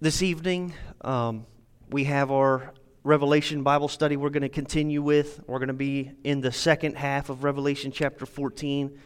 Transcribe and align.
this 0.00 0.20
evening, 0.20 0.74
um, 1.00 1.46
we 1.90 2.04
have 2.04 2.30
our 2.30 2.74
Revelation 3.02 3.62
Bible 3.62 3.88
study 3.88 4.16
we're 4.16 4.30
going 4.30 4.42
to 4.42 4.50
continue 4.50 5.00
with. 5.00 5.40
We're 5.46 5.58
going 5.58 5.68
to 5.68 5.74
be 5.74 6.12
in 6.22 6.42
the 6.42 6.52
second 6.52 6.96
half 6.96 7.30
of 7.30 7.44
Revelation 7.44 7.92
chapter 7.92 8.26
14. 8.26 8.98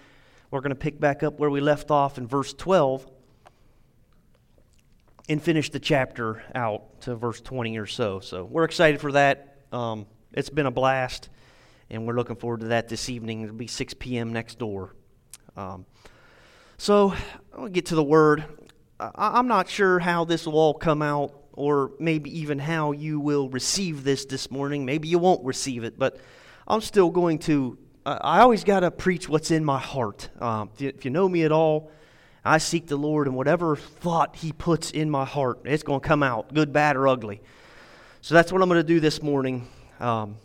We're 0.50 0.60
going 0.60 0.70
to 0.70 0.76
pick 0.76 0.98
back 0.98 1.22
up 1.22 1.38
where 1.38 1.48
we 1.48 1.60
left 1.60 1.92
off 1.92 2.18
in 2.18 2.26
verse 2.26 2.52
12 2.54 3.06
and 5.28 5.40
finish 5.40 5.70
the 5.70 5.78
chapter 5.78 6.42
out 6.56 7.02
to 7.02 7.14
verse 7.14 7.40
20 7.40 7.78
or 7.78 7.86
so. 7.86 8.18
So 8.18 8.44
we're 8.44 8.64
excited 8.64 9.00
for 9.00 9.12
that. 9.12 9.58
Um, 9.70 10.06
it's 10.32 10.50
been 10.50 10.66
a 10.66 10.72
blast, 10.72 11.28
and 11.88 12.04
we're 12.04 12.16
looking 12.16 12.34
forward 12.34 12.60
to 12.60 12.66
that 12.68 12.88
this 12.88 13.08
evening. 13.08 13.42
It'll 13.42 13.54
be 13.54 13.68
6 13.68 13.94
p.m. 13.94 14.32
next 14.32 14.58
door. 14.58 14.96
Um, 15.56 15.86
so 16.78 17.14
I'll 17.56 17.68
get 17.68 17.86
to 17.86 17.94
the 17.94 18.02
word. 18.02 18.44
I'm 19.00 19.48
not 19.48 19.68
sure 19.68 19.98
how 19.98 20.24
this 20.24 20.46
will 20.46 20.58
all 20.58 20.74
come 20.74 21.00
out, 21.00 21.34
or 21.52 21.92
maybe 21.98 22.38
even 22.40 22.58
how 22.58 22.92
you 22.92 23.18
will 23.18 23.48
receive 23.48 24.04
this 24.04 24.26
this 24.26 24.50
morning. 24.50 24.84
Maybe 24.84 25.08
you 25.08 25.18
won't 25.18 25.44
receive 25.44 25.84
it, 25.84 25.98
but 25.98 26.18
I'm 26.68 26.80
still 26.80 27.10
going 27.10 27.38
to. 27.40 27.78
I 28.04 28.40
always 28.40 28.64
got 28.64 28.80
to 28.80 28.90
preach 28.90 29.28
what's 29.28 29.50
in 29.50 29.64
my 29.64 29.78
heart. 29.78 30.28
Um, 30.40 30.70
if 30.78 31.04
you 31.04 31.10
know 31.10 31.28
me 31.28 31.44
at 31.44 31.52
all, 31.52 31.90
I 32.44 32.58
seek 32.58 32.86
the 32.86 32.96
Lord, 32.96 33.26
and 33.26 33.36
whatever 33.36 33.76
thought 33.76 34.36
He 34.36 34.52
puts 34.52 34.90
in 34.90 35.10
my 35.10 35.24
heart, 35.24 35.60
it's 35.64 35.82
going 35.82 36.00
to 36.00 36.06
come 36.06 36.22
out, 36.22 36.52
good, 36.52 36.72
bad, 36.72 36.96
or 36.96 37.08
ugly. 37.08 37.40
So 38.20 38.34
that's 38.34 38.52
what 38.52 38.60
I'm 38.60 38.68
going 38.68 38.80
to 38.80 38.86
do 38.86 39.00
this 39.00 39.22
morning. 39.22 39.66
Um, 39.98 40.36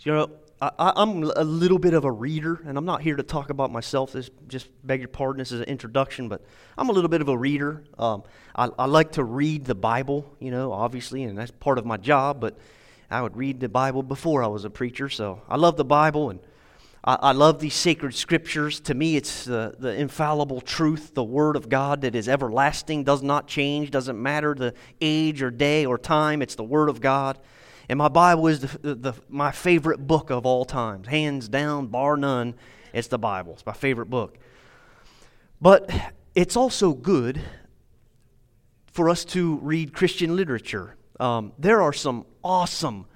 you 0.00 0.12
know, 0.12 0.30
I, 0.62 1.02
am 1.02 1.24
a 1.24 1.42
little 1.42 1.80
bit 1.80 1.92
of 1.92 2.04
a 2.04 2.12
reader, 2.12 2.60
and 2.64 2.78
I'm 2.78 2.84
not 2.84 3.02
here 3.02 3.16
to 3.16 3.24
talk 3.24 3.50
about 3.50 3.72
myself. 3.72 4.12
This 4.12 4.30
just 4.46 4.68
beg 4.86 5.00
your 5.00 5.08
pardon. 5.08 5.40
This 5.40 5.50
is 5.50 5.58
an 5.58 5.66
introduction, 5.66 6.28
but 6.28 6.40
I'm 6.78 6.88
a 6.88 6.92
little 6.92 7.08
bit 7.08 7.20
of 7.20 7.28
a 7.28 7.36
reader. 7.36 7.82
Um, 7.98 8.22
I, 8.54 8.68
I, 8.78 8.86
like 8.86 9.12
to 9.12 9.24
read 9.24 9.64
the 9.64 9.74
Bible, 9.74 10.36
you 10.38 10.52
know, 10.52 10.72
obviously, 10.72 11.24
and 11.24 11.36
that's 11.36 11.50
part 11.50 11.78
of 11.78 11.84
my 11.84 11.96
job. 11.96 12.40
But 12.40 12.56
I 13.10 13.22
would 13.22 13.36
read 13.36 13.58
the 13.58 13.68
Bible 13.68 14.04
before 14.04 14.44
I 14.44 14.46
was 14.46 14.64
a 14.64 14.70
preacher, 14.70 15.08
so 15.08 15.42
I 15.48 15.56
love 15.56 15.76
the 15.76 15.84
Bible, 15.84 16.30
and 16.30 16.38
I, 17.02 17.14
I 17.20 17.32
love 17.32 17.58
these 17.58 17.74
sacred 17.74 18.14
scriptures. 18.14 18.78
To 18.82 18.94
me, 18.94 19.16
it's 19.16 19.44
the, 19.44 19.74
the 19.76 19.92
infallible 19.96 20.60
truth, 20.60 21.12
the 21.14 21.24
Word 21.24 21.56
of 21.56 21.70
God 21.70 22.02
that 22.02 22.14
is 22.14 22.28
everlasting, 22.28 23.02
does 23.02 23.24
not 23.24 23.48
change, 23.48 23.90
doesn't 23.90 24.20
matter 24.20 24.54
the 24.54 24.74
age 25.00 25.42
or 25.42 25.50
day 25.50 25.86
or 25.86 25.98
time. 25.98 26.40
It's 26.40 26.54
the 26.54 26.62
Word 26.62 26.88
of 26.88 27.00
God. 27.00 27.36
And 27.88 27.98
my 27.98 28.08
Bible 28.08 28.46
is 28.48 28.60
the, 28.60 28.94
the, 28.94 29.14
my 29.28 29.50
favorite 29.50 30.06
book 30.06 30.30
of 30.30 30.46
all 30.46 30.64
times. 30.64 31.08
Hands 31.08 31.46
down, 31.48 31.88
bar 31.88 32.16
none, 32.16 32.54
it's 32.92 33.08
the 33.08 33.18
Bible. 33.18 33.54
It's 33.54 33.66
my 33.66 33.72
favorite 33.72 34.06
book. 34.06 34.38
But 35.60 35.90
it's 36.34 36.56
also 36.56 36.92
good 36.92 37.40
for 38.86 39.08
us 39.08 39.24
to 39.26 39.56
read 39.58 39.92
Christian 39.92 40.36
literature. 40.36 40.96
Um, 41.18 41.52
there 41.58 41.82
are 41.82 41.92
some 41.92 42.26
awesome, 42.44 43.06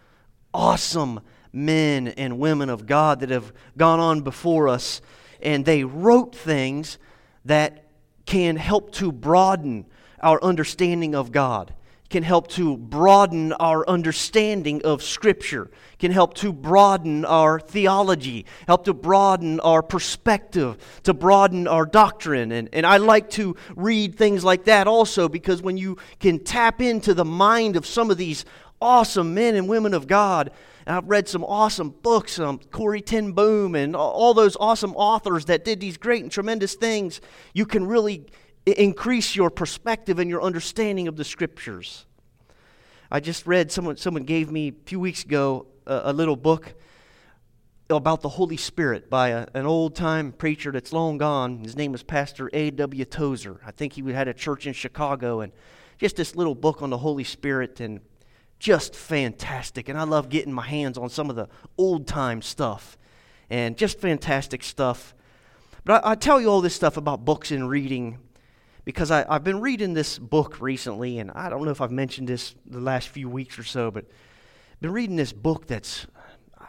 awesome 0.55 1.21
men 1.53 2.09
and 2.09 2.39
women 2.39 2.71
of 2.71 2.87
God 2.87 3.21
that 3.21 3.31
have 3.31 3.53
gone 3.77 4.01
on 4.01 4.23
before 4.23 4.69
us, 4.69 5.01
and 5.41 5.65
they 5.65 5.85
wrote 5.85 6.35
things 6.35 6.99
that 7.45 7.85
can 8.25 8.57
help 8.57 8.93
to 8.93 9.13
broaden 9.13 9.87
our 10.21 10.43
understanding 10.43 11.15
of 11.15 11.33
God 11.33 11.75
can 12.09 12.23
help 12.23 12.49
to 12.49 12.77
broaden 12.77 13.53
our 13.55 13.89
understanding 13.89 14.83
of 14.85 15.03
Scripture, 15.03 15.71
can 15.99 16.13
help 16.13 16.35
to 16.35 16.53
broaden 16.53 17.25
our 17.25 17.59
theology, 17.59 18.47
help 18.67 18.85
to 18.85 18.95
broaden 18.95 19.61
our 19.61 19.83
perspective, 19.83 20.77
to 21.03 21.13
broaden 21.13 21.67
our 21.67 21.87
doctrine. 21.87 22.53
And, 22.53 22.69
and 22.73 22.87
I 22.87 22.99
like 22.99 23.31
to 23.31 23.57
read 23.75 24.17
things 24.17 24.45
like 24.45 24.65
that 24.65 24.87
also 24.87 25.29
because 25.29 25.63
when 25.63 25.77
you 25.77 25.97
can 26.21 26.39
tap 26.39 26.81
into 26.81 27.15
the 27.15 27.25
mind 27.25 27.77
of 27.77 27.87
some 27.87 28.11
of 28.11 28.19
these 28.19 28.45
awesome 28.81 29.35
men 29.35 29.55
and 29.55 29.69
women 29.69 29.95
of 29.95 30.07
God, 30.07 30.51
I've 30.87 31.09
read 31.09 31.27
some 31.27 31.43
awesome 31.43 31.91
books, 31.91 32.39
um, 32.39 32.61
Corrie 32.71 33.01
ten 33.01 33.33
Boom, 33.33 33.75
and 33.75 33.97
all 33.97 34.35
those 34.35 34.57
awesome 34.61 34.95
authors 34.95 35.47
that 35.47 35.65
did 35.65 35.81
these 35.81 35.97
great 35.97 36.23
and 36.23 36.31
tremendous 36.31 36.75
things, 36.75 37.21
you 37.55 37.67
can 37.67 37.87
really 37.87 38.27
increase 38.67 39.37
your 39.37 39.51
perspective 39.51 40.19
and 40.19 40.29
your 40.29 40.43
understanding 40.43 41.09
of 41.09 41.17
the 41.17 41.25
scriptures. 41.25 42.07
I 43.11 43.21
just 43.21 43.47
read, 43.47 43.71
someone, 43.71 43.97
someone 43.97 44.25
gave 44.25 44.51
me 44.51 44.69
a 44.69 44.75
few 44.85 44.99
weeks 44.99 45.23
ago 45.25 45.67
a, 45.87 46.03
a 46.07 46.13
little 46.13 46.37
book 46.37 46.75
about 47.89 48.21
the 48.21 48.29
Holy 48.29 48.57
Spirit 48.57 49.09
by 49.09 49.29
a, 49.29 49.47
an 49.55 49.65
old 49.65 49.95
time 49.95 50.33
preacher 50.33 50.73
that's 50.73 50.93
long 50.93 51.19
gone. 51.19 51.63
His 51.63 51.77
name 51.77 51.93
was 51.93 52.03
Pastor 52.03 52.51
A.W. 52.53 53.05
Tozer. 53.05 53.61
I 53.65 53.71
think 53.71 53.93
he 53.93 54.03
had 54.13 54.27
a 54.27 54.35
church 54.35 54.67
in 54.67 54.73
Chicago, 54.73 55.41
and 55.41 55.53
just 55.99 56.17
this 56.17 56.35
little 56.35 56.57
book 56.57 56.83
on 56.83 56.91
the 56.91 56.99
Holy 56.99 57.23
Spirit, 57.23 57.79
and 57.79 58.01
just 58.59 58.97
fantastic. 58.97 59.89
And 59.89 59.97
I 59.97 60.03
love 60.03 60.29
getting 60.29 60.53
my 60.53 60.67
hands 60.67 60.99
on 60.99 61.09
some 61.09 61.31
of 61.31 61.37
the 61.37 61.49
old 61.79 62.09
time 62.09 62.43
stuff, 62.43 62.99
and 63.49 63.77
just 63.77 64.01
fantastic 64.01 64.65
stuff. 64.65 65.15
But 65.85 66.05
I, 66.05 66.13
I 66.13 66.15
tell 66.17 66.41
you 66.41 66.49
all 66.49 66.61
this 66.61 66.75
stuff 66.75 66.97
about 66.97 67.25
books 67.25 67.53
and 67.53 67.69
reading 67.71 68.19
because 68.87 69.11
I, 69.11 69.31
have 69.31 69.43
been 69.43 69.61
reading 69.61 69.95
this 69.95 70.17
book 70.17 70.61
recently, 70.61 71.19
and 71.19 71.33
I 71.33 71.51
don't 71.51 71.65
know 71.65 71.73
if 71.73 71.81
I've 71.81 71.91
mentioned 71.91 72.29
this 72.29 72.55
the 72.65 72.81
last 72.81 73.09
few 73.09 73.29
weeks 73.29 73.59
or 73.59 73.65
so, 73.65 73.91
but 73.91 74.05
I've 74.05 74.81
been 74.81 74.93
reading 74.93 75.17
this 75.17 75.33
book 75.33 75.67
that's, 75.67 76.07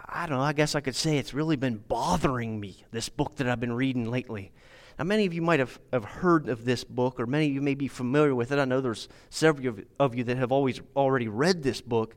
I 0.09 0.25
don't 0.25 0.39
know, 0.39 0.44
I 0.44 0.53
guess 0.53 0.73
I 0.73 0.81
could 0.81 0.95
say 0.95 1.19
it's 1.19 1.35
really 1.35 1.57
been 1.57 1.77
bothering 1.77 2.59
me, 2.59 2.83
this 2.91 3.07
book 3.07 3.35
that 3.35 3.47
I've 3.47 3.59
been 3.59 3.72
reading 3.72 4.09
lately. 4.09 4.51
Now, 4.97 5.06
many 5.06 5.27
of 5.27 5.33
you 5.35 5.44
might 5.44 5.59
have, 5.59 5.79
have 5.94 6.06
heard 6.06 6.50
of 6.50 6.66
this 6.66 6.83
book, 6.83 7.19
or 7.19 7.27
many 7.27 7.50
of 7.50 7.53
you 7.53 7.61
may 7.61 7.75
be 7.75 7.88
familiar 7.88 8.33
with 8.33 8.51
it. 8.51 8.57
I 8.57 8.66
know 8.66 8.81
there's 8.81 9.07
several 9.29 9.75
of, 10.00 10.16
you 10.16 10.23
that 10.23 10.38
have 10.38 10.51
always 10.51 10.81
already 10.95 11.27
read 11.27 11.61
this 11.61 11.81
book. 11.81 12.16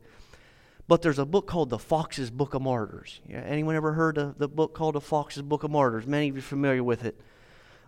But 0.88 1.02
there's 1.02 1.18
a 1.18 1.26
book 1.26 1.46
called 1.46 1.68
The 1.68 1.78
Foxe's 1.78 2.30
Book 2.30 2.54
of 2.54 2.62
Martyrs. 2.62 3.20
Yeah, 3.28 3.42
anyone 3.42 3.76
ever 3.76 3.92
heard 3.92 4.16
of 4.16 4.38
the 4.38 4.48
book 4.48 4.74
called 4.74 4.94
The 4.94 5.00
Foxe's 5.02 5.42
Book 5.42 5.62
of 5.62 5.70
Martyrs? 5.70 6.06
Many 6.06 6.30
of 6.30 6.36
you 6.36 6.42
familiar 6.42 6.82
with 6.82 7.04
it. 7.04 7.20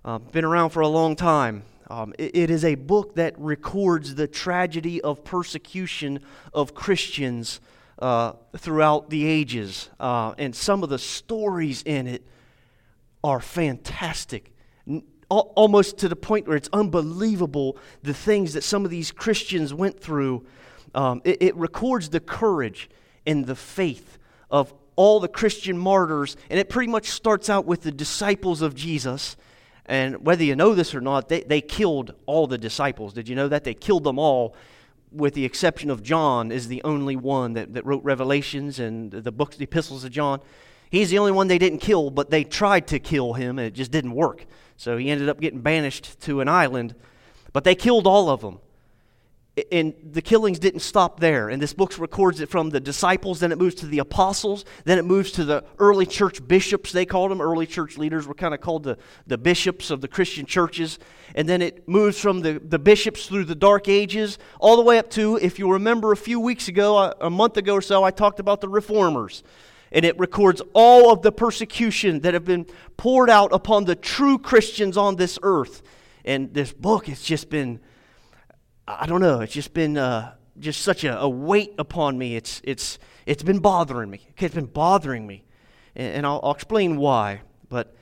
Uh, 0.04 0.18
been 0.18 0.44
around 0.44 0.70
for 0.70 0.80
a 0.80 0.88
long 0.88 1.16
time. 1.16 1.64
Um, 1.92 2.14
it, 2.19 2.34
it 2.34 2.50
is 2.50 2.64
a 2.64 2.75
book 2.75 3.16
that 3.16 3.38
records 3.38 4.14
the 4.14 4.26
tragedy 4.26 5.03
of 5.03 5.25
persecution 5.25 6.20
of 6.54 6.75
Christians 6.75 7.60
uh, 7.98 8.32
throughout 8.56 9.10
the 9.10 9.26
ages. 9.26 9.91
Uh, 10.00 10.32
and 10.38 10.56
some 10.56 10.82
of 10.82 10.88
the 10.88 10.98
stories 10.98 11.82
in 11.82 12.06
it 12.06 12.26
are 13.22 13.41
fantastic. 13.41 14.54
almost 15.28 15.98
to 15.98 16.08
the 16.08 16.16
point 16.16 16.48
where 16.48 16.56
it's 16.56 16.70
unbelievable 16.72 17.76
the 18.02 18.14
things 18.14 18.54
that 18.54 18.64
some 18.64 18.86
of 18.86 18.91
these 18.91 19.12
Christians 19.12 19.75
went 19.75 20.00
through. 20.00 20.47
Um, 20.94 21.20
it, 21.25 21.42
it 21.42 21.56
records 21.56 22.08
the 22.08 22.20
courage 22.20 22.88
and 23.26 23.44
the 23.44 23.54
faith 23.54 24.16
of 24.50 24.72
all 24.97 25.20
the 25.20 25.28
Christian 25.28 25.76
martyrs, 25.76 26.38
and 26.48 26.58
it 26.58 26.70
pretty 26.70 26.91
much 26.91 27.10
starts 27.10 27.50
out 27.50 27.66
with 27.66 27.82
the 27.82 27.92
disciples 27.92 28.62
of 28.62 28.75
Jesus 28.75 29.36
and 29.87 30.25
whether 30.25 30.44
you 30.44 30.54
know 30.54 30.75
this 30.75 30.94
or 30.94 31.00
not, 31.00 31.28
they, 31.28 31.41
they 31.43 31.60
killed 31.60 32.15
all 32.26 32.47
the 32.47 32.59
disciples. 32.59 33.12
Did 33.12 33.28
you 33.28 33.34
know 33.34 33.48
that? 33.48 33.65
They 33.65 33.75
killed 33.75 34.04
them 34.04 34.19
all, 34.19 34.54
with 35.10 35.34
the 35.34 35.44
exception 35.44 35.91
of 35.91 36.03
John, 36.03 36.53
is 36.53 36.69
the 36.69 36.82
only 36.84 37.16
one 37.16 37.54
that, 37.54 37.75
that 37.75 37.84
wrote 37.84 38.04
Revelations 38.04 38.78
and 38.78 39.10
the 39.10 39.32
books, 39.32 39.56
the 39.56 39.65
epistles 39.65 40.04
of 40.04 40.12
John. 40.12 40.41
He's 40.91 41.10
the 41.10 41.19
only 41.19 41.32
one 41.32 41.48
they 41.48 41.59
didn't 41.59 41.81
kill, 41.81 42.10
but 42.10 42.31
they 42.31 42.44
tried 42.44 42.87
to 42.88 42.98
kill 42.98 43.32
him, 43.32 43.59
and 43.59 43.66
it 43.66 43.75
just 43.75 43.91
didn't 43.91 44.12
work. 44.12 44.47
So 44.76 44.97
he 44.97 45.10
ended 45.10 45.28
up 45.28 45.41
getting 45.41 45.60
banished 45.60 46.20
to 46.22 46.41
an 46.41 46.49
island. 46.49 46.94
But 47.53 47.64
they 47.64 47.75
killed 47.75 48.06
all 48.06 48.31
of 48.31 48.41
them 48.41 48.60
and 49.70 49.92
the 50.02 50.22
killings 50.22 50.58
didn't 50.58 50.80
stop 50.80 51.20
there. 51.20 51.50
And 51.50 51.60
this 51.60 51.74
book 51.74 51.98
records 51.98 52.40
it 52.40 52.48
from 52.48 52.70
the 52.70 52.80
disciples, 52.80 53.40
then 53.40 53.52
it 53.52 53.58
moves 53.58 53.74
to 53.76 53.86
the 53.86 53.98
apostles, 53.98 54.64
then 54.84 54.96
it 54.96 55.04
moves 55.04 55.30
to 55.32 55.44
the 55.44 55.62
early 55.78 56.06
church 56.06 56.46
bishops, 56.48 56.90
they 56.90 57.04
called 57.04 57.30
them. 57.30 57.42
Early 57.42 57.66
church 57.66 57.98
leaders 57.98 58.26
were 58.26 58.34
kind 58.34 58.54
of 58.54 58.62
called 58.62 58.84
the, 58.84 58.96
the 59.26 59.36
bishops 59.36 59.90
of 59.90 60.00
the 60.00 60.08
Christian 60.08 60.46
churches. 60.46 60.98
And 61.34 61.46
then 61.46 61.60
it 61.60 61.86
moves 61.86 62.18
from 62.18 62.40
the, 62.40 62.62
the 62.64 62.78
bishops 62.78 63.26
through 63.26 63.44
the 63.44 63.54
Dark 63.54 63.88
Ages, 63.88 64.38
all 64.58 64.76
the 64.76 64.82
way 64.82 64.96
up 64.96 65.10
to, 65.10 65.37
if 65.37 65.58
you 65.58 65.70
remember 65.70 66.12
a 66.12 66.16
few 66.16 66.40
weeks 66.40 66.69
ago, 66.69 66.96
a, 66.96 67.14
a 67.20 67.31
month 67.31 67.58
ago 67.58 67.75
or 67.75 67.82
so, 67.82 68.02
I 68.02 68.10
talked 68.10 68.40
about 68.40 68.62
the 68.62 68.69
reformers. 68.69 69.43
And 69.94 70.06
it 70.06 70.19
records 70.19 70.62
all 70.72 71.12
of 71.12 71.20
the 71.20 71.31
persecution 71.31 72.20
that 72.20 72.32
have 72.32 72.46
been 72.46 72.64
poured 72.96 73.28
out 73.28 73.52
upon 73.52 73.84
the 73.84 73.96
true 73.96 74.38
Christians 74.38 74.96
on 74.96 75.16
this 75.16 75.38
earth. 75.43 75.82
And 76.25 76.54
this 76.54 76.72
book 76.72 77.08
has 77.08 77.20
just 77.20 77.50
been 77.50 77.81
I 78.87 79.06
don't 79.06 79.20
know. 79.20 79.40
It's 79.40 79.52
just 79.52 79.75
been 79.75 79.96
uh, 79.96 80.34
just 80.58 80.82
such 80.82 81.05
a, 81.05 81.19
a, 81.20 81.29
weight 81.29 81.75
upon 81.79 82.19
me. 82.19 82.34
It's, 82.37 82.61
it's, 82.64 82.99
it's 83.26 83.43
been 83.43 83.61
bothering 83.61 84.11
me. 84.11 84.26
It's 84.38 84.55
been 84.55 84.67
bothering 84.67 85.26
me. 85.26 85.44
And, 85.94 86.17
and 86.17 86.26
I'll, 86.26 86.40
I'll, 86.43 86.52
explain 86.52 86.96
why. 86.96 87.43
But 87.69 87.94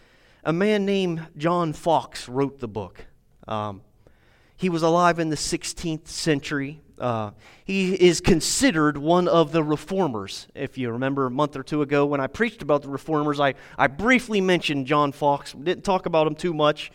a 0.43 0.53
man 0.53 0.87
named 0.87 1.27
John 1.37 1.75
Foxe 1.75 2.29
wrote 2.29 2.61
the 2.61 2.69
book. 2.69 3.05
Um, 3.47 3.83
he 4.57 4.69
was 4.69 4.83
alive 4.83 5.19
in 5.19 5.29
the 5.29 5.37
16th 5.37 6.09
century. 6.09 6.81
Uh, 6.99 7.31
he 7.65 7.95
is 7.95 8.21
considered 8.21 8.97
one 8.97 9.29
of 9.29 9.53
the 9.53 9.63
reformers. 9.63 10.49
If 10.55 10.77
you 10.77 10.91
remember 10.91 11.27
a 11.27 11.31
month 11.31 11.57
or 11.57 11.63
two 11.63 11.83
ago 11.83 12.07
when 12.07 12.21
I 12.21 12.27
preached 12.27 12.63
about 12.63 12.83
the 12.83 12.89
reformers, 12.89 13.39
I, 13.39 13.55
I 13.79 13.87
briefly 13.87 14.41
mentioned 14.41 14.87
John 14.87 15.13
Foxe. 15.13 15.53
Didn't 15.53 15.85
talk 15.85 16.07
about 16.07 16.27
him 16.27 16.35
too 16.35 16.53
much. 16.53 16.91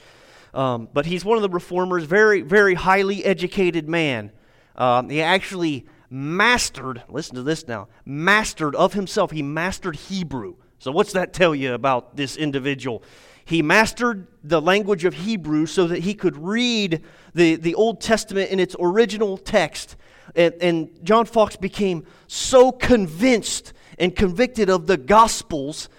Um, 0.55 0.87
but 0.93 1.05
he's 1.05 1.25
one 1.25 1.37
of 1.37 1.41
the 1.41 1.49
reformers, 1.49 2.05
very, 2.05 2.41
very 2.41 2.75
highly 2.75 3.25
educated 3.25 3.89
man. 3.89 4.31
Um, 4.77 5.09
he 5.09 5.21
actually 5.21 5.85
mastered, 6.09 7.03
listen 7.09 7.35
to 7.35 7.43
this 7.43 7.67
now, 7.67 7.89
mastered 8.05 8.73
of 8.73 8.93
himself, 8.93 9.31
he 9.31 9.43
mastered 9.43 9.97
Hebrew. 9.97 10.55
So, 10.79 10.91
what's 10.91 11.11
that 11.11 11.33
tell 11.33 11.53
you 11.53 11.73
about 11.73 12.15
this 12.15 12.37
individual? 12.37 13.03
He 13.43 13.61
mastered 13.61 14.27
the 14.43 14.61
language 14.61 15.03
of 15.03 15.13
Hebrew 15.13 15.65
so 15.65 15.87
that 15.87 15.99
he 15.99 16.13
could 16.13 16.37
read 16.37 17.03
the, 17.33 17.57
the 17.57 17.75
Old 17.75 17.99
Testament 17.99 18.49
in 18.49 18.59
its 18.59 18.77
original 18.79 19.37
text. 19.37 19.97
And, 20.35 20.55
and 20.61 20.89
John 21.03 21.25
Foxe 21.25 21.57
became 21.57 22.05
so 22.27 22.71
convinced 22.71 23.73
and 23.99 24.15
convicted 24.15 24.69
of 24.69 24.87
the 24.87 24.97
Gospels 24.97 25.89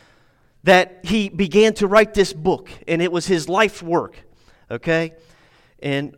that 0.64 1.00
he 1.04 1.28
began 1.28 1.74
to 1.74 1.86
write 1.86 2.14
this 2.14 2.32
book, 2.32 2.70
and 2.88 3.00
it 3.00 3.12
was 3.12 3.26
his 3.26 3.48
life's 3.48 3.82
work. 3.82 4.25
Okay? 4.70 5.14
And 5.80 6.16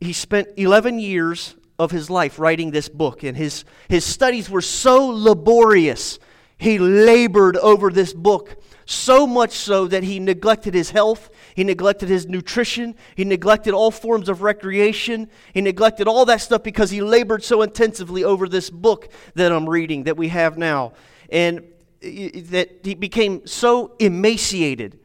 he 0.00 0.12
spent 0.12 0.48
11 0.56 0.98
years 0.98 1.56
of 1.78 1.90
his 1.90 2.10
life 2.10 2.38
writing 2.38 2.70
this 2.70 2.88
book, 2.88 3.22
and 3.22 3.36
his, 3.36 3.64
his 3.88 4.04
studies 4.04 4.50
were 4.50 4.60
so 4.60 5.06
laborious. 5.06 6.18
He 6.58 6.78
labored 6.78 7.56
over 7.56 7.90
this 7.90 8.12
book 8.12 8.62
so 8.84 9.26
much 9.26 9.52
so 9.52 9.86
that 9.86 10.02
he 10.02 10.18
neglected 10.18 10.74
his 10.74 10.90
health, 10.90 11.30
he 11.54 11.62
neglected 11.62 12.08
his 12.08 12.26
nutrition, 12.26 12.96
he 13.14 13.24
neglected 13.24 13.72
all 13.72 13.90
forms 13.90 14.28
of 14.28 14.42
recreation, 14.42 15.30
he 15.54 15.60
neglected 15.60 16.08
all 16.08 16.24
that 16.24 16.40
stuff 16.40 16.62
because 16.62 16.90
he 16.90 17.00
labored 17.00 17.44
so 17.44 17.62
intensively 17.62 18.24
over 18.24 18.48
this 18.48 18.68
book 18.68 19.08
that 19.34 19.52
I'm 19.52 19.68
reading 19.68 20.04
that 20.04 20.16
we 20.16 20.28
have 20.28 20.58
now. 20.58 20.92
And 21.30 21.64
that 22.02 22.80
he 22.82 22.94
became 22.94 23.46
so 23.46 23.94
emaciated 23.98 24.98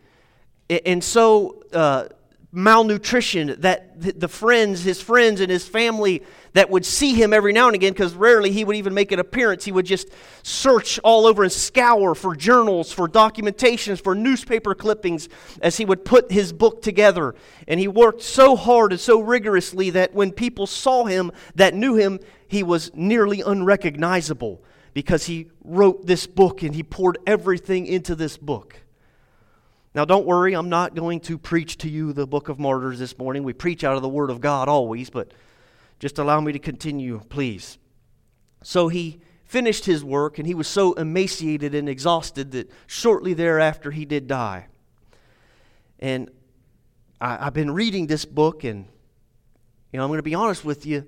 and 0.70 1.04
so 1.04 1.62
uh, 1.74 2.06
malnutrition 2.56 3.56
that 3.60 4.20
the 4.20 4.28
friends, 4.28 4.84
his 4.84 5.02
friends, 5.02 5.42
and 5.42 5.52
his 5.52 5.68
family 5.68 6.24
that 6.54 6.70
would 6.70 6.86
see 6.86 7.14
him 7.14 7.34
every 7.34 7.52
now 7.52 7.68
and 7.68 7.76
again, 7.76 7.92
because 7.92 8.14
rarely 8.14 8.50
he 8.50 8.64
would 8.64 8.78
even 8.78 8.94
make 8.94 9.12
an 9.12 9.20
appearance, 9.20 9.66
he 9.66 9.72
would 9.74 9.86
just 9.86 10.08
search 10.42 10.98
all 11.00 11.26
over 11.26 11.44
and 11.44 11.52
scour 11.52 12.16
for 12.16 12.34
journals, 12.34 12.94
for 12.94 13.10
documentations, 13.10 14.02
for 14.02 14.16
newspaper 14.16 14.74
clippings 14.74 15.28
as 15.62 15.76
he 15.76 15.84
would 15.84 16.06
put 16.06 16.32
his 16.32 16.54
book 16.54 16.82
together. 16.82 17.36
And 17.68 17.80
he 17.80 17.90
worked 17.90 18.22
so 18.22 18.56
hard 18.56 18.94
and 18.94 19.02
so 19.02 19.20
rigorously 19.20 19.90
that 19.90 20.14
when 20.14 20.32
people 20.32 20.66
saw 20.66 21.06
him 21.06 21.32
that 21.56 21.74
knew 21.74 21.96
him, 21.96 22.20
he 22.48 22.64
was 22.64 22.90
nearly 22.94 23.42
unrecognizable 23.42 24.64
because 24.94 25.26
he 25.26 25.52
wrote 25.64 26.06
this 26.06 26.26
book 26.26 26.64
and 26.64 26.74
he 26.74 26.84
poured 26.84 27.18
everything 27.28 27.86
into 27.86 28.16
this 28.16 28.38
book. 28.38 28.85
Now, 29.96 30.06
don't 30.06 30.26
worry, 30.26 30.54
I'm 30.54 30.70
not 30.70 30.94
going 30.94 31.22
to 31.22 31.38
preach 31.38 31.78
to 31.78 31.90
you 31.90 32.14
the 32.14 32.28
book 32.28 32.50
of 32.50 32.60
Martyrs 32.60 33.00
this 33.00 33.18
morning. 33.18 33.44
We 33.44 33.54
preach 33.54 33.84
out 33.84 33.96
of 33.96 34.02
the 34.02 34.10
Word 34.10 34.30
of 34.30 34.42
God 34.42 34.68
always, 34.68 35.10
but 35.10 35.32
just 36.00 36.20
allow 36.20 36.40
me 36.42 36.52
to 36.52 36.60
continue, 36.60 37.22
please. 37.30 37.78
So 38.62 38.90
he 38.90 39.22
finished 39.46 39.86
his 39.86 40.04
work 40.04 40.38
and 40.38 40.46
he 40.46 40.54
was 40.54 40.68
so 40.68 40.94
emaciated 40.94 41.74
and 41.74 41.88
exhausted 41.88 42.52
that 42.52 42.70
shortly 42.88 43.34
thereafter 43.34 43.90
he 43.90 44.04
did 44.06 44.28
die. 44.28 44.68
And 46.00 46.30
I, 47.22 47.46
have 47.46 47.54
been 47.54 47.72
reading 47.72 48.08
this 48.08 48.26
book, 48.26 48.66
and 48.66 48.86
you 49.94 49.98
know, 49.98 50.04
I'm 50.04 50.10
going 50.10 50.20
to 50.20 50.24
be 50.24 50.36
honest 50.36 50.66
with 50.66 50.86
you, 50.86 51.06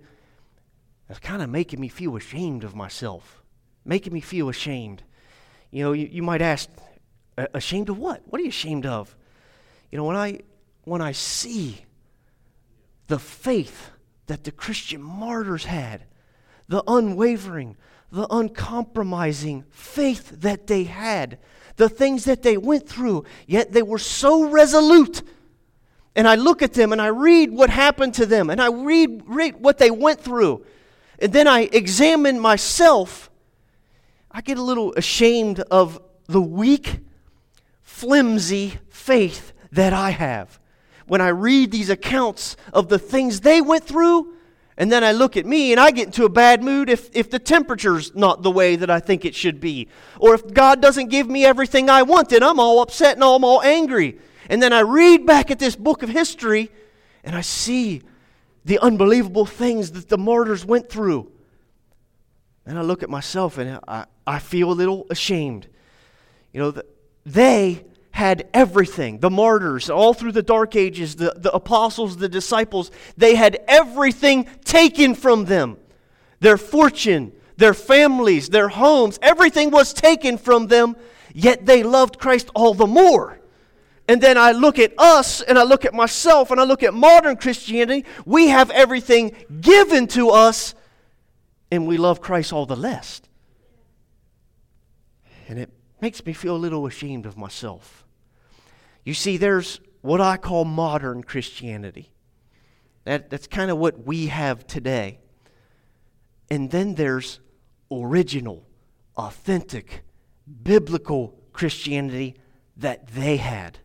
it's 1.09 1.19
kind 1.19 1.41
of 1.41 1.49
making 1.49 1.79
me 1.79 1.89
feel 1.89 2.15
ashamed 2.15 2.63
of 2.63 2.73
myself 2.73 3.43
making 3.87 4.13
me 4.13 4.19
feel 4.19 4.49
ashamed. 4.49 5.01
You 5.71 5.83
know, 5.83 5.93
you, 5.93 6.07
you 6.11 6.21
might 6.21 6.41
ask, 6.41 6.69
ashamed 7.53 7.89
of 7.89 7.97
what? 7.97 8.21
What 8.25 8.39
are 8.39 8.43
you 8.43 8.49
ashamed 8.49 8.85
of? 8.85 9.15
You 9.91 9.97
know, 9.97 10.05
when 10.05 10.15
I 10.15 10.39
when 10.83 11.01
I 11.01 11.11
see 11.11 11.85
the 13.07 13.19
faith 13.19 13.91
that 14.27 14.43
the 14.43 14.51
Christian 14.51 15.01
martyrs 15.01 15.65
had, 15.65 16.05
the 16.67 16.83
unwavering, 16.87 17.77
the 18.11 18.27
uncompromising 18.29 19.63
faith 19.69 20.41
that 20.41 20.67
they 20.67 20.83
had, 20.83 21.39
the 21.75 21.89
things 21.89 22.25
that 22.25 22.43
they 22.43 22.57
went 22.57 22.87
through, 22.87 23.25
yet 23.45 23.71
they 23.71 23.83
were 23.83 23.99
so 23.99 24.49
resolute. 24.49 25.21
And 26.15 26.27
I 26.27 26.35
look 26.35 26.61
at 26.61 26.73
them 26.73 26.91
and 26.91 27.01
I 27.01 27.07
read 27.07 27.51
what 27.51 27.69
happened 27.69 28.15
to 28.15 28.25
them 28.25 28.49
and 28.49 28.61
I 28.61 28.69
read, 28.69 29.23
read 29.25 29.57
what 29.57 29.77
they 29.77 29.91
went 29.91 30.19
through. 30.19 30.65
And 31.19 31.31
then 31.31 31.47
I 31.47 31.69
examine 31.71 32.39
myself 32.39 33.29
I 34.37 34.41
get 34.41 34.59
a 34.59 34.61
little 34.61 34.93
ashamed 34.93 35.61
of 35.71 35.99
the 36.27 36.41
weak, 36.41 36.99
flimsy 37.97 38.77
faith 38.89 39.53
that 39.71 39.91
I 39.91 40.11
have. 40.11 40.59
When 41.07 41.19
I 41.19 41.29
read 41.29 41.71
these 41.71 41.89
accounts 41.89 42.55
of 42.71 42.89
the 42.89 42.99
things 42.99 43.41
they 43.41 43.59
went 43.59 43.85
through, 43.85 44.35
and 44.77 44.91
then 44.91 45.03
I 45.03 45.13
look 45.13 45.35
at 45.35 45.47
me 45.47 45.71
and 45.71 45.81
I 45.81 45.89
get 45.89 46.05
into 46.05 46.23
a 46.23 46.29
bad 46.29 46.61
mood 46.61 46.91
if, 46.91 47.09
if 47.15 47.31
the 47.31 47.39
temperature's 47.39 48.13
not 48.15 48.43
the 48.43 48.51
way 48.51 48.75
that 48.75 48.91
I 48.91 48.99
think 48.99 49.25
it 49.25 49.33
should 49.33 49.59
be. 49.59 49.87
Or 50.19 50.35
if 50.35 50.53
God 50.53 50.79
doesn't 50.79 51.07
give 51.07 51.27
me 51.27 51.43
everything 51.43 51.89
I 51.89 52.03
want, 52.03 52.29
then 52.29 52.43
I'm 52.43 52.59
all 52.59 52.81
upset 52.81 53.15
and 53.15 53.23
I'm 53.23 53.43
all 53.43 53.63
angry. 53.63 54.19
And 54.47 54.61
then 54.61 54.73
I 54.73 54.81
read 54.81 55.25
back 55.25 55.49
at 55.49 55.57
this 55.57 55.75
book 55.75 56.03
of 56.03 56.09
history 56.09 56.69
and 57.23 57.35
I 57.35 57.41
see 57.41 58.03
the 58.63 58.77
unbelievable 58.77 59.47
things 59.47 59.93
that 59.93 60.07
the 60.07 60.19
martyrs 60.19 60.63
went 60.63 60.87
through. 60.87 61.31
And 62.63 62.77
I 62.77 62.81
look 62.83 63.01
at 63.01 63.09
myself 63.09 63.57
and 63.57 63.79
I, 63.87 64.05
I 64.27 64.37
feel 64.37 64.71
a 64.71 64.73
little 64.73 65.07
ashamed. 65.09 65.67
You 66.53 66.61
know, 66.61 66.81
they 67.27 67.83
had 68.11 68.47
everything. 68.53 69.19
The 69.19 69.29
martyrs, 69.29 69.89
all 69.89 70.13
through 70.13 70.31
the 70.31 70.41
dark 70.41 70.75
ages, 70.75 71.17
the, 71.17 71.33
the 71.35 71.51
apostles, 71.53 72.17
the 72.17 72.29
disciples, 72.29 72.89
they 73.17 73.35
had 73.35 73.59
everything 73.67 74.45
taken 74.63 75.13
from 75.13 75.45
them 75.45 75.77
their 76.39 76.57
fortune, 76.57 77.33
their 77.57 77.73
families, 77.73 78.49
their 78.49 78.69
homes, 78.69 79.19
everything 79.23 79.71
was 79.71 79.91
taken 79.91 80.37
from 80.37 80.67
them, 80.67 80.95
yet 81.33 81.65
they 81.65 81.81
loved 81.81 82.19
Christ 82.19 82.49
all 82.55 82.75
the 82.75 82.87
more. 82.87 83.39
And 84.07 84.21
then 84.21 84.37
I 84.37 84.51
look 84.51 84.79
at 84.79 84.93
us 84.97 85.41
and 85.41 85.57
I 85.57 85.63
look 85.63 85.83
at 85.83 85.93
myself 85.93 86.51
and 86.51 86.61
I 86.61 86.63
look 86.63 86.83
at 86.83 86.93
modern 86.93 87.35
Christianity. 87.35 88.05
We 88.25 88.49
have 88.49 88.69
everything 88.69 89.35
given 89.59 90.07
to 90.09 90.29
us 90.29 90.75
and 91.71 91.87
we 91.87 91.97
love 91.97 92.21
Christ 92.21 92.53
all 92.53 92.65
the 92.65 92.77
less. 92.77 93.21
And 95.49 95.59
it 95.59 95.71
makes 96.01 96.25
me 96.25 96.33
feel 96.33 96.55
a 96.55 96.57
little 96.57 96.85
ashamed 96.85 97.25
of 97.25 97.37
myself. 97.37 98.05
You 99.03 99.13
see, 99.13 99.37
there's 99.37 99.79
what 100.01 100.21
I 100.21 100.37
call 100.37 100.65
modern 100.65 101.23
Christianity. 101.23 102.11
That, 103.05 103.29
that's 103.29 103.47
kind 103.47 103.71
of 103.71 103.77
what 103.77 104.05
we 104.05 104.27
have 104.27 104.67
today. 104.67 105.19
And 106.49 106.71
then 106.71 106.95
there's 106.95 107.39
original, 107.91 108.65
authentic, 109.15 110.03
biblical 110.63 111.39
Christianity 111.53 112.35
that 112.77 113.07
they 113.07 113.37
had. 113.37 113.79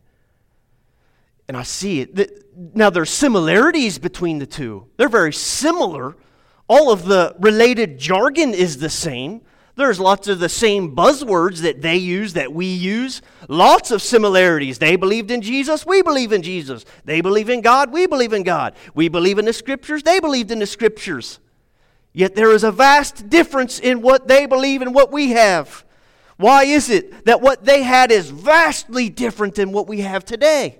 And 1.47 1.57
I 1.57 1.63
see 1.63 2.01
it. 2.01 2.47
Now, 2.75 2.89
there's 2.89 3.09
similarities 3.09 3.97
between 3.97 4.39
the 4.39 4.45
two. 4.45 4.87
They're 4.97 5.09
very 5.09 5.33
similar, 5.33 6.15
all 6.67 6.91
of 6.91 7.05
the 7.05 7.35
related 7.39 7.97
jargon 7.97 8.53
is 8.53 8.77
the 8.77 8.89
same. 8.89 9.41
There's 9.75 9.99
lots 9.99 10.27
of 10.27 10.39
the 10.39 10.49
same 10.49 10.95
buzzwords 10.95 11.61
that 11.61 11.81
they 11.81 11.97
use 11.97 12.33
that 12.33 12.53
we 12.53 12.67
use. 12.67 13.23
Lots 13.47 13.89
of 13.89 14.03
similarities. 14.03 14.77
They 14.77 14.95
believed 14.95 15.31
in 15.31 15.41
Jesus, 15.41 15.85
we 15.85 16.03
believe 16.03 16.31
in 16.31 16.43
Jesus. 16.43 16.85
They 17.05 17.21
believe 17.21 17.49
in 17.49 17.61
God, 17.61 17.91
we 17.91 18.05
believe 18.05 18.33
in 18.33 18.43
God. 18.43 18.75
We 18.93 19.07
believe 19.09 19.39
in 19.39 19.45
the 19.45 19.53
scriptures, 19.53 20.03
they 20.03 20.19
believed 20.19 20.51
in 20.51 20.59
the 20.59 20.67
scriptures. 20.67 21.39
Yet 22.13 22.35
there 22.35 22.51
is 22.51 22.63
a 22.63 22.71
vast 22.71 23.29
difference 23.29 23.79
in 23.79 24.03
what 24.03 24.27
they 24.27 24.45
believe 24.45 24.83
and 24.83 24.93
what 24.93 25.11
we 25.11 25.31
have. 25.31 25.83
Why 26.37 26.65
is 26.65 26.89
it 26.89 27.25
that 27.25 27.41
what 27.41 27.65
they 27.65 27.81
had 27.81 28.11
is 28.11 28.29
vastly 28.29 29.09
different 29.09 29.55
than 29.55 29.71
what 29.71 29.87
we 29.87 30.01
have 30.01 30.23
today? 30.23 30.79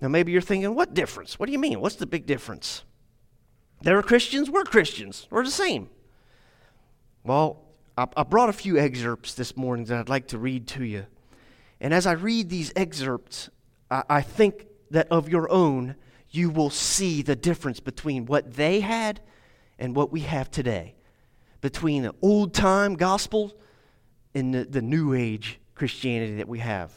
Now, 0.00 0.08
maybe 0.08 0.32
you're 0.32 0.40
thinking, 0.40 0.74
what 0.74 0.94
difference? 0.94 1.38
What 1.38 1.46
do 1.46 1.52
you 1.52 1.58
mean? 1.58 1.80
What's 1.80 1.96
the 1.96 2.06
big 2.06 2.26
difference? 2.26 2.82
They're 3.82 4.02
Christians, 4.02 4.50
we're 4.50 4.64
Christians. 4.64 5.28
We're 5.30 5.44
the 5.44 5.50
same. 5.50 5.90
Well, 7.26 7.64
I, 7.98 8.22
brought 8.22 8.50
a 8.50 8.52
few 8.52 8.78
excerpts 8.78 9.34
this 9.34 9.56
morning 9.56 9.86
that 9.86 9.98
I'd 9.98 10.08
like 10.08 10.28
to 10.28 10.38
read 10.38 10.68
to 10.68 10.84
you. 10.84 11.06
And 11.80 11.92
as 11.92 12.06
I 12.06 12.12
read 12.12 12.48
these 12.48 12.72
excerpts, 12.76 13.50
I, 13.90 14.04
I 14.08 14.20
think 14.20 14.66
that 14.92 15.08
of 15.10 15.28
your 15.28 15.50
own, 15.50 15.96
you 16.30 16.50
will 16.50 16.70
see 16.70 17.22
the 17.22 17.34
difference 17.34 17.80
between 17.80 18.26
what 18.26 18.54
they 18.54 18.78
had 18.78 19.20
and 19.76 19.96
what 19.96 20.12
we 20.12 20.20
have 20.20 20.52
today, 20.52 20.94
between 21.60 22.04
the 22.04 22.14
old 22.22 22.54
time 22.54 22.94
gospel 22.94 23.58
and 24.32 24.54
the, 24.54 24.64
the 24.64 24.82
new 24.82 25.12
age 25.12 25.58
Christianity 25.74 26.36
that 26.36 26.46
we 26.46 26.60
have. 26.60 26.92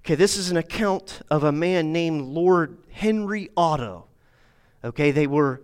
Okay, 0.00 0.16
this 0.16 0.36
is 0.36 0.50
an 0.50 0.56
account 0.56 1.20
of 1.30 1.44
a 1.44 1.52
man 1.52 1.92
named 1.92 2.22
Lord 2.22 2.78
Henry 2.90 3.48
Otto. 3.56 4.06
Okay, 4.82 5.12
they 5.12 5.28
were 5.28 5.62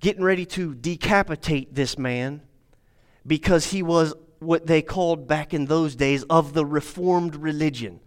getting 0.00 0.24
ready 0.24 0.44
to 0.46 0.74
decapitate 0.74 1.76
this 1.76 1.96
man 1.96 2.42
because 3.26 3.66
he 3.66 3.82
was 3.82 4.14
what 4.38 4.66
they 4.66 4.82
called 4.82 5.28
back 5.28 5.54
in 5.54 5.66
those 5.66 5.94
days 5.94 6.24
of 6.24 6.52
the 6.52 6.66
Reformed 6.66 7.36
religion. 7.36 8.00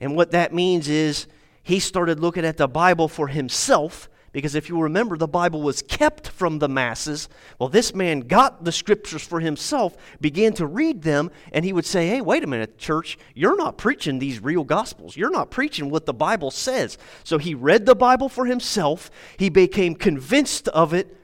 And 0.00 0.16
what 0.16 0.30
that 0.30 0.54
means 0.54 0.88
is 0.88 1.26
he 1.62 1.80
started 1.80 2.20
looking 2.20 2.44
at 2.44 2.56
the 2.56 2.68
Bible 2.68 3.08
for 3.08 3.28
himself 3.28 4.08
Because 4.36 4.54
if 4.54 4.68
you 4.68 4.78
remember, 4.82 5.16
the 5.16 5.26
Bible 5.26 5.62
was 5.62 5.80
kept 5.80 6.28
from 6.28 6.58
the 6.58 6.68
masses. 6.68 7.30
Well, 7.58 7.70
this 7.70 7.94
man 7.94 8.20
got 8.20 8.66
the 8.66 8.70
scriptures 8.70 9.22
for 9.22 9.40
himself, 9.40 9.96
began 10.20 10.52
to 10.54 10.66
read 10.66 11.00
them, 11.00 11.30
and 11.52 11.64
he 11.64 11.72
would 11.72 11.86
say, 11.86 12.06
Hey, 12.06 12.20
wait 12.20 12.44
a 12.44 12.46
minute, 12.46 12.76
church, 12.76 13.16
you're 13.34 13.56
not 13.56 13.78
preaching 13.78 14.18
these 14.18 14.42
real 14.42 14.62
gospels. 14.62 15.16
You're 15.16 15.30
not 15.30 15.50
preaching 15.50 15.88
what 15.88 16.04
the 16.04 16.12
Bible 16.12 16.50
says. 16.50 16.98
So 17.24 17.38
he 17.38 17.54
read 17.54 17.86
the 17.86 17.94
Bible 17.94 18.28
for 18.28 18.44
himself, 18.44 19.10
he 19.38 19.48
became 19.48 19.94
convinced 19.94 20.68
of 20.68 20.92
it, 20.92 21.16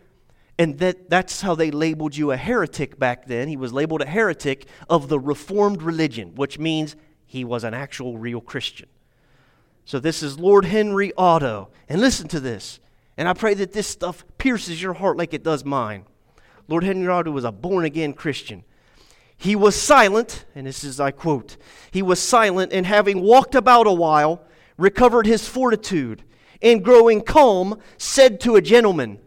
and 0.58 0.78
that, 0.78 1.08
that's 1.08 1.40
how 1.40 1.54
they 1.54 1.70
labeled 1.70 2.16
you 2.16 2.30
a 2.30 2.36
heretic 2.36 2.98
back 2.98 3.26
then. 3.26 3.48
He 3.48 3.56
was 3.56 3.72
labeled 3.72 4.02
a 4.02 4.06
heretic 4.06 4.66
of 4.88 5.08
the 5.08 5.18
Reformed 5.18 5.82
religion, 5.82 6.34
which 6.34 6.58
means 6.58 6.96
he 7.26 7.44
was 7.44 7.64
an 7.64 7.74
actual 7.74 8.18
real 8.18 8.40
Christian. 8.40 8.88
So 9.84 9.98
this 9.98 10.22
is 10.22 10.38
Lord 10.38 10.66
Henry 10.66 11.12
Otto. 11.16 11.70
And 11.88 12.00
listen 12.00 12.28
to 12.28 12.40
this. 12.40 12.78
And 13.16 13.28
I 13.28 13.32
pray 13.32 13.54
that 13.54 13.72
this 13.72 13.86
stuff 13.86 14.24
pierces 14.38 14.80
your 14.80 14.94
heart 14.94 15.16
like 15.16 15.34
it 15.34 15.42
does 15.42 15.64
mine. 15.64 16.04
Lord 16.68 16.84
Henry 16.84 17.08
Otto 17.08 17.30
was 17.30 17.44
a 17.44 17.52
born 17.52 17.84
again 17.84 18.12
Christian. 18.12 18.64
He 19.36 19.56
was 19.56 19.74
silent, 19.74 20.44
and 20.54 20.66
this 20.66 20.84
is 20.84 21.00
I 21.00 21.10
quote, 21.10 21.56
he 21.90 22.00
was 22.00 22.20
silent, 22.20 22.72
and 22.72 22.86
having 22.86 23.22
walked 23.22 23.54
about 23.54 23.88
a 23.88 23.92
while, 23.92 24.44
recovered 24.78 25.26
his 25.26 25.48
fortitude, 25.48 26.22
and 26.62 26.84
growing 26.84 27.20
calm, 27.20 27.80
said 27.98 28.40
to 28.42 28.54
a 28.54 28.62
gentleman, 28.62 29.18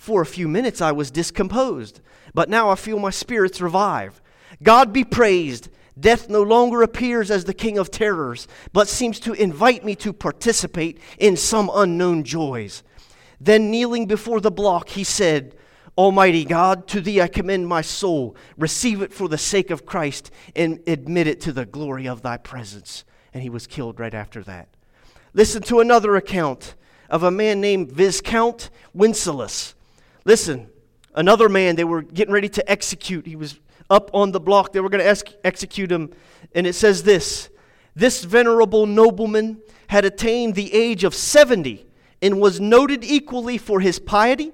For 0.00 0.22
a 0.22 0.26
few 0.26 0.48
minutes 0.48 0.80
I 0.80 0.92
was 0.92 1.10
discomposed, 1.10 2.00
but 2.32 2.48
now 2.48 2.70
I 2.70 2.74
feel 2.74 2.98
my 2.98 3.10
spirits 3.10 3.60
revive. 3.60 4.22
God 4.62 4.94
be 4.94 5.04
praised 5.04 5.68
Death 6.00 6.30
no 6.30 6.42
longer 6.42 6.80
appears 6.80 7.30
as 7.30 7.44
the 7.44 7.52
king 7.52 7.76
of 7.76 7.90
terrors, 7.90 8.48
but 8.72 8.88
seems 8.88 9.20
to 9.20 9.34
invite 9.34 9.84
me 9.84 9.94
to 9.96 10.14
participate 10.14 10.98
in 11.18 11.36
some 11.36 11.70
unknown 11.74 12.24
joys. 12.24 12.82
Then, 13.38 13.70
kneeling 13.70 14.06
before 14.06 14.40
the 14.40 14.50
block, 14.50 14.88
he 14.88 15.04
said, 15.04 15.54
Almighty 15.98 16.46
God, 16.46 16.86
to 16.88 17.02
thee 17.02 17.20
I 17.20 17.28
commend 17.28 17.68
my 17.68 17.82
soul. 17.82 18.34
Receive 18.56 19.02
it 19.02 19.12
for 19.12 19.28
the 19.28 19.36
sake 19.36 19.70
of 19.70 19.84
Christ 19.84 20.30
and 20.56 20.80
admit 20.86 21.26
it 21.26 21.42
to 21.42 21.52
the 21.52 21.66
glory 21.66 22.08
of 22.08 22.22
thy 22.22 22.38
presence. 22.38 23.04
And 23.34 23.42
he 23.42 23.50
was 23.50 23.66
killed 23.66 24.00
right 24.00 24.14
after 24.14 24.42
that. 24.44 24.68
Listen 25.34 25.60
to 25.64 25.80
another 25.80 26.16
account 26.16 26.74
of 27.10 27.22
a 27.22 27.30
man 27.30 27.60
named 27.60 27.92
Viscount 27.92 28.70
Wenceslas. 28.94 29.74
Listen, 30.24 30.68
another 31.14 31.48
man 31.48 31.76
they 31.76 31.84
were 31.84 32.02
getting 32.02 32.32
ready 32.32 32.48
to 32.50 32.70
execute. 32.70 33.26
He 33.26 33.36
was 33.36 33.58
up 33.88 34.10
on 34.14 34.32
the 34.32 34.40
block. 34.40 34.72
They 34.72 34.80
were 34.80 34.88
going 34.88 35.02
to 35.02 35.08
ex- 35.08 35.24
execute 35.44 35.90
him. 35.90 36.12
And 36.54 36.66
it 36.66 36.74
says 36.74 37.02
this 37.02 37.48
This 37.94 38.24
venerable 38.24 38.86
nobleman 38.86 39.60
had 39.88 40.04
attained 40.04 40.54
the 40.54 40.72
age 40.72 41.04
of 41.04 41.14
70 41.14 41.86
and 42.22 42.40
was 42.40 42.60
noted 42.60 43.02
equally 43.04 43.58
for 43.58 43.80
his 43.80 43.98
piety, 43.98 44.52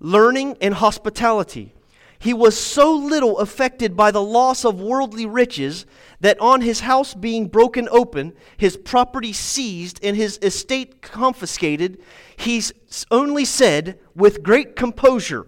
learning, 0.00 0.56
and 0.60 0.74
hospitality. 0.74 1.74
He 2.18 2.34
was 2.34 2.58
so 2.58 2.92
little 2.94 3.38
affected 3.38 3.96
by 3.96 4.10
the 4.10 4.22
loss 4.22 4.64
of 4.64 4.80
worldly 4.80 5.26
riches 5.26 5.86
that 6.20 6.40
on 6.40 6.60
his 6.60 6.80
house 6.80 7.14
being 7.14 7.46
broken 7.46 7.88
open, 7.90 8.34
his 8.56 8.76
property 8.76 9.32
seized, 9.32 10.00
and 10.02 10.16
his 10.16 10.38
estate 10.42 11.00
confiscated, 11.00 11.98
he 12.36 12.62
only 13.10 13.44
said 13.44 13.98
with 14.14 14.42
great 14.42 14.74
composure, 14.74 15.46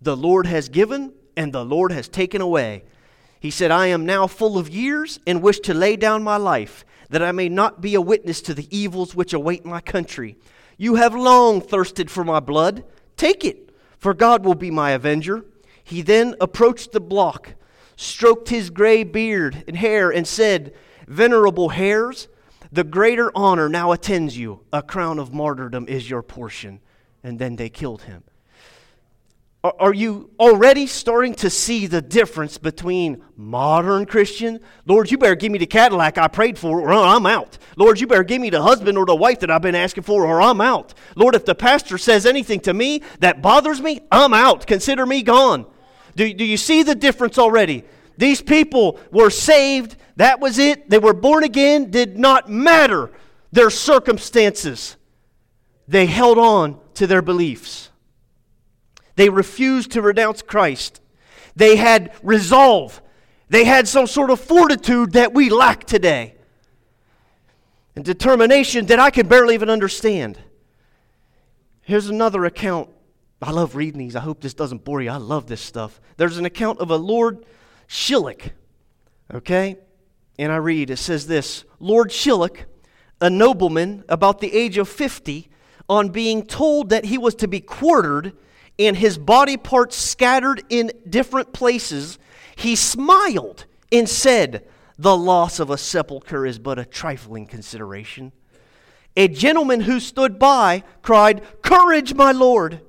The 0.00 0.16
Lord 0.16 0.46
has 0.46 0.68
given, 0.68 1.12
and 1.36 1.52
the 1.52 1.64
Lord 1.64 1.92
has 1.92 2.08
taken 2.08 2.40
away. 2.40 2.84
He 3.40 3.50
said, 3.50 3.70
I 3.70 3.86
am 3.88 4.06
now 4.06 4.26
full 4.26 4.58
of 4.58 4.68
years 4.68 5.20
and 5.26 5.42
wish 5.42 5.60
to 5.60 5.74
lay 5.74 5.96
down 5.96 6.22
my 6.22 6.36
life, 6.36 6.84
that 7.10 7.22
I 7.22 7.32
may 7.32 7.48
not 7.48 7.80
be 7.80 7.94
a 7.94 8.00
witness 8.00 8.40
to 8.42 8.54
the 8.54 8.68
evils 8.76 9.14
which 9.14 9.32
await 9.32 9.64
my 9.64 9.80
country. 9.80 10.36
You 10.76 10.96
have 10.96 11.14
long 11.14 11.60
thirsted 11.60 12.10
for 12.10 12.24
my 12.24 12.40
blood. 12.40 12.84
Take 13.16 13.44
it, 13.44 13.70
for 13.98 14.14
God 14.14 14.44
will 14.44 14.54
be 14.54 14.70
my 14.70 14.90
avenger. 14.90 15.44
He 15.82 16.02
then 16.02 16.34
approached 16.40 16.92
the 16.92 17.00
block, 17.00 17.54
stroked 17.96 18.50
his 18.50 18.70
gray 18.70 19.02
beard 19.02 19.64
and 19.66 19.76
hair, 19.76 20.10
and 20.10 20.26
said, 20.26 20.74
Venerable 21.08 21.70
hairs, 21.70 22.28
the 22.70 22.84
greater 22.84 23.30
honor 23.34 23.68
now 23.68 23.92
attends 23.92 24.36
you. 24.36 24.60
A 24.72 24.82
crown 24.82 25.18
of 25.18 25.32
martyrdom 25.32 25.88
is 25.88 26.08
your 26.08 26.22
portion. 26.22 26.80
And 27.22 27.38
then 27.38 27.56
they 27.56 27.68
killed 27.68 28.02
him. 28.02 28.22
Are 29.64 29.94
you 29.94 30.30
already 30.38 30.86
starting 30.86 31.34
to 31.36 31.50
see 31.50 31.86
the 31.86 32.00
difference 32.00 32.56
between 32.56 33.24
modern 33.36 34.06
Christian? 34.06 34.60
Lord, 34.84 35.10
you 35.10 35.18
better 35.18 35.34
give 35.34 35.50
me 35.50 35.58
the 35.58 35.66
Cadillac 35.66 36.18
I 36.18 36.28
prayed 36.28 36.56
for, 36.56 36.80
or 36.80 36.92
I'm 36.92 37.26
out. 37.26 37.58
Lord, 37.76 37.98
you 37.98 38.06
better 38.06 38.22
give 38.22 38.40
me 38.40 38.50
the 38.50 38.62
husband 38.62 38.96
or 38.96 39.06
the 39.06 39.16
wife 39.16 39.40
that 39.40 39.50
I've 39.50 39.62
been 39.62 39.74
asking 39.74 40.04
for, 40.04 40.24
or 40.24 40.40
I'm 40.40 40.60
out. 40.60 40.94
Lord, 41.16 41.34
if 41.34 41.44
the 41.44 41.54
pastor 41.54 41.98
says 41.98 42.26
anything 42.26 42.60
to 42.60 42.74
me 42.74 43.02
that 43.18 43.42
bothers 43.42 43.80
me, 43.80 44.02
I'm 44.12 44.34
out. 44.34 44.66
Consider 44.68 45.04
me 45.04 45.22
gone. 45.22 45.66
Do, 46.16 46.32
do 46.32 46.44
you 46.44 46.56
see 46.56 46.82
the 46.82 46.94
difference 46.94 47.38
already? 47.38 47.84
These 48.18 48.42
people 48.42 48.98
were 49.12 49.30
saved. 49.30 49.96
That 50.16 50.40
was 50.40 50.58
it. 50.58 50.88
They 50.88 50.98
were 50.98 51.12
born 51.12 51.44
again. 51.44 51.90
Did 51.90 52.18
not 52.18 52.50
matter 52.50 53.12
their 53.52 53.70
circumstances. 53.70 54.96
They 55.86 56.06
held 56.06 56.38
on 56.38 56.80
to 56.94 57.06
their 57.06 57.22
beliefs. 57.22 57.90
They 59.14 59.28
refused 59.28 59.92
to 59.92 60.02
renounce 60.02 60.42
Christ. 60.42 61.00
They 61.54 61.76
had 61.76 62.12
resolve. 62.22 63.00
They 63.48 63.64
had 63.64 63.86
some 63.86 64.06
sort 64.06 64.30
of 64.30 64.40
fortitude 64.40 65.12
that 65.12 65.32
we 65.32 65.50
lack 65.50 65.84
today. 65.84 66.34
And 67.94 68.04
determination 68.04 68.86
that 68.86 68.98
I 68.98 69.10
can 69.10 69.28
barely 69.28 69.54
even 69.54 69.70
understand. 69.70 70.38
Here's 71.82 72.08
another 72.08 72.44
account. 72.44 72.90
I 73.46 73.52
love 73.52 73.76
reading 73.76 74.00
these. 74.00 74.16
I 74.16 74.20
hope 74.20 74.40
this 74.40 74.54
doesn't 74.54 74.84
bore 74.84 75.00
you. 75.00 75.08
I 75.08 75.18
love 75.18 75.46
this 75.46 75.60
stuff. 75.60 76.00
There's 76.16 76.36
an 76.36 76.46
account 76.46 76.80
of 76.80 76.90
a 76.90 76.96
Lord 76.96 77.46
Shillock. 77.88 78.50
Okay? 79.32 79.76
And 80.36 80.50
I 80.50 80.56
read, 80.56 80.90
it 80.90 80.96
says 80.96 81.28
this 81.28 81.64
Lord 81.78 82.10
Shillock, 82.10 82.64
a 83.20 83.30
nobleman 83.30 84.02
about 84.08 84.40
the 84.40 84.52
age 84.52 84.78
of 84.78 84.88
50, 84.88 85.48
on 85.88 86.08
being 86.08 86.44
told 86.44 86.88
that 86.88 87.04
he 87.04 87.16
was 87.16 87.36
to 87.36 87.46
be 87.46 87.60
quartered 87.60 88.32
and 88.80 88.96
his 88.96 89.16
body 89.16 89.56
parts 89.56 89.94
scattered 89.94 90.64
in 90.68 90.90
different 91.08 91.52
places, 91.52 92.18
he 92.56 92.74
smiled 92.74 93.64
and 93.92 94.08
said, 94.08 94.66
The 94.98 95.16
loss 95.16 95.60
of 95.60 95.70
a 95.70 95.78
sepulchre 95.78 96.46
is 96.46 96.58
but 96.58 96.80
a 96.80 96.84
trifling 96.84 97.46
consideration. 97.46 98.32
A 99.16 99.28
gentleman 99.28 99.82
who 99.82 100.00
stood 100.00 100.36
by 100.36 100.82
cried, 101.02 101.44
Courage, 101.62 102.12
my 102.12 102.32
lord! 102.32 102.80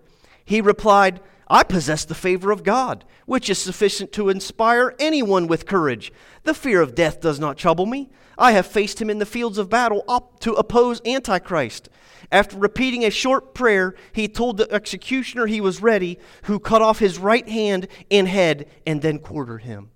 He 0.48 0.62
replied, 0.62 1.20
I 1.50 1.64
possess 1.64 2.06
the 2.06 2.16
favor 2.16 2.52
of 2.52 2.64
God, 2.64 3.04
which 3.26 3.50
is 3.50 3.58
sufficient 3.58 4.14
to 4.14 4.30
inspire 4.30 4.96
anyone 4.98 5.46
with 5.48 5.66
courage. 5.66 6.10
The 6.44 6.54
fear 6.54 6.82
of 6.82 6.96
death 6.96 7.20
does 7.20 7.38
not 7.38 7.58
trouble 7.58 7.86
me. 7.86 8.10
I 8.38 8.54
have 8.54 8.66
faced 8.66 9.02
him 9.02 9.10
in 9.10 9.20
the 9.20 9.26
fields 9.26 9.58
of 9.58 9.70
battle 9.70 10.06
up 10.08 10.40
to 10.42 10.54
oppose 10.54 11.02
Antichrist. 11.06 11.90
After 12.32 12.58
repeating 12.58 13.04
a 13.04 13.10
short 13.10 13.54
prayer, 13.54 13.94
he 14.14 14.30
told 14.30 14.56
the 14.56 14.72
executioner 14.72 15.48
he 15.48 15.60
was 15.60 15.82
ready, 15.82 16.18
who 16.44 16.60
cut 16.60 16.82
off 16.82 17.00
his 17.00 17.20
right 17.20 17.48
hand 17.48 17.90
and 18.10 18.26
head 18.26 18.70
and 18.86 19.02
then 19.02 19.20
quartered 19.20 19.64
him. 19.64 19.92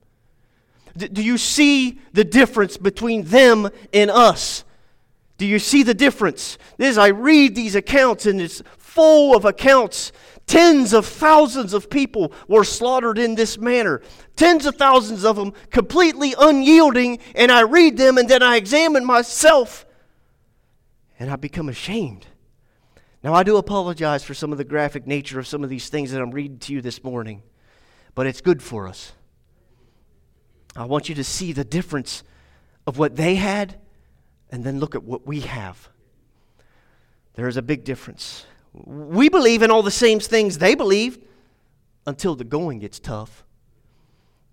D- 0.98 1.08
do 1.08 1.24
you 1.24 1.38
see 1.38 2.02
the 2.12 2.26
difference 2.26 2.76
between 2.76 3.24
them 3.24 3.70
and 3.94 4.12
us? 4.12 4.66
Do 5.38 5.46
you 5.46 5.60
see 5.60 5.84
the 5.84 5.94
difference? 5.94 6.58
As 6.78 6.98
I 6.98 7.08
read 7.08 7.56
these 7.56 7.74
accounts, 7.74 8.26
and 8.26 8.42
it's 8.42 8.62
full 8.78 9.36
of 9.36 9.46
accounts, 9.46 10.12
tens 10.52 10.92
of 10.92 11.06
thousands 11.06 11.74
of 11.74 11.90
people 11.90 12.34
were 12.50 12.66
slaughtered 12.66 13.18
in 13.18 13.36
this 13.36 13.58
manner. 13.58 14.02
Tens 14.36 14.66
of 14.66 14.76
thousands 14.76 15.24
of 15.24 15.38
them 15.38 15.54
completely 15.70 16.36
unyielding, 16.38 17.20
and 17.36 17.54
I 17.54 17.62
read 17.62 17.96
them 17.96 18.18
and 18.18 18.28
then 18.28 18.44
I 18.44 18.58
examine 18.58 19.06
myself 19.06 19.86
and 21.18 21.32
I 21.32 21.38
become 21.38 21.70
ashamed. 21.70 22.28
Now, 23.24 23.34
I 23.34 23.44
do 23.44 23.56
apologize 23.56 24.26
for 24.26 24.34
some 24.34 24.52
of 24.52 24.58
the 24.58 24.66
graphic 24.66 25.08
nature 25.08 25.40
of 25.40 25.48
some 25.48 25.64
of 25.64 25.70
these 25.70 25.88
things 25.88 26.12
that 26.12 26.22
I'm 26.22 26.32
reading 26.32 26.60
to 26.60 26.74
you 26.74 26.82
this 26.82 27.02
morning, 27.02 27.44
but 28.14 28.28
it's 28.28 28.42
good 28.42 28.62
for 28.62 28.90
us. 28.90 29.14
I 30.76 30.84
want 30.84 31.08
you 31.08 31.16
to 31.16 31.24
see 31.24 31.54
the 31.54 31.64
difference 31.64 32.24
of 32.86 32.98
what 32.98 33.16
they 33.16 33.36
had 33.36 33.80
and 34.52 34.66
then 34.66 34.82
look 34.82 34.96
at 34.96 35.04
what 35.06 35.26
we 35.26 35.42
have. 35.42 35.88
There 37.36 37.48
is 37.48 37.56
a 37.56 37.62
big 37.62 37.86
difference. 37.86 38.46
We 38.74 39.30
believe 39.30 39.62
in 39.62 39.72
all 39.72 39.84
the 39.84 39.92
same 39.92 40.20
things 40.20 40.58
they 40.58 40.76
believe 40.76 41.20
until 42.08 42.36
the 42.36 42.44
going 42.44 42.80
gets 42.80 43.00
tough. 43.00 43.44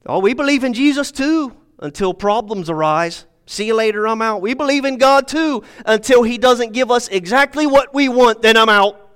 Oh, 0.07 0.19
we 0.19 0.35
believe 0.35 0.65
in 0.65 0.73
Jesus 0.73 1.13
too 1.13 1.57
until 1.79 2.15
problems 2.15 2.69
arise. 2.69 3.27
See 3.47 3.67
you 3.67 3.75
later, 3.75 4.07
I'm 4.07 4.21
out. 4.21 4.43
We 4.43 4.55
believe 4.55 4.85
in 4.85 4.99
God 4.99 5.29
too 5.29 5.63
until 5.87 6.23
He 6.23 6.37
doesn't 6.37 6.73
give 6.73 6.91
us 6.91 7.09
exactly 7.09 7.67
what 7.67 7.95
we 7.95 8.09
want, 8.09 8.43
then 8.43 8.57
I'm 8.57 8.69
out. 8.69 9.09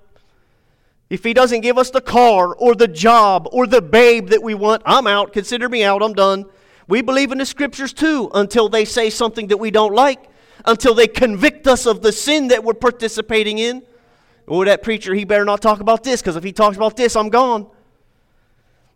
If 1.11 1.25
He 1.25 1.35
doesn't 1.35 1.61
give 1.61 1.77
us 1.77 1.91
the 1.91 2.01
car 2.01 2.55
or 2.55 2.75
the 2.75 2.89
job 2.89 3.49
or 3.53 3.67
the 3.67 3.83
babe 3.83 4.29
that 4.29 4.43
we 4.43 4.55
want, 4.55 4.83
I'm 4.87 5.07
out. 5.07 5.33
Consider 5.33 5.69
me 5.69 5.85
out, 5.85 6.03
I'm 6.03 6.15
done. 6.15 6.47
We 6.89 7.03
believe 7.03 7.33
in 7.33 7.39
the 7.39 7.47
scriptures 7.47 7.93
too 7.93 8.31
until 8.35 8.69
they 8.69 8.85
say 8.85 9.11
something 9.11 9.49
that 9.49 9.59
we 9.59 9.71
don't 9.71 9.95
like, 9.95 10.31
until 10.65 10.95
they 10.95 11.09
convict 11.09 11.67
us 11.67 11.87
of 11.87 12.03
the 12.03 12.13
sin 12.13 12.49
that 12.49 12.65
we're 12.65 12.75
participating 12.75 13.59
in. 13.59 13.83
Oh, 14.49 14.65
that 14.65 14.83
preacher, 14.83 15.15
he 15.15 15.25
better 15.25 15.45
not 15.45 15.63
talk 15.63 15.81
about 15.81 16.03
this 16.03 16.21
because 16.21 16.37
if 16.37 16.45
he 16.45 16.53
talks 16.53 16.77
about 16.77 16.97
this, 16.97 17.17
I'm 17.17 17.29
gone. 17.29 17.67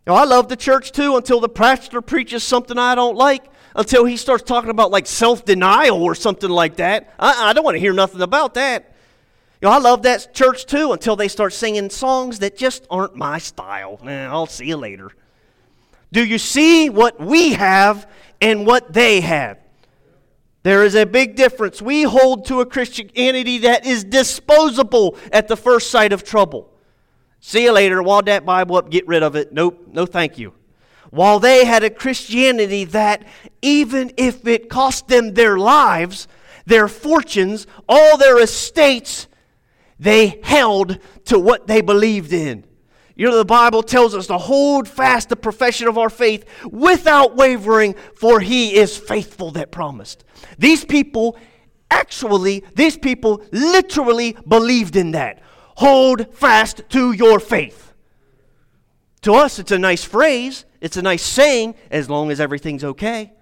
I 0.05 0.23
love 0.23 0.47
the 0.47 0.55
church 0.55 0.91
too 0.91 1.17
until 1.17 1.39
the 1.39 1.49
pastor 1.49 2.01
preaches 2.01 2.43
something 2.43 2.77
I 2.77 2.95
don't 2.95 3.17
like, 3.17 3.45
until 3.75 4.05
he 4.05 4.15
starts 4.15 4.43
talking 4.43 4.69
about 4.69 4.89
like 4.91 5.05
self 5.05 5.43
denial 5.43 6.01
or 6.01 6.15
something 6.15 6.49
like 6.49 6.77
that. 6.77 7.13
I, 7.19 7.49
I 7.49 7.53
don't 7.53 7.63
want 7.63 7.75
to 7.75 7.79
hear 7.79 7.93
nothing 7.93 8.21
about 8.21 8.53
that. 8.53 8.93
You 9.61 9.67
know, 9.67 9.73
I 9.73 9.79
love 9.79 10.03
that 10.03 10.33
church 10.33 10.65
too 10.65 10.93
until 10.93 11.15
they 11.15 11.27
start 11.27 11.51
singing 11.51 11.89
songs 11.89 12.39
that 12.39 12.55
just 12.55 12.85
aren't 12.89 13.15
my 13.15 13.39
style. 13.39 13.99
I'll 14.05 14.45
see 14.45 14.67
you 14.67 14.77
later. 14.77 15.11
Do 16.11 16.23
you 16.23 16.37
see 16.37 16.89
what 16.89 17.19
we 17.19 17.53
have 17.53 18.09
and 18.39 18.65
what 18.65 18.93
they 18.93 19.21
have? 19.21 19.57
There 20.67 20.83
is 20.83 20.95
a 20.95 21.05
big 21.05 21.37
difference. 21.37 21.81
We 21.81 22.03
hold 22.03 22.43
to 22.47 22.59
a 22.59 22.65
Christianity 22.65 23.59
that 23.59 23.85
is 23.85 24.03
disposable 24.03 25.17
at 25.31 25.47
the 25.47 25.55
first 25.55 25.89
sight 25.89 26.11
of 26.11 26.25
trouble. 26.25 26.69
See 27.39 27.63
you 27.63 27.71
later. 27.71 28.03
Wad 28.03 28.25
that 28.25 28.45
Bible 28.45 28.75
up, 28.75 28.89
get 28.89 29.07
rid 29.07 29.23
of 29.23 29.37
it. 29.37 29.53
Nope, 29.53 29.87
no 29.93 30.05
thank 30.05 30.37
you. 30.37 30.53
While 31.09 31.39
they 31.39 31.63
had 31.63 31.85
a 31.85 31.89
Christianity 31.89 32.83
that, 32.83 33.25
even 33.61 34.11
if 34.17 34.45
it 34.45 34.69
cost 34.69 35.07
them 35.07 35.35
their 35.35 35.57
lives, 35.57 36.27
their 36.65 36.89
fortunes, 36.89 37.65
all 37.87 38.17
their 38.17 38.37
estates, 38.37 39.27
they 39.97 40.41
held 40.43 40.99
to 41.27 41.39
what 41.39 41.67
they 41.67 41.79
believed 41.79 42.33
in. 42.33 42.65
You 43.15 43.29
know, 43.29 43.37
the 43.37 43.45
Bible 43.45 43.83
tells 43.83 44.13
us 44.13 44.27
to 44.27 44.37
hold 44.37 44.89
fast 44.89 45.29
the 45.29 45.37
profession 45.37 45.87
of 45.87 45.97
our 45.97 46.09
faith 46.09 46.43
without 46.69 47.37
wavering, 47.37 47.95
for 48.15 48.41
he 48.41 48.75
is 48.75 48.97
faithful 48.97 49.51
that 49.51 49.71
promised. 49.71 50.25
These 50.57 50.85
people 50.85 51.37
actually, 51.89 52.63
these 52.75 52.97
people 52.97 53.41
literally 53.51 54.37
believed 54.47 54.95
in 54.95 55.11
that. 55.11 55.41
Hold 55.75 56.33
fast 56.33 56.81
to 56.89 57.11
your 57.11 57.39
faith. 57.39 57.93
To 59.21 59.33
us, 59.33 59.59
it's 59.59 59.71
a 59.71 59.79
nice 59.79 60.03
phrase, 60.03 60.65
it's 60.79 60.97
a 60.97 61.01
nice 61.01 61.23
saying, 61.23 61.75
as 61.91 62.09
long 62.09 62.31
as 62.31 62.39
everything's 62.39 62.83
okay. 62.83 63.33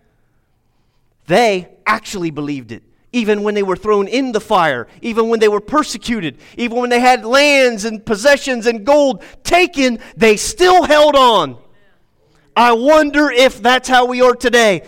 They 1.28 1.70
actually 1.86 2.32
believed 2.32 2.72
it 2.72 2.84
even 3.16 3.44
when 3.44 3.56
they 3.56 3.64
were 3.64 3.78
thrown 3.78 4.10
in 4.10 4.34
the 4.34 4.42
fire, 4.42 4.88
even 5.02 5.30
when 5.30 5.40
they 5.40 5.48
were 5.48 5.62
persecuted, 5.62 6.38
even 6.58 6.78
when 6.78 6.90
they 6.90 7.00
had 7.00 7.24
lands 7.24 7.86
and 7.86 8.06
possessions 8.06 8.68
and 8.68 8.86
gold 8.86 9.24
taken, 9.42 10.00
they 10.18 10.36
still 10.36 10.84
held 10.84 11.16
on. 11.16 11.58
I 12.58 12.74
wonder 12.74 13.32
if 13.32 13.62
that's 13.62 13.88
how 13.88 14.06
we 14.06 14.22
are 14.22 14.36
today. 14.36 14.84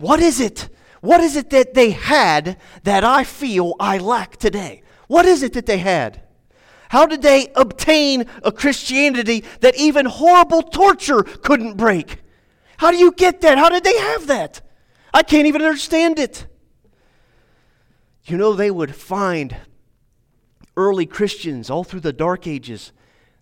What 0.00 0.20
is 0.20 0.40
it? 0.40 0.70
What 1.02 1.20
is 1.20 1.36
it 1.36 1.50
that 1.50 1.74
they 1.74 1.90
had 1.90 2.56
that 2.84 3.04
I 3.04 3.22
feel 3.22 3.74
I 3.78 3.98
lack 3.98 4.38
today? 4.38 4.82
What 5.08 5.26
is 5.26 5.42
it 5.42 5.52
that 5.52 5.66
they 5.66 5.78
had? 5.78 6.22
How 6.88 7.04
did 7.04 7.20
they 7.20 7.52
obtain 7.54 8.24
a 8.42 8.50
Christianity 8.50 9.44
that 9.60 9.76
even 9.76 10.06
horrible 10.06 10.62
torture 10.62 11.22
couldn't 11.22 11.76
break? 11.76 12.22
How 12.78 12.90
do 12.90 12.96
you 12.96 13.12
get 13.12 13.42
that? 13.42 13.58
How 13.58 13.68
did 13.68 13.84
they 13.84 13.98
have 13.98 14.26
that? 14.26 14.62
I 15.12 15.22
can't 15.22 15.46
even 15.46 15.60
understand 15.60 16.18
it. 16.18 16.46
You 18.24 18.38
know, 18.38 18.54
they 18.54 18.70
would 18.70 18.94
find 18.94 19.54
early 20.78 21.04
Christians 21.04 21.68
all 21.68 21.84
through 21.84 22.00
the 22.00 22.12
Dark 22.12 22.46
Ages. 22.46 22.92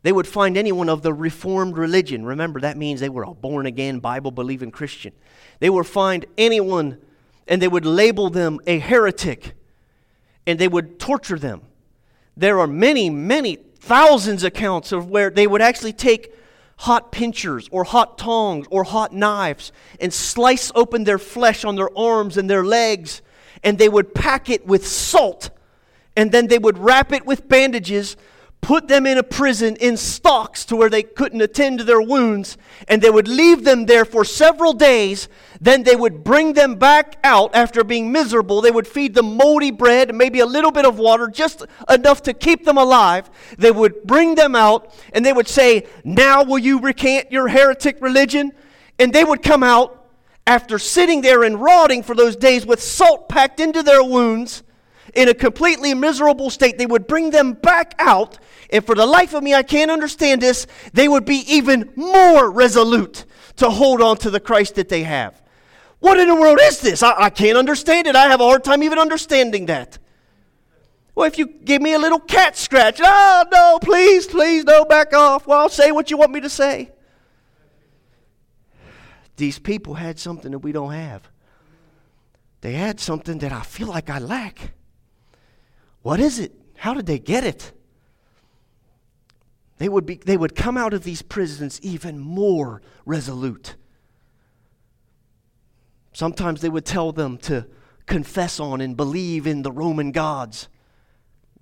They 0.03 0.13
would 0.13 0.27
find 0.27 0.57
anyone 0.57 0.89
of 0.89 1.03
the 1.03 1.13
Reformed 1.13 1.77
religion. 1.77 2.25
Remember, 2.25 2.61
that 2.61 2.77
means 2.77 3.01
they 3.01 3.09
were 3.09 3.25
a 3.25 3.35
born 3.35 3.67
again, 3.67 3.99
Bible 3.99 4.31
believing 4.31 4.71
Christian. 4.71 5.13
They 5.59 5.71
would 5.71 5.87
find 5.87 6.25
anyone 6.37 6.99
and 7.49 7.61
they 7.61 7.69
would 7.69 7.87
label 7.87 8.31
them 8.31 8.61
a 8.67 8.79
heretic 8.79 9.55
and 10.47 10.59
they 10.59 10.69
would 10.69 10.99
torture 10.99 11.39
them. 11.39 11.63
There 12.37 12.61
are 12.61 12.67
many, 12.67 13.11
many 13.11 13.57
thousands 13.81 14.45
accounts 14.45 14.93
of 14.93 15.09
where 15.09 15.31
they 15.31 15.47
would 15.47 15.63
actually 15.63 15.93
take 15.93 16.33
hot 16.79 17.11
pincers 17.11 17.69
or 17.73 17.85
hot 17.85 18.17
tongs 18.19 18.67
or 18.71 18.85
hot 18.85 19.13
knives 19.13 19.73
and 20.01 20.13
slice 20.15 20.71
open 20.75 21.05
their 21.05 21.19
flesh 21.19 21.65
on 21.65 21.75
their 21.75 21.97
arms 21.99 22.37
and 22.37 22.49
their 22.49 22.65
legs, 22.65 23.21
and 23.65 23.79
they 23.79 23.89
would 23.89 24.15
pack 24.15 24.49
it 24.49 24.65
with 24.67 24.87
salt, 24.87 25.51
and 26.17 26.31
then 26.31 26.47
they 26.47 26.59
would 26.59 26.79
wrap 26.79 27.13
it 27.13 27.27
with 27.27 27.49
bandages, 27.49 28.17
put 28.61 28.89
them 28.89 29.07
in 29.07 29.19
a 29.19 29.23
prison 29.23 29.77
in 29.77 29.97
stocks 29.97 30.65
to 30.67 30.77
where 30.77 30.91
they 30.91 31.03
couldn't 31.03 31.41
attend 31.41 31.79
to 31.79 31.85
their 31.85 32.01
wounds, 32.01 32.57
and 32.87 33.01
they 33.01 33.11
would 33.11 33.29
leave 33.29 33.65
them 33.65 33.87
there 33.87 34.05
for 34.05 34.25
several 34.25 34.73
days. 34.73 35.29
Then 35.61 35.83
they 35.83 35.97
would 35.97 36.25
bring 36.25 36.53
them 36.53 36.75
back 36.75 37.19
out 37.25 37.55
after 37.55 37.83
being 37.83 38.13
miserable. 38.13 38.61
They 38.61 38.71
would 38.71 38.87
feed 38.87 39.15
them 39.15 39.37
moldy 39.37 39.71
bread 39.71 40.11
and 40.11 40.19
maybe 40.19 40.41
a 40.41 40.47
little 40.47 40.71
bit 40.71 40.85
of 40.85 40.99
water, 40.99 41.29
just 41.29 41.65
enough 41.89 42.23
to 42.25 42.35
keep 42.35 42.65
them 42.65 42.79
alive. 42.79 43.31
They 43.57 43.71
would 43.71 44.05
bring 44.05 44.35
them 44.35 44.55
out 44.55 44.95
and 45.13 45.25
they 45.25 45.33
would 45.33 45.49
say, 45.49 45.87
Now 46.05 46.43
will 46.43 46.59
you 46.59 46.81
recant 46.81 47.33
your 47.33 47.49
heretic 47.49 48.01
religion? 48.01 48.53
And 48.99 49.13
they 49.13 49.25
would 49.25 49.43
come 49.43 49.63
out 49.63 50.11
after 50.47 50.79
sitting 50.79 51.21
there 51.21 51.43
and 51.43 51.61
rotting 51.61 52.03
for 52.03 52.15
those 52.15 52.35
days 52.35 52.67
with 52.67 52.83
salt 52.83 53.29
packed 53.29 53.61
into 53.61 53.83
their 53.83 54.03
wounds 54.03 54.63
in 55.15 55.29
a 55.29 55.35
completely 55.35 55.95
miserable 55.95 56.51
state. 56.51 56.79
They 56.79 56.87
would 56.87 57.07
bring 57.07 57.31
them 57.31 57.53
back 57.53 57.95
out, 57.99 58.39
and 58.71 58.85
for 58.85 58.95
the 58.95 59.07
life 59.07 59.35
of 59.35 59.43
me, 59.43 59.55
I 59.55 59.63
can't 59.63 59.91
understand 59.91 60.43
this. 60.43 60.67
They 60.93 61.09
would 61.09 61.25
be 61.25 61.45
even 61.47 61.93
more 61.97 62.51
resolute 62.51 63.25
to 63.57 63.71
hold 63.71 64.01
on 64.01 64.17
to 64.19 64.31
the 64.31 64.41
Christ 64.41 64.77
that 64.77 64.89
they 64.89 65.03
have. 65.03 65.41
What 66.01 66.19
in 66.19 66.29
the 66.29 66.35
world 66.37 66.59
is 66.63 66.81
this? 66.81 67.03
I, 67.03 67.25
I 67.25 67.31
can't 67.31 67.59
understand 67.59 68.07
it. 68.07 68.15
I 68.15 68.29
have 68.29 68.41
a 68.41 68.45
hard 68.45 68.65
time 68.65 68.83
even 68.83 68.99
understanding 68.99 69.67
that. 69.67 69.99
Well, 71.15 71.27
if 71.27 71.37
you 71.37 71.47
give 71.49 71.83
me 71.83 71.95
a 71.95 71.99
little 71.99 72.21
cat 72.21 72.57
scratch, 72.57 73.01
oh, 73.03 73.45
no, 73.51 73.81
please, 73.83 74.27
please, 74.27 74.63
no, 74.63 74.85
back 74.85 75.13
off. 75.13 75.49
Well, 75.49 75.59
I'll 75.59 75.69
say 75.69 75.91
what 75.91 76.13
you 76.13 76.17
want 76.17 76.31
me 76.31 76.41
to 76.41 76.49
say. 76.49 76.93
These 79.37 79.59
people 79.59 79.95
had 79.95 80.21
something 80.21 80.53
that 80.53 80.61
we 80.61 80.71
don't 80.71 80.93
have. 80.93 81.29
They 82.61 82.75
had 82.75 83.01
something 83.01 83.39
that 83.39 83.53
I 83.53 83.63
feel 83.63 83.89
like 83.89 84.11
I 84.11 84.19
lack. 84.19 84.73
What 86.09 86.21
is 86.21 86.39
it? 86.39 86.55
How 86.75 86.95
did 86.95 87.05
they 87.05 87.19
get 87.19 87.45
it? 87.45 87.71
They 89.77 89.91
would, 89.91 90.07
be, 90.07 90.15
they 90.15 90.39
would 90.39 90.55
come 90.55 90.79
out 90.79 90.95
of 90.95 91.05
these 91.05 91.21
prisons 91.21 91.79
even 91.83 92.19
more 92.19 92.81
resolute. 93.05 93.77
Sometimes 96.15 96.63
they 96.63 96.71
would 96.71 96.87
tell 96.87 97.13
them 97.13 97.37
to 97.41 97.67
confess 98.07 98.59
on 98.59 98.81
and 98.81 98.97
believe 98.97 99.47
in 99.47 99.61
the 99.61 99.71
Roman 99.71 100.11
gods. 100.11 100.71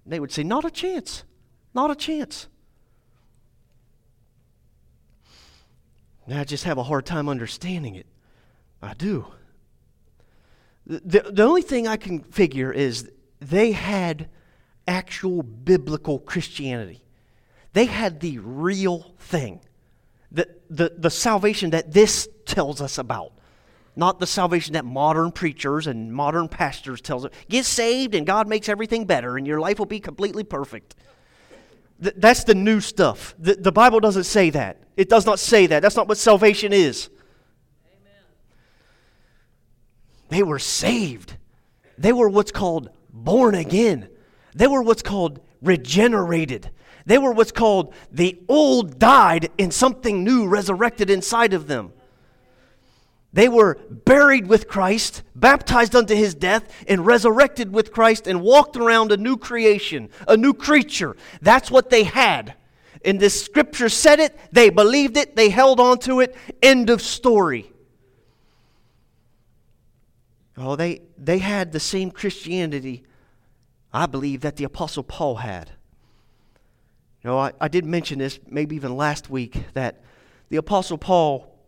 They 0.06 0.20
would 0.20 0.30
say, 0.30 0.44
Not 0.44 0.64
a 0.64 0.70
chance. 0.70 1.24
Not 1.74 1.90
a 1.90 1.96
chance. 1.96 2.46
I 6.32 6.44
just 6.44 6.62
have 6.62 6.78
a 6.78 6.84
hard 6.84 7.04
time 7.04 7.28
understanding 7.28 7.96
it. 7.96 8.06
I 8.80 8.94
do. 8.94 9.26
The, 10.86 11.32
the 11.32 11.42
only 11.42 11.62
thing 11.62 11.88
I 11.88 11.96
can 11.96 12.20
figure 12.20 12.70
is 12.70 13.10
they 13.40 13.72
had 13.72 14.28
actual 14.86 15.42
biblical 15.42 16.18
Christianity. 16.18 17.02
They 17.72 17.86
had 17.86 18.20
the 18.20 18.38
real 18.38 19.14
thing, 19.18 19.60
the, 20.32 20.48
the, 20.70 20.94
the 20.96 21.10
salvation 21.10 21.70
that 21.70 21.92
this 21.92 22.28
tells 22.46 22.80
us 22.80 22.98
about. 22.98 23.32
Not 23.96 24.20
the 24.20 24.26
salvation 24.26 24.74
that 24.74 24.84
modern 24.84 25.32
preachers 25.32 25.86
and 25.86 26.12
modern 26.12 26.48
pastors 26.48 27.00
tells 27.00 27.24
us. 27.24 27.32
Get 27.48 27.64
saved 27.64 28.14
and 28.14 28.26
God 28.26 28.46
makes 28.46 28.68
everything 28.68 29.06
better 29.06 29.36
and 29.38 29.46
your 29.46 29.58
life 29.58 29.78
will 29.78 29.86
be 29.86 30.00
completely 30.00 30.44
perfect. 30.44 30.94
Th- 32.02 32.14
that's 32.16 32.44
the 32.44 32.54
new 32.54 32.80
stuff. 32.80 33.34
The, 33.38 33.54
the 33.54 33.72
Bible 33.72 34.00
doesn't 34.00 34.24
say 34.24 34.50
that. 34.50 34.82
It 34.96 35.08
does 35.08 35.24
not 35.24 35.38
say 35.38 35.66
that. 35.66 35.80
That's 35.80 35.96
not 35.96 36.08
what 36.08 36.18
salvation 36.18 36.74
is. 36.74 37.08
Amen. 37.86 38.22
They 40.28 40.42
were 40.42 40.58
saved. 40.58 41.36
They 41.96 42.12
were 42.12 42.28
what's 42.28 42.52
called 42.52 42.90
born 43.10 43.54
again. 43.54 44.10
They 44.56 44.66
were 44.66 44.82
what's 44.82 45.02
called 45.02 45.40
regenerated. 45.62 46.70
They 47.04 47.18
were 47.18 47.30
what's 47.30 47.52
called 47.52 47.94
the 48.10 48.40
old 48.48 48.98
died 48.98 49.50
and 49.58 49.72
something 49.72 50.24
new 50.24 50.48
resurrected 50.48 51.10
inside 51.10 51.52
of 51.52 51.68
them. 51.68 51.92
They 53.34 53.50
were 53.50 53.78
buried 53.90 54.46
with 54.46 54.66
Christ, 54.66 55.22
baptized 55.34 55.94
unto 55.94 56.14
his 56.14 56.34
death, 56.34 56.72
and 56.88 57.04
resurrected 57.04 57.70
with 57.70 57.92
Christ 57.92 58.26
and 58.26 58.40
walked 58.40 58.76
around 58.76 59.12
a 59.12 59.18
new 59.18 59.36
creation, 59.36 60.08
a 60.26 60.38
new 60.38 60.54
creature. 60.54 61.16
That's 61.42 61.70
what 61.70 61.90
they 61.90 62.04
had. 62.04 62.54
And 63.04 63.20
this 63.20 63.40
scripture 63.40 63.90
said 63.90 64.20
it, 64.20 64.36
they 64.52 64.70
believed 64.70 65.18
it, 65.18 65.36
they 65.36 65.50
held 65.50 65.80
on 65.80 65.98
to 66.00 66.20
it. 66.20 66.34
End 66.62 66.88
of 66.88 67.02
story. 67.02 67.70
Oh, 70.56 70.76
they, 70.76 71.02
they 71.18 71.38
had 71.38 71.72
the 71.72 71.80
same 71.80 72.10
Christianity 72.10 73.04
I 73.96 74.04
believe 74.04 74.42
that 74.42 74.56
the 74.56 74.64
Apostle 74.64 75.02
Paul 75.02 75.36
had. 75.36 75.70
You 77.22 77.30
know, 77.30 77.38
I, 77.38 77.52
I 77.58 77.68
did 77.68 77.86
mention 77.86 78.18
this 78.18 78.38
maybe 78.46 78.76
even 78.76 78.94
last 78.94 79.30
week 79.30 79.56
that 79.72 80.02
the 80.50 80.58
Apostle 80.58 80.98
Paul, 80.98 81.58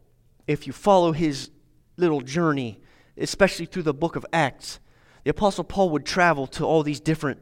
if 0.47 0.67
you 0.67 0.75
follow 0.75 1.13
his 1.13 1.51
little 1.97 2.21
journey, 2.21 2.81
especially 3.17 3.65
through 3.65 3.85
the 3.85 3.95
book 3.95 4.15
of 4.15 4.27
Acts, 4.31 4.79
the 5.25 5.31
Apostle 5.31 5.65
Paul 5.65 5.89
would 5.89 6.05
travel 6.05 6.47
to 6.49 6.67
all 6.67 6.83
these 6.83 7.01
different 7.01 7.41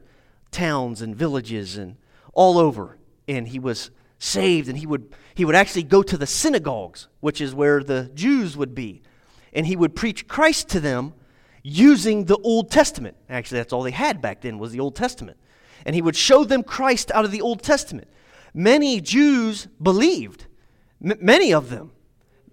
towns 0.51 1.01
and 1.01 1.13
villages 1.13 1.75
and 1.75 1.97
all 2.31 2.57
over, 2.57 2.97
and 3.27 3.49
he 3.49 3.59
was 3.59 3.91
saved, 4.19 4.69
and 4.69 4.77
he 4.77 4.87
would, 4.87 5.13
he 5.35 5.43
would 5.43 5.53
actually 5.53 5.83
go 5.83 6.01
to 6.01 6.17
the 6.17 6.25
synagogues, 6.25 7.09
which 7.19 7.41
is 7.41 7.53
where 7.53 7.83
the 7.83 8.09
Jews 8.13 8.55
would 8.55 8.73
be, 8.73 9.01
and 9.51 9.67
he 9.67 9.75
would 9.75 9.97
preach 9.97 10.29
Christ 10.29 10.69
to 10.69 10.79
them 10.79 11.13
using 11.67 12.25
the 12.25 12.37
Old 12.37 12.71
Testament. 12.71 13.17
Actually, 13.29 13.59
that's 13.59 13.73
all 13.73 13.83
they 13.83 13.91
had 13.91 14.21
back 14.21 14.41
then 14.41 14.57
was 14.57 14.71
the 14.71 14.79
Old 14.79 14.95
Testament. 14.95 15.37
And 15.85 15.95
he 15.95 16.01
would 16.01 16.15
show 16.15 16.43
them 16.43 16.63
Christ 16.63 17.11
out 17.11 17.25
of 17.25 17.31
the 17.31 17.41
Old 17.41 17.61
Testament. 17.61 18.07
Many 18.53 19.01
Jews 19.01 19.67
believed, 19.81 20.45
M- 21.03 21.17
many 21.19 21.53
of 21.53 21.69
them. 21.69 21.91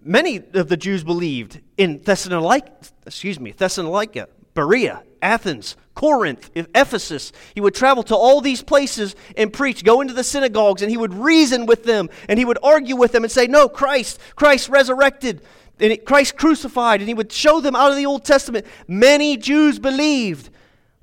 Many 0.03 0.43
of 0.53 0.69
the 0.69 0.77
Jews 0.77 1.03
believed 1.03 1.61
in 1.79 2.03
Thessalonica, 2.03 2.71
excuse 3.07 3.41
me, 3.41 3.53
Thessalonica, 3.53 4.29
Berea, 4.53 5.03
Athens, 5.23 5.77
Corinth, 5.95 6.51
Ephesus. 6.55 7.33
He 7.55 7.61
would 7.63 7.75
travel 7.75 8.03
to 8.05 8.15
all 8.15 8.43
these 8.43 8.63
places 8.63 9.17
and 9.37 9.51
preach, 9.51 9.83
go 9.83 10.03
into 10.03 10.13
the 10.13 10.25
synagogues, 10.25 10.83
and 10.83 10.91
he 10.91 10.99
would 10.99 11.15
reason 11.15 11.65
with 11.65 11.85
them 11.85 12.11
and 12.29 12.39
he 12.39 12.45
would 12.45 12.59
argue 12.63 12.97
with 12.97 13.13
them 13.13 13.25
and 13.25 13.33
say, 13.33 13.47
No, 13.47 13.69
Christ, 13.69 14.21
Christ 14.37 14.69
resurrected, 14.69 15.41
and 15.81 16.05
Christ 16.05 16.37
crucified, 16.37 17.01
and 17.01 17.09
he 17.09 17.15
would 17.15 17.33
show 17.33 17.61
them 17.61 17.75
out 17.75 17.91
of 17.91 17.97
the 17.97 18.07
Old 18.07 18.25
Testament. 18.25 18.67
Many 18.87 19.37
Jews 19.37 19.79
believed, 19.79 20.51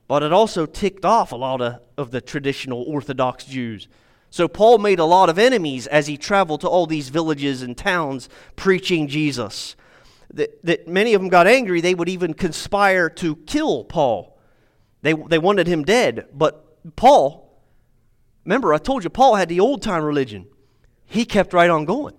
but 0.07 0.23
it 0.23 0.31
also 0.31 0.65
ticked 0.65 1.05
off 1.05 1.31
a 1.31 1.35
lot 1.35 1.61
of, 1.61 1.81
of 1.97 2.11
the 2.11 2.21
traditional 2.21 2.83
Orthodox 2.83 3.45
Jews. 3.45 3.87
So 4.29 4.47
Paul 4.47 4.77
made 4.77 4.99
a 4.99 5.05
lot 5.05 5.29
of 5.29 5.37
enemies 5.37 5.87
as 5.87 6.07
he 6.07 6.17
traveled 6.17 6.61
to 6.61 6.67
all 6.69 6.85
these 6.85 7.09
villages 7.09 7.61
and 7.61 7.77
towns 7.77 8.29
preaching 8.55 9.07
Jesus 9.07 9.75
that, 10.33 10.63
that 10.63 10.87
many 10.87 11.13
of 11.13 11.21
them 11.21 11.29
got 11.29 11.47
angry, 11.47 11.81
they 11.81 11.93
would 11.93 12.09
even 12.09 12.33
conspire 12.33 13.09
to 13.09 13.35
kill 13.35 13.83
Paul. 13.83 14.37
They, 15.01 15.13
they 15.13 15.39
wanted 15.39 15.67
him 15.67 15.83
dead. 15.83 16.27
But 16.33 16.95
Paul, 16.95 17.61
remember, 18.45 18.73
I 18.73 18.77
told 18.77 19.03
you, 19.03 19.09
Paul 19.09 19.35
had 19.35 19.49
the 19.49 19.59
old 19.59 19.81
time 19.81 20.03
religion. 20.03 20.47
He 21.05 21.25
kept 21.25 21.53
right 21.53 21.69
on 21.69 21.85
going. 21.85 22.15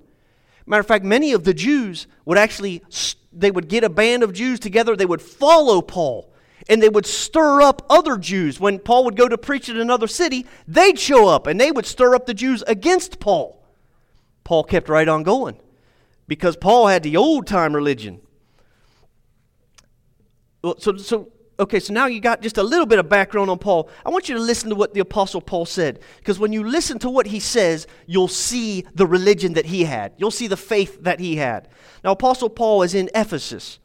Matter 0.67 0.81
of 0.81 0.87
fact, 0.87 1.05
many 1.05 1.33
of 1.33 1.45
the 1.45 1.55
Jews 1.55 2.07
would 2.25 2.39
actually, 2.39 2.83
they 3.33 3.51
would 3.51 3.69
get 3.69 3.85
a 3.85 3.89
band 3.89 4.23
of 4.23 4.33
Jews 4.33 4.61
together, 4.61 4.97
they 4.97 5.07
would 5.07 5.23
follow 5.23 5.83
Paul, 5.83 6.33
and 6.69 6.83
they 6.83 6.89
would 6.89 7.07
stir 7.07 7.63
up 7.63 7.85
other 7.91 8.17
Jews. 8.17 8.61
When 8.61 8.79
Paul 8.79 9.05
would 9.05 9.17
go 9.17 9.29
to 9.29 9.37
preach 9.37 9.69
in 9.69 9.77
another 9.77 10.07
city, 10.07 10.47
they'd 10.69 10.99
show 10.99 11.29
up 11.29 11.47
and 11.47 11.61
they 11.61 11.73
would 11.73 11.87
stir 11.87 12.15
up 12.15 12.27
the 12.27 12.35
Jews 12.35 12.63
against 12.67 13.19
Paul. 13.19 13.63
Paul 14.45 14.65
kept 14.65 14.89
right 14.89 15.09
on 15.09 15.23
going 15.23 15.57
because 16.27 16.57
Paul 16.57 16.87
had 16.87 17.03
the 17.03 17.17
old 17.17 17.47
time 17.47 17.75
religion. 17.75 18.21
So, 20.79 20.97
so, 20.97 21.29
okay, 21.63 21.81
so 21.81 21.93
now 21.93 22.07
you 22.07 22.21
got 22.21 22.43
just 22.43 22.59
a 22.59 22.63
little 22.63 22.87
bit 22.87 22.99
of 22.99 23.09
background 23.09 23.49
on 23.49 23.59
Paul. 23.59 23.89
I 24.05 24.11
want 24.11 24.29
you 24.29 24.35
to 24.35 24.41
listen 24.41 24.69
to 24.71 24.75
what 24.75 24.95
the 24.95 25.01
Apostle 25.01 25.41
Paul 25.41 25.65
said, 25.65 26.01
because 26.19 26.39
when 26.39 26.53
you 26.53 26.65
listen 26.65 26.99
to 27.01 27.11
what 27.11 27.27
he 27.27 27.41
says, 27.41 27.87
you'll 28.07 28.29
see 28.29 28.85
the 28.95 29.07
religion 29.07 29.55
that 29.55 29.67
he 29.67 29.85
had. 29.85 30.13
You'll 30.19 30.31
see 30.31 30.47
the 30.47 30.57
faith 30.57 31.03
that 31.03 31.21
he 31.21 31.37
had. 31.37 31.69
Now, 32.05 32.13
Apostle 32.13 32.51
Paul 32.51 32.83
is 32.83 32.95
in 32.95 33.09
Ephesus, 33.15 33.79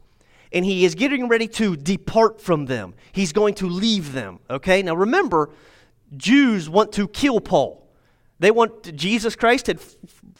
and 0.52 0.64
he 0.64 0.84
is 0.84 0.94
getting 0.94 1.28
ready 1.28 1.46
to 1.48 1.76
depart 1.76 2.40
from 2.40 2.66
them. 2.66 2.94
He's 3.12 3.32
going 3.32 3.54
to 3.54 3.68
leave 3.68 4.12
them, 4.12 4.40
okay? 4.50 4.82
Now, 4.82 4.94
remember, 4.94 5.50
Jews 6.16 6.68
want 6.68 6.92
to 6.92 7.08
kill 7.08 7.40
Paul. 7.40 7.88
They 8.40 8.50
want 8.50 8.94
Jesus 8.94 9.36
Christ 9.36 9.66
had 9.66 9.80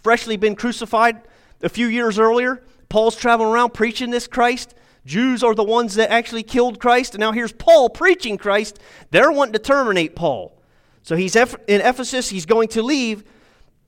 freshly 0.02 0.36
been 0.36 0.56
crucified 0.56 1.22
a 1.62 1.68
few 1.68 1.86
years 1.86 2.18
earlier, 2.18 2.62
Paul's 2.88 3.16
traveling 3.16 3.50
around 3.50 3.74
preaching 3.74 4.10
this 4.10 4.26
Christ. 4.26 4.74
Jews 5.08 5.42
are 5.42 5.54
the 5.54 5.64
ones 5.64 5.94
that 5.94 6.10
actually 6.10 6.42
killed 6.42 6.78
Christ, 6.78 7.14
and 7.14 7.20
now 7.20 7.32
here's 7.32 7.52
Paul 7.52 7.88
preaching 7.88 8.36
Christ. 8.36 8.78
They're 9.10 9.32
wanting 9.32 9.54
to 9.54 9.58
terminate 9.58 10.14
Paul. 10.14 10.60
So 11.02 11.16
he's 11.16 11.34
in 11.34 11.80
Ephesus, 11.80 12.28
he's 12.28 12.44
going 12.44 12.68
to 12.68 12.82
leave, 12.82 13.24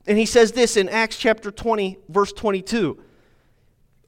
and 0.06 0.16
he 0.16 0.24
says 0.24 0.52
this 0.52 0.78
in 0.78 0.88
Acts 0.88 1.18
chapter 1.18 1.50
20, 1.50 1.98
verse 2.08 2.32
22. 2.32 2.98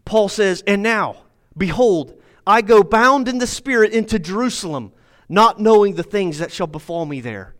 Paul 0.07 0.31
says, 0.31 0.64
And 0.66 0.83
now, 0.83 1.16
behold, 1.57 2.18
I 2.46 2.62
go 2.62 2.83
bound 2.83 3.29
in 3.29 3.37
the 3.37 3.46
Spirit 3.46 3.92
into 3.92 4.18
Jerusalem, 4.18 4.92
not 5.29 5.61
knowing 5.61 5.94
the 5.94 6.03
things 6.03 6.38
that 6.38 6.51
shall 6.51 6.66
befall 6.66 7.05
me 7.05 7.20
there. 7.20 7.55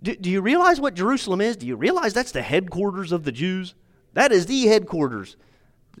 Do, 0.00 0.16
do 0.16 0.30
you 0.30 0.40
realize 0.40 0.80
what 0.80 0.94
Jerusalem 0.94 1.42
is? 1.42 1.58
Do 1.58 1.66
you 1.66 1.76
realize 1.76 2.14
that's 2.14 2.32
the 2.32 2.42
headquarters 2.42 3.12
of 3.12 3.24
the 3.24 3.32
Jews? 3.32 3.74
That 4.14 4.32
is 4.32 4.46
the 4.46 4.66
headquarters. 4.66 5.36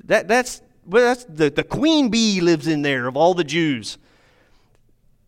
That, 0.04 0.28
that's, 0.28 0.62
well, 0.86 1.04
that's 1.04 1.24
the, 1.24 1.50
the 1.50 1.64
queen 1.64 2.08
bee 2.08 2.40
lives 2.40 2.66
in 2.66 2.82
there 2.82 3.06
of 3.06 3.16
all 3.16 3.34
the 3.34 3.44
Jews. 3.44 3.98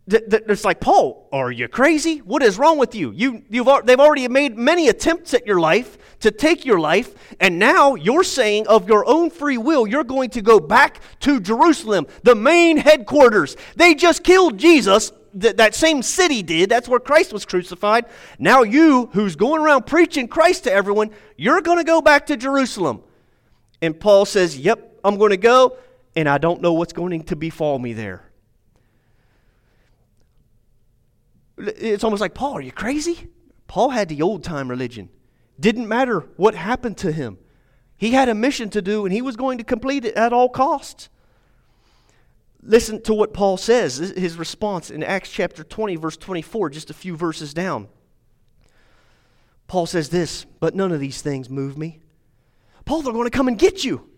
It's 0.09 0.65
like, 0.65 0.79
Paul, 0.79 1.29
are 1.33 1.51
you 1.51 1.67
crazy? 1.67 2.19
What 2.19 2.41
is 2.45 2.59
wrong 2.59 2.79
with 2.79 2.95
you? 2.95 3.11
you 3.11 3.43
you've, 3.51 3.69
they've 3.85 3.99
already 3.99 4.29
made 4.29 4.57
many 4.57 4.89
attempts 4.89 5.35
at 5.35 5.47
your 5.47 5.59
life 5.59 5.99
to 6.21 6.31
take 6.31 6.65
your 6.65 6.79
life, 6.79 7.13
and 7.41 7.59
now 7.59 7.97
you're 7.97 8.23
saying 8.23 8.69
of 8.69 8.89
your 8.89 9.05
own 9.09 9.31
free 9.31 9.59
will, 9.59 9.85
you're 9.87 10.05
going 10.05 10.31
to 10.31 10.43
go 10.43 10.61
back 10.61 11.01
to 11.21 11.41
Jerusalem, 11.41 12.07
the 12.23 12.37
main 12.37 12.77
headquarters. 12.77 13.57
They 13.75 13.95
just 13.95 14.23
killed 14.23 14.59
Jesus 14.59 15.11
that, 15.35 15.57
that 15.59 15.75
same 15.75 16.03
city 16.03 16.43
did. 16.43 16.71
That's 16.71 16.89
where 16.89 17.01
Christ 17.01 17.33
was 17.33 17.45
crucified. 17.45 18.07
Now, 18.39 18.63
you, 18.63 19.11
who's 19.13 19.37
going 19.37 19.61
around 19.61 19.87
preaching 19.87 20.29
Christ 20.29 20.65
to 20.65 20.73
everyone, 20.73 21.11
you're 21.37 21.61
going 21.61 21.79
to 21.79 21.85
go 21.85 22.01
back 22.01 22.27
to 22.27 22.37
Jerusalem. 22.37 23.03
And 23.83 23.99
Paul 23.99 24.25
says, 24.25 24.59
Yep, 24.59 24.96
I'm 25.07 25.19
going 25.19 25.31
to 25.31 25.37
go, 25.37 25.77
and 26.17 26.29
I 26.29 26.39
don't 26.39 26.61
know 26.61 26.73
what's 26.73 26.93
going 26.93 27.23
to 27.25 27.37
befall 27.37 27.79
me 27.79 27.93
there. 27.93 28.25
It's 31.59 32.03
almost 32.03 32.21
like, 32.21 32.35
Paul, 32.35 32.59
are 32.59 32.61
you 32.61 32.73
crazy? 32.73 33.29
Paul 33.69 33.91
had 33.91 34.09
the 34.09 34.21
old 34.23 34.43
time 34.43 34.69
religion. 34.69 35.09
Didn't 35.61 35.89
matter 35.89 36.21
what 36.37 36.55
happened 36.55 36.99
to 36.99 37.13
him. 37.13 37.39
He 37.97 38.11
had 38.11 38.29
a 38.29 38.35
mission 38.35 38.69
to 38.71 38.83
do, 38.83 39.07
and 39.07 39.13
he 39.13 39.23
was 39.23 39.37
going 39.37 39.59
to 39.59 39.65
complete 39.65 40.05
it 40.05 40.17
at 40.17 40.33
all 40.33 40.49
costs. 40.49 41.09
Listen 42.61 43.01
to 43.03 43.15
what 43.15 43.33
Paul 43.33 43.57
says, 43.57 43.97
his 43.97 44.37
response 44.37 44.91
in 44.91 45.05
Acts 45.05 45.31
chapter 45.31 45.63
20, 45.63 45.97
verse 45.97 46.17
24, 46.17 46.71
just 46.71 46.91
a 46.91 46.95
few 46.95 47.17
verses 47.17 47.55
down. 47.55 47.87
Paul 49.69 49.87
says 49.87 50.09
this, 50.09 50.45
but 50.59 50.75
none 50.75 50.91
of 50.91 50.99
these 50.99 51.23
things 51.23 51.49
move 51.49 51.79
me. 51.79 52.01
Paul, 52.85 53.03
they're 53.03 53.13
going 53.13 53.25
to 53.25 53.31
come 53.31 53.49
and 53.49 53.59
get 53.59 53.85
you. 53.85 54.11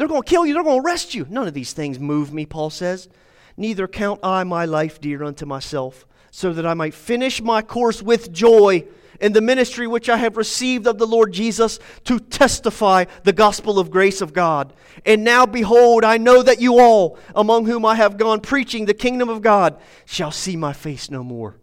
They're 0.00 0.08
going 0.08 0.22
to 0.22 0.30
kill 0.30 0.46
you. 0.46 0.54
They're 0.54 0.62
going 0.62 0.80
to 0.80 0.88
arrest 0.88 1.14
you. 1.14 1.26
None 1.28 1.46
of 1.46 1.52
these 1.52 1.74
things 1.74 1.98
move 1.98 2.32
me, 2.32 2.46
Paul 2.46 2.70
says. 2.70 3.10
Neither 3.58 3.86
count 3.86 4.20
I 4.22 4.44
my 4.44 4.64
life 4.64 4.98
dear 4.98 5.22
unto 5.22 5.44
myself, 5.44 6.06
so 6.30 6.54
that 6.54 6.64
I 6.64 6.72
might 6.72 6.94
finish 6.94 7.42
my 7.42 7.60
course 7.60 8.00
with 8.00 8.32
joy 8.32 8.86
in 9.20 9.34
the 9.34 9.42
ministry 9.42 9.86
which 9.86 10.08
I 10.08 10.16
have 10.16 10.38
received 10.38 10.86
of 10.86 10.96
the 10.96 11.06
Lord 11.06 11.34
Jesus 11.34 11.78
to 12.04 12.18
testify 12.18 13.04
the 13.24 13.34
gospel 13.34 13.78
of 13.78 13.90
grace 13.90 14.22
of 14.22 14.32
God. 14.32 14.72
And 15.04 15.22
now, 15.22 15.44
behold, 15.44 16.02
I 16.02 16.16
know 16.16 16.42
that 16.44 16.62
you 16.62 16.80
all, 16.80 17.18
among 17.34 17.66
whom 17.66 17.84
I 17.84 17.96
have 17.96 18.16
gone 18.16 18.40
preaching 18.40 18.86
the 18.86 18.94
kingdom 18.94 19.28
of 19.28 19.42
God, 19.42 19.78
shall 20.06 20.32
see 20.32 20.56
my 20.56 20.72
face 20.72 21.10
no 21.10 21.22
more. 21.22 21.58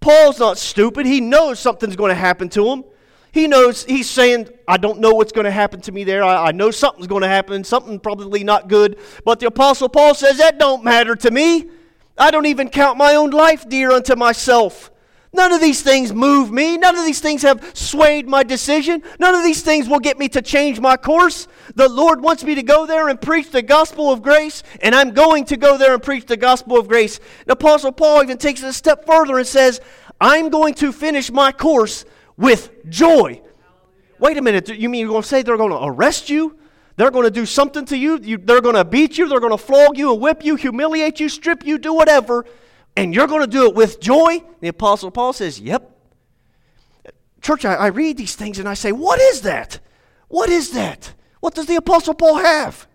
Paul's 0.00 0.38
not 0.38 0.58
stupid. 0.58 1.06
He 1.06 1.22
knows 1.22 1.60
something's 1.60 1.96
going 1.96 2.10
to 2.10 2.14
happen 2.14 2.50
to 2.50 2.68
him. 2.68 2.84
He 3.34 3.46
knows, 3.48 3.84
he's 3.84 4.08
saying, 4.08 4.48
I 4.66 4.78
don't 4.78 5.00
know 5.00 5.12
what's 5.12 5.32
going 5.32 5.44
to 5.44 5.50
happen 5.50 5.82
to 5.82 5.92
me 5.92 6.04
there. 6.04 6.24
I, 6.24 6.46
I 6.46 6.52
know 6.52 6.70
something's 6.70 7.08
going 7.08 7.22
to 7.22 7.28
happen, 7.28 7.64
something 7.64 8.00
probably 8.00 8.44
not 8.44 8.68
good. 8.68 8.96
But 9.24 9.40
the 9.40 9.48
Apostle 9.48 9.90
Paul 9.90 10.14
says, 10.14 10.38
That 10.38 10.58
don't 10.58 10.84
matter 10.84 11.16
to 11.16 11.30
me. 11.30 11.68
I 12.16 12.30
don't 12.30 12.46
even 12.46 12.70
count 12.70 12.96
my 12.96 13.16
own 13.16 13.30
life 13.30 13.68
dear 13.68 13.90
unto 13.90 14.14
myself 14.14 14.90
None 15.34 15.52
of 15.52 15.60
these 15.60 15.82
things 15.82 16.14
move 16.14 16.52
me. 16.52 16.76
None 16.76 16.96
of 16.96 17.04
these 17.04 17.18
things 17.18 17.42
have 17.42 17.76
swayed 17.76 18.28
my 18.28 18.44
decision. 18.44 19.02
None 19.18 19.34
of 19.34 19.42
these 19.42 19.62
things 19.62 19.88
will 19.88 19.98
get 19.98 20.16
me 20.16 20.28
to 20.28 20.40
change 20.40 20.78
my 20.78 20.96
course. 20.96 21.48
The 21.74 21.88
Lord 21.88 22.22
wants 22.22 22.44
me 22.44 22.54
to 22.54 22.62
go 22.62 22.86
there 22.86 23.08
and 23.08 23.20
preach 23.20 23.50
the 23.50 23.60
gospel 23.60 24.12
of 24.12 24.22
grace, 24.22 24.62
and 24.80 24.94
I'm 24.94 25.10
going 25.10 25.44
to 25.46 25.56
go 25.56 25.76
there 25.76 25.92
and 25.92 26.00
preach 26.00 26.26
the 26.26 26.36
gospel 26.36 26.78
of 26.78 26.86
grace. 26.86 27.18
The 27.46 27.54
Apostle 27.54 27.90
Paul 27.90 28.22
even 28.22 28.38
takes 28.38 28.62
it 28.62 28.68
a 28.68 28.72
step 28.72 29.06
further 29.06 29.36
and 29.36 29.46
says, 29.46 29.80
I'm 30.20 30.50
going 30.50 30.74
to 30.74 30.92
finish 30.92 31.32
my 31.32 31.50
course 31.50 32.04
with 32.36 32.88
joy. 32.88 33.40
Wait 34.18 34.36
a 34.36 34.42
minute, 34.42 34.68
you 34.68 34.88
mean 34.88 35.00
you're 35.00 35.10
going 35.10 35.22
to 35.22 35.28
say 35.28 35.42
they're 35.42 35.56
going 35.56 35.70
to 35.70 35.84
arrest 35.84 36.30
you? 36.30 36.58
They're 36.96 37.10
going 37.10 37.24
to 37.24 37.30
do 37.30 37.44
something 37.46 37.84
to 37.86 37.96
you? 37.96 38.18
you 38.22 38.38
they're 38.38 38.60
going 38.60 38.76
to 38.76 38.84
beat 38.84 39.18
you? 39.18 39.28
They're 39.28 39.40
going 39.40 39.50
to 39.50 39.58
flog 39.58 39.98
you 39.98 40.12
and 40.12 40.20
whip 40.20 40.44
you, 40.44 40.54
humiliate 40.54 41.18
you, 41.20 41.28
strip 41.28 41.66
you, 41.66 41.78
do 41.78 41.92
whatever 41.92 42.44
and 42.96 43.14
you're 43.14 43.26
going 43.26 43.40
to 43.40 43.46
do 43.46 43.66
it 43.68 43.74
with 43.74 44.00
joy? 44.00 44.42
The 44.60 44.68
Apostle 44.68 45.10
Paul 45.10 45.32
says, 45.32 45.60
Yep. 45.60 45.90
Church, 47.42 47.64
I, 47.64 47.74
I, 47.74 47.86
read 47.88 48.16
these 48.16 48.34
things 48.36 48.58
and 48.58 48.68
I 48.68 48.74
say, 48.74 48.92
What 48.92 49.20
is 49.20 49.42
that? 49.42 49.80
What 50.28 50.48
is 50.48 50.72
that? 50.72 51.14
What 51.40 51.54
does 51.54 51.66
the 51.66 51.76
Apostle 51.76 52.14
Paul 52.14 52.36
have? 52.36 52.86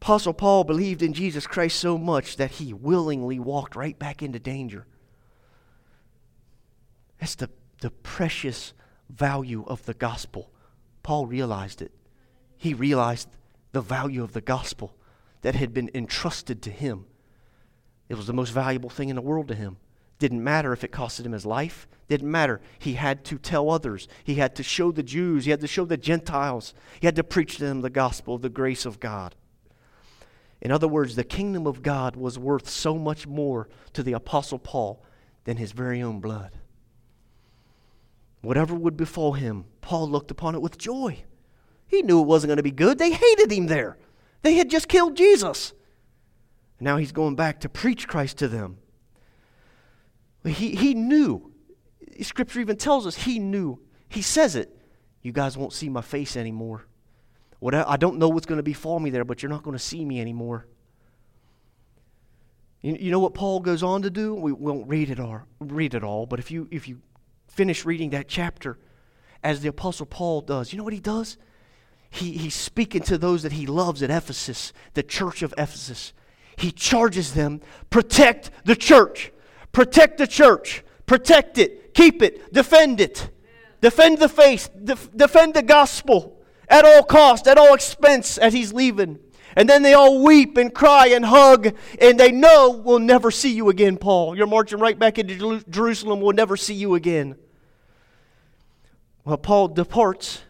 Apostle 0.00 0.32
Paul 0.32 0.64
believed 0.64 1.02
in 1.02 1.12
Jesus 1.12 1.46
Christ 1.46 1.78
so 1.78 1.98
much 1.98 2.36
that 2.36 2.52
he 2.52 2.72
willingly 2.72 3.38
walked 3.38 3.76
right 3.76 3.98
back 3.98 4.22
into 4.22 4.38
danger. 4.38 4.86
That's 7.18 7.34
the, 7.34 7.50
the 7.80 7.90
precious 7.90 8.72
value 9.10 9.64
of 9.66 9.84
the 9.86 9.94
gospel. 9.94 10.50
Paul 11.02 11.26
realized 11.26 11.82
it. 11.82 11.92
He 12.56 12.74
realized 12.74 13.28
the 13.72 13.80
value 13.80 14.22
of 14.22 14.32
the 14.32 14.40
gospel 14.40 14.94
that 15.42 15.54
had 15.54 15.72
been 15.72 15.90
entrusted 15.94 16.62
to 16.62 16.70
him. 16.70 17.06
It 18.08 18.16
was 18.16 18.26
the 18.26 18.32
most 18.32 18.50
valuable 18.50 18.90
thing 18.90 19.08
in 19.08 19.16
the 19.16 19.22
world 19.22 19.48
to 19.48 19.54
him. 19.54 19.76
Didn't 20.18 20.42
matter 20.42 20.72
if 20.72 20.82
it 20.82 20.90
costed 20.90 21.26
him 21.26 21.32
his 21.32 21.46
life. 21.46 21.86
Didn't 22.08 22.30
matter. 22.30 22.60
He 22.78 22.94
had 22.94 23.24
to 23.26 23.38
tell 23.38 23.70
others. 23.70 24.08
He 24.24 24.36
had 24.36 24.56
to 24.56 24.62
show 24.62 24.90
the 24.90 25.02
Jews. 25.02 25.44
He 25.44 25.50
had 25.50 25.60
to 25.60 25.68
show 25.68 25.84
the 25.84 25.96
Gentiles. 25.96 26.74
He 27.00 27.06
had 27.06 27.16
to 27.16 27.24
preach 27.24 27.58
to 27.58 27.64
them 27.64 27.82
the 27.82 27.90
gospel 27.90 28.34
of 28.34 28.42
the 28.42 28.48
grace 28.48 28.84
of 28.84 28.98
God. 28.98 29.36
In 30.60 30.72
other 30.72 30.88
words, 30.88 31.14
the 31.14 31.22
kingdom 31.22 31.66
of 31.66 31.82
God 31.82 32.16
was 32.16 32.38
worth 32.38 32.68
so 32.68 32.98
much 32.98 33.26
more 33.26 33.68
to 33.92 34.02
the 34.02 34.14
Apostle 34.14 34.58
Paul 34.58 35.04
than 35.44 35.56
his 35.56 35.70
very 35.70 36.02
own 36.02 36.18
blood. 36.18 36.50
Whatever 38.40 38.74
would 38.74 38.96
befall 38.96 39.32
him, 39.32 39.64
Paul 39.80 40.08
looked 40.08 40.30
upon 40.30 40.54
it 40.54 40.62
with 40.62 40.78
joy. 40.78 41.24
He 41.86 42.02
knew 42.02 42.20
it 42.20 42.26
wasn't 42.26 42.48
going 42.48 42.58
to 42.58 42.62
be 42.62 42.70
good. 42.70 42.98
They 42.98 43.10
hated 43.10 43.50
him 43.50 43.66
there. 43.66 43.96
They 44.42 44.54
had 44.54 44.70
just 44.70 44.88
killed 44.88 45.16
Jesus. 45.16 45.72
Now 46.80 46.96
he's 46.96 47.12
going 47.12 47.34
back 47.34 47.60
to 47.60 47.68
preach 47.68 48.06
Christ 48.06 48.38
to 48.38 48.48
them. 48.48 48.78
He, 50.44 50.76
he 50.76 50.94
knew. 50.94 51.52
Scripture 52.22 52.60
even 52.60 52.76
tells 52.76 53.06
us 53.06 53.16
he 53.16 53.38
knew. 53.38 53.80
He 54.08 54.22
says 54.22 54.54
it. 54.54 54.76
You 55.22 55.32
guys 55.32 55.56
won't 55.56 55.72
see 55.72 55.88
my 55.88 56.00
face 56.00 56.36
anymore. 56.36 56.86
What 57.58 57.74
I 57.74 57.96
don't 57.96 58.18
know 58.18 58.28
what's 58.28 58.46
going 58.46 58.58
to 58.58 58.62
befall 58.62 59.00
me 59.00 59.10
there, 59.10 59.24
but 59.24 59.42
you're 59.42 59.50
not 59.50 59.64
going 59.64 59.76
to 59.76 59.82
see 59.82 60.04
me 60.04 60.20
anymore. 60.20 60.66
You, 62.82 62.96
you 63.00 63.10
know 63.10 63.18
what 63.18 63.34
Paul 63.34 63.58
goes 63.58 63.82
on 63.82 64.02
to 64.02 64.10
do? 64.10 64.34
We 64.34 64.52
won't 64.52 64.88
read 64.88 65.10
it 65.10 65.18
all, 65.18 65.42
read 65.58 65.94
it 65.94 66.04
all, 66.04 66.26
but 66.26 66.38
if 66.38 66.52
you 66.52 66.68
if 66.70 66.86
you 66.86 67.00
finish 67.48 67.84
reading 67.84 68.10
that 68.10 68.28
chapter, 68.28 68.78
as 69.42 69.60
the 69.60 69.68
apostle 69.68 70.06
Paul 70.06 70.40
does, 70.40 70.72
you 70.72 70.78
know 70.78 70.84
what 70.84 70.92
he 70.92 71.00
does? 71.00 71.36
He, 72.10 72.32
he's 72.32 72.54
speaking 72.54 73.02
to 73.02 73.18
those 73.18 73.42
that 73.42 73.52
he 73.52 73.66
loves 73.66 74.02
at 74.02 74.10
Ephesus, 74.10 74.72
the 74.94 75.02
church 75.02 75.42
of 75.42 75.52
Ephesus. 75.58 76.12
He 76.56 76.72
charges 76.72 77.34
them, 77.34 77.60
protect 77.90 78.50
the 78.64 78.76
church. 78.76 79.32
Protect 79.72 80.18
the 80.18 80.26
church. 80.26 80.82
Protect 81.06 81.58
it. 81.58 81.94
Keep 81.94 82.22
it. 82.22 82.52
Defend 82.52 83.00
it. 83.00 83.30
Defend 83.80 84.18
the 84.18 84.28
faith. 84.28 84.70
Def- 84.82 85.14
defend 85.16 85.54
the 85.54 85.62
gospel 85.62 86.36
at 86.68 86.84
all 86.84 87.02
cost, 87.02 87.46
at 87.46 87.58
all 87.58 87.74
expense 87.74 88.38
as 88.38 88.52
he's 88.52 88.72
leaving. 88.72 89.18
And 89.58 89.68
then 89.68 89.82
they 89.82 89.92
all 89.92 90.22
weep 90.22 90.56
and 90.56 90.72
cry 90.72 91.08
and 91.08 91.24
hug, 91.24 91.74
and 92.00 92.18
they 92.18 92.30
know 92.30 92.70
we'll 92.70 93.00
never 93.00 93.32
see 93.32 93.52
you 93.52 93.70
again, 93.70 93.96
Paul. 93.96 94.36
You're 94.36 94.46
marching 94.46 94.78
right 94.78 94.96
back 94.96 95.18
into 95.18 95.60
Jerusalem. 95.68 96.20
We'll 96.20 96.36
never 96.36 96.56
see 96.56 96.74
you 96.74 96.94
again. 96.94 97.34
Well, 99.24 99.36
Paul 99.36 99.66
departs, 99.66 100.42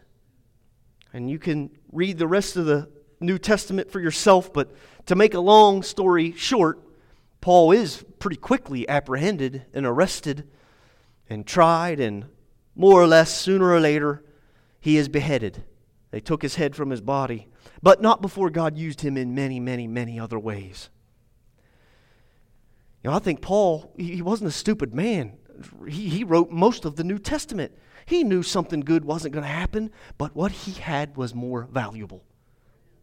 and 1.15 1.31
you 1.31 1.39
can 1.39 1.71
read 1.91 2.19
the 2.19 2.27
rest 2.27 2.57
of 2.59 2.67
the 2.67 2.91
New 3.19 3.39
Testament 3.39 3.91
for 3.91 3.99
yourself, 3.99 4.53
but 4.53 4.75
to 5.07 5.17
make 5.17 5.33
a 5.33 5.41
long 5.41 5.83
story 5.83 6.33
short, 6.33 6.79
Paul 7.41 7.73
is 7.73 8.05
pretty 8.19 8.37
quickly 8.37 8.87
apprehended 8.91 9.65
and 9.73 9.87
arrested 9.87 10.47
and 11.31 11.47
tried, 11.47 11.99
and 11.99 12.27
more 12.77 13.01
or 13.01 13.07
less 13.07 13.35
sooner 13.35 13.71
or 13.71 13.81
later, 13.81 14.23
he 14.81 14.99
is 14.99 15.09
beheaded. 15.09 15.65
They 16.11 16.21
took 16.21 16.43
his 16.43 16.57
head 16.57 16.77
from 16.77 16.91
his 16.91 17.01
body, 17.01 17.49
but 17.83 18.03
not 18.03 18.23
before 18.23 18.51
God 18.51 18.77
used 18.77 19.01
him 19.01 19.17
in 19.17 19.35
many, 19.35 19.61
many, 19.61 19.87
many 19.87 20.19
other 20.19 20.39
ways. 20.39 20.91
You 23.03 23.11
know, 23.11 23.17
I 23.17 23.21
think 23.21 23.41
Paul, 23.41 23.93
he 23.97 24.23
wasn't 24.23 24.49
a 24.49 24.53
stupid 24.53 24.95
man. 24.95 25.39
He, 25.87 26.09
he 26.09 26.25
wrote 26.25 26.51
most 26.51 26.85
of 26.85 26.97
the 26.97 27.05
New 27.05 27.19
Testament. 27.19 27.73
He 28.07 28.25
knew 28.25 28.43
something 28.43 28.81
good 28.81 29.05
wasn't 29.05 29.35
going 29.35 29.45
to 29.45 29.51
happen, 29.51 29.91
but 30.17 30.35
what 30.35 30.51
he 30.51 30.73
had 30.73 31.17
was 31.17 31.35
more 31.35 31.69
valuable. 31.71 32.25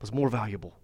Was 0.01 0.11
more 0.13 0.29
valuable. 0.29 0.77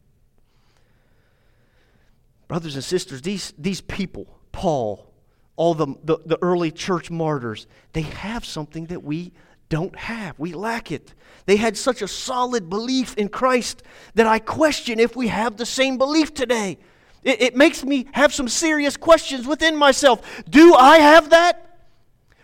Brothers 2.48 2.76
and 2.76 2.84
sisters, 2.84 3.22
these, 3.22 3.54
these 3.58 3.82
people, 3.82 4.28
Paul, 4.52 5.12
all 5.56 5.74
the, 5.74 5.88
the, 6.04 6.17
the 6.26 6.38
early 6.41 6.72
church 6.72 7.12
martyrs, 7.12 7.67
they 7.94 8.02
have 8.02 8.46
something 8.46 8.88
that 8.88 9.04
we 9.04 9.32
don't 9.72 9.96
have. 9.96 10.38
We 10.38 10.54
lack 10.54 10.92
it. 10.92 11.16
They 11.46 11.56
had 11.56 11.78
such 11.78 12.02
a 12.02 12.08
solid 12.08 12.70
belief 12.70 13.16
in 13.16 13.30
Christ 13.30 13.82
that 14.16 14.28
I 14.28 14.38
question 14.38 15.00
if 15.00 15.16
we 15.16 15.30
have 15.30 15.56
the 15.56 15.66
same 15.66 15.98
belief 15.98 16.34
today. 16.34 16.78
It, 17.24 17.42
it, 17.42 17.56
makes 17.56 17.86
me 17.86 18.06
have 18.12 18.34
some 18.34 18.50
serious 18.50 18.98
questions 18.98 19.48
within 19.48 19.78
myself. 19.78 20.44
Do 20.50 20.76
I 20.76 20.98
have 20.98 21.30
that? 21.30 21.80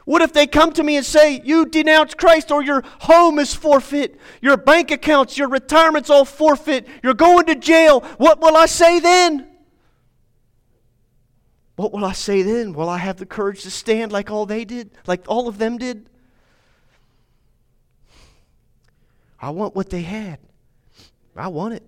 What 0.05 0.21
if 0.21 0.31
they 0.31 0.47
come 0.47 0.71
to 0.73 0.83
me 0.83 0.95
and 0.95 1.05
say, 1.05 1.41
You 1.43 1.65
denounce 1.65 2.13
Christ 2.13 2.49
or 2.49 2.63
your 2.63 2.81
home 3.01 3.39
is 3.39 3.53
forfeit, 3.53 4.17
your 4.41 4.55
bank 4.55 4.89
accounts, 4.89 5.37
your 5.37 5.49
retirement's 5.49 6.09
all 6.09 6.23
forfeit, 6.23 6.87
you're 7.03 7.13
going 7.13 7.47
to 7.47 7.55
jail? 7.55 7.99
What 8.17 8.39
will 8.39 8.55
I 8.55 8.67
say 8.67 9.01
then? 9.01 9.49
What 11.75 11.91
will 11.91 12.05
I 12.05 12.13
say 12.13 12.41
then? 12.41 12.71
Will 12.71 12.87
I 12.87 12.99
have 12.99 13.17
the 13.17 13.25
courage 13.25 13.63
to 13.63 13.71
stand 13.71 14.13
like 14.13 14.31
all 14.31 14.45
they 14.45 14.63
did, 14.63 14.91
like 15.07 15.25
all 15.27 15.49
of 15.49 15.57
them 15.57 15.77
did? 15.77 16.09
I 19.39 19.51
want 19.51 19.75
what 19.75 19.89
they 19.89 20.01
had. 20.01 20.39
I 21.35 21.49
want 21.49 21.75
it. 21.75 21.83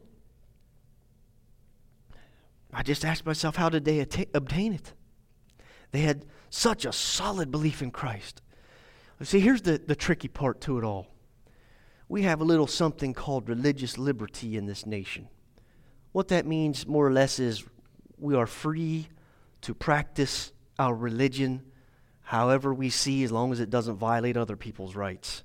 I 2.72 2.84
just 2.84 3.04
asked 3.04 3.26
myself, 3.26 3.56
how 3.56 3.70
did 3.70 3.86
they 3.86 4.06
obtain 4.34 4.74
it? 4.74 4.94
They 5.92 6.02
had 6.02 6.26
such 6.52 6.86
a 6.86 6.94
solid 6.94 7.50
belief 7.50 7.82
in 7.82 7.90
Christ. 7.90 8.42
See, 9.24 9.40
here's 9.40 9.64
the, 9.64 9.80
the 9.80 9.96
tricky 9.96 10.28
part 10.28 10.62
to 10.62 10.78
it 10.78 10.84
all. 10.84 11.08
We 12.08 12.22
have 12.24 12.42
a 12.42 12.46
little 12.46 12.68
something 12.68 13.14
called 13.14 13.50
religious 13.50 13.98
liberty 13.98 14.56
in 14.56 14.66
this 14.66 14.86
nation. 14.86 15.30
What 16.12 16.28
that 16.30 16.46
means, 16.46 16.88
more 16.88 17.06
or 17.06 17.12
less, 17.12 17.40
is 17.40 17.64
we 18.18 18.36
are 18.36 18.48
free 18.48 19.08
to 19.62 19.74
practice 19.74 20.52
our 20.78 20.96
religion 20.96 21.64
however 22.22 22.72
we 22.72 22.92
see, 22.92 23.24
as 23.24 23.32
long 23.32 23.52
as 23.52 23.60
it 23.60 23.72
doesn't 23.72 23.96
violate 23.96 24.38
other 24.38 24.56
people's 24.56 24.96
rights. 24.96 25.44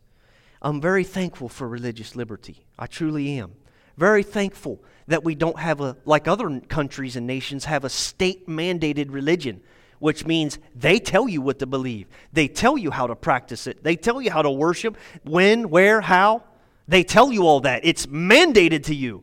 I'm 0.65 0.81
very 0.81 1.05
thankful 1.05 1.51
for 1.51 1.69
religious 1.69 2.17
liberty. 2.17 2.65
I 2.79 2.87
truly 2.87 3.39
am. 3.39 3.53
Very 3.99 4.23
thankful 4.23 4.83
that 5.07 5.23
we 5.23 5.35
don't 5.35 5.59
have 5.59 5.83
a, 5.83 5.99
like 6.07 6.27
other 6.27 6.59
countries 6.61 7.17
and 7.17 7.27
nations, 7.27 7.67
have 7.67 7.85
a 7.85 7.91
state 7.91 8.49
mandated 8.49 9.13
religion, 9.13 9.61
which 9.99 10.25
means 10.25 10.59
they 10.75 10.99
tell 10.99 11.29
you 11.29 11.43
what 11.43 11.59
to 11.59 11.67
believe. 11.67 12.07
They 12.33 12.49
tell 12.49 12.79
you 12.79 12.91
how 12.91 13.07
to 13.07 13.15
practice 13.15 13.67
it. 13.67 13.85
They 13.85 13.95
tell 13.95 14.23
you 14.23 14.31
how 14.31 14.41
to 14.41 14.51
worship, 14.51 14.97
when, 15.23 15.69
where, 15.69 16.01
how. 16.01 16.43
They 16.89 17.05
tell 17.05 17.31
you 17.31 17.47
all 17.47 17.61
that. 17.61 17.85
It's 17.85 18.07
mandated 18.07 18.85
to 18.85 18.95
you. 18.95 19.23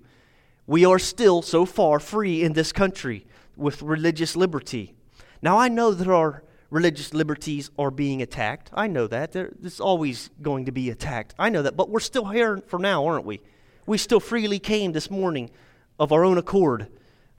We 0.68 0.86
are 0.86 1.00
still 1.00 1.42
so 1.42 1.66
far 1.66 2.00
free 2.00 2.44
in 2.44 2.54
this 2.54 2.72
country 2.72 3.26
with 3.58 3.82
religious 3.82 4.36
liberty. 4.36 4.94
Now, 5.42 5.58
I 5.58 5.70
know 5.70 5.92
that 5.92 6.08
our 6.08 6.44
religious 6.72 7.14
liberties 7.14 7.70
are 7.78 7.92
being 7.92 8.22
attacked. 8.22 8.72
I 8.74 8.88
know 8.88 9.06
that. 9.06 9.36
It's 9.36 9.80
always 9.80 10.32
going 10.42 10.66
to 10.66 10.72
be 10.72 10.90
attacked. 10.90 11.36
I 11.38 11.50
know 11.50 11.62
that. 11.62 11.78
But 11.78 11.90
we're 11.90 12.00
still 12.00 12.26
here 12.26 12.58
for 12.66 12.80
now, 12.80 13.06
aren't 13.06 13.26
we? 13.26 13.42
We 13.86 14.00
still 14.00 14.20
freely 14.20 14.58
came 14.58 14.94
this 14.94 15.12
morning 15.12 15.52
of 16.00 16.12
our 16.12 16.24
own 16.24 16.40
accord 16.40 16.88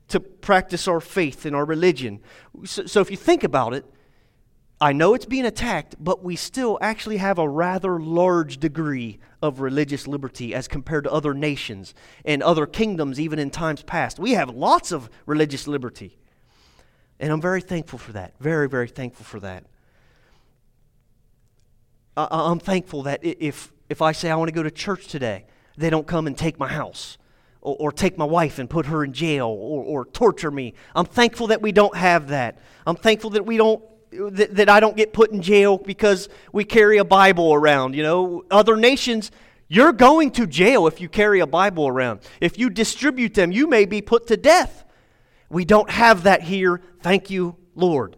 to 0.08 0.20
practice 0.20 0.86
our 0.86 1.00
faith 1.00 1.46
and 1.46 1.56
our 1.56 1.64
religion. 1.64 2.20
So, 2.64 2.86
so 2.86 3.00
if 3.00 3.10
you 3.10 3.16
think 3.16 3.42
about 3.42 3.72
it, 3.74 3.86
I 4.80 4.92
know 4.92 5.14
it's 5.14 5.26
being 5.26 5.46
attacked, 5.46 5.94
but 5.98 6.22
we 6.24 6.36
still 6.36 6.76
actually 6.82 7.18
have 7.18 7.38
a 7.38 7.48
rather 7.48 8.00
large 8.00 8.58
degree 8.58 9.20
of 9.40 9.60
religious 9.60 10.06
liberty 10.06 10.54
as 10.54 10.68
compared 10.68 11.04
to 11.04 11.12
other 11.12 11.34
nations 11.34 11.94
and 12.24 12.42
other 12.42 12.66
kingdoms, 12.66 13.18
even 13.18 13.38
in 13.38 13.50
times 13.50 13.82
past. 13.82 14.18
We 14.18 14.32
have 14.32 14.50
lots 14.50 14.92
of 14.92 15.08
religious 15.24 15.66
liberty. 15.66 16.18
And 17.22 17.30
I'm 17.30 17.40
very 17.40 17.60
thankful 17.60 18.00
for 18.00 18.12
that. 18.12 18.34
Very, 18.40 18.68
very 18.68 18.88
thankful 18.88 19.24
for 19.24 19.38
that. 19.40 19.64
I, 22.16 22.50
am 22.50 22.58
thankful 22.58 23.04
that 23.04 23.20
if, 23.22 23.72
if 23.88 24.02
I 24.02 24.10
say 24.10 24.28
I 24.28 24.34
want 24.34 24.48
to 24.48 24.54
go 24.54 24.64
to 24.64 24.72
church 24.72 25.06
today, 25.06 25.46
they 25.76 25.88
don't 25.88 26.06
come 26.06 26.26
and 26.26 26.36
take 26.36 26.58
my 26.58 26.66
house 26.66 27.18
or, 27.60 27.76
or 27.78 27.92
take 27.92 28.18
my 28.18 28.24
wife 28.24 28.58
and 28.58 28.68
put 28.68 28.86
her 28.86 29.04
in 29.04 29.12
jail 29.12 29.46
or, 29.46 29.84
or 29.84 30.04
torture 30.04 30.50
me. 30.50 30.74
I'm 30.96 31.06
thankful 31.06 31.46
that 31.46 31.62
we 31.62 31.70
don't 31.70 31.96
have 31.96 32.28
that. 32.28 32.58
I'm 32.86 32.96
thankful 32.96 33.30
that 33.30 33.46
we 33.46 33.56
don't 33.56 33.82
that, 34.10 34.56
that 34.56 34.68
I 34.68 34.80
don't 34.80 34.96
get 34.96 35.12
put 35.14 35.30
in 35.30 35.40
jail 35.40 35.78
because 35.78 36.28
we 36.52 36.64
carry 36.64 36.98
a 36.98 37.04
Bible 37.04 37.54
around. 37.54 37.94
You 37.94 38.02
know, 38.02 38.44
other 38.50 38.76
nations, 38.76 39.30
you're 39.68 39.92
going 39.92 40.32
to 40.32 40.46
jail 40.46 40.88
if 40.88 41.00
you 41.00 41.08
carry 41.08 41.38
a 41.38 41.46
Bible 41.46 41.86
around. 41.86 42.20
If 42.40 42.58
you 42.58 42.68
distribute 42.68 43.32
them, 43.34 43.52
you 43.52 43.68
may 43.68 43.86
be 43.86 44.02
put 44.02 44.26
to 44.26 44.36
death. 44.36 44.84
We 45.52 45.66
don't 45.66 45.90
have 45.90 46.22
that 46.22 46.40
here. 46.40 46.80
Thank 47.02 47.28
you, 47.28 47.56
Lord. 47.74 48.16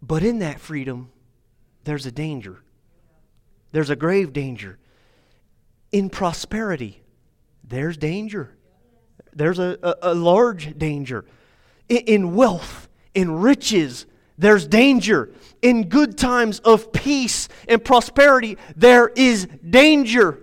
But 0.00 0.22
in 0.22 0.38
that 0.38 0.60
freedom, 0.60 1.10
there's 1.84 2.06
a 2.06 2.10
danger. 2.10 2.62
There's 3.70 3.90
a 3.90 3.96
grave 3.96 4.32
danger. 4.32 4.78
In 5.92 6.08
prosperity, 6.08 7.02
there's 7.62 7.98
danger. 7.98 8.56
There's 9.34 9.58
a, 9.58 9.78
a, 9.82 10.12
a 10.12 10.14
large 10.14 10.78
danger. 10.78 11.26
In, 11.90 11.98
in 11.98 12.34
wealth, 12.34 12.88
in 13.14 13.30
riches, 13.30 14.06
there's 14.38 14.66
danger. 14.66 15.30
In 15.60 15.90
good 15.90 16.16
times 16.16 16.60
of 16.60 16.92
peace 16.92 17.50
and 17.68 17.84
prosperity, 17.84 18.56
there 18.74 19.08
is 19.08 19.46
danger. 19.68 20.38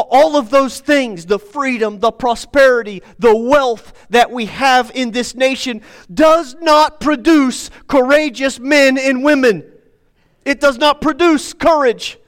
All 0.00 0.36
of 0.36 0.50
those 0.50 0.80
things, 0.80 1.26
the 1.26 1.38
freedom, 1.38 2.00
the 2.00 2.10
prosperity, 2.10 3.02
the 3.18 3.34
wealth 3.34 3.92
that 4.10 4.30
we 4.30 4.46
have 4.46 4.90
in 4.94 5.12
this 5.12 5.34
nation, 5.34 5.82
does 6.12 6.56
not 6.60 7.00
produce 7.00 7.70
courageous 7.86 8.58
men 8.58 8.98
and 8.98 9.22
women. 9.22 9.64
It 10.44 10.60
does 10.60 10.78
not 10.78 11.00
produce 11.00 11.52
courage. 11.52 12.18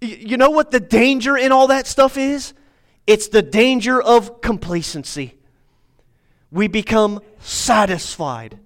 You 0.00 0.36
know 0.36 0.50
what 0.50 0.70
the 0.70 0.80
danger 0.80 1.36
in 1.36 1.52
all 1.52 1.68
that 1.68 1.86
stuff 1.86 2.16
is? 2.18 2.52
It's 3.06 3.28
the 3.28 3.42
danger 3.42 4.02
of 4.02 4.40
complacency. 4.40 5.34
We 6.50 6.66
become 6.66 7.20
satisfied. 7.38 8.58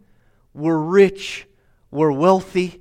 We're 0.54 0.78
rich. 0.78 1.46
We're 1.90 2.12
wealthy. 2.12 2.80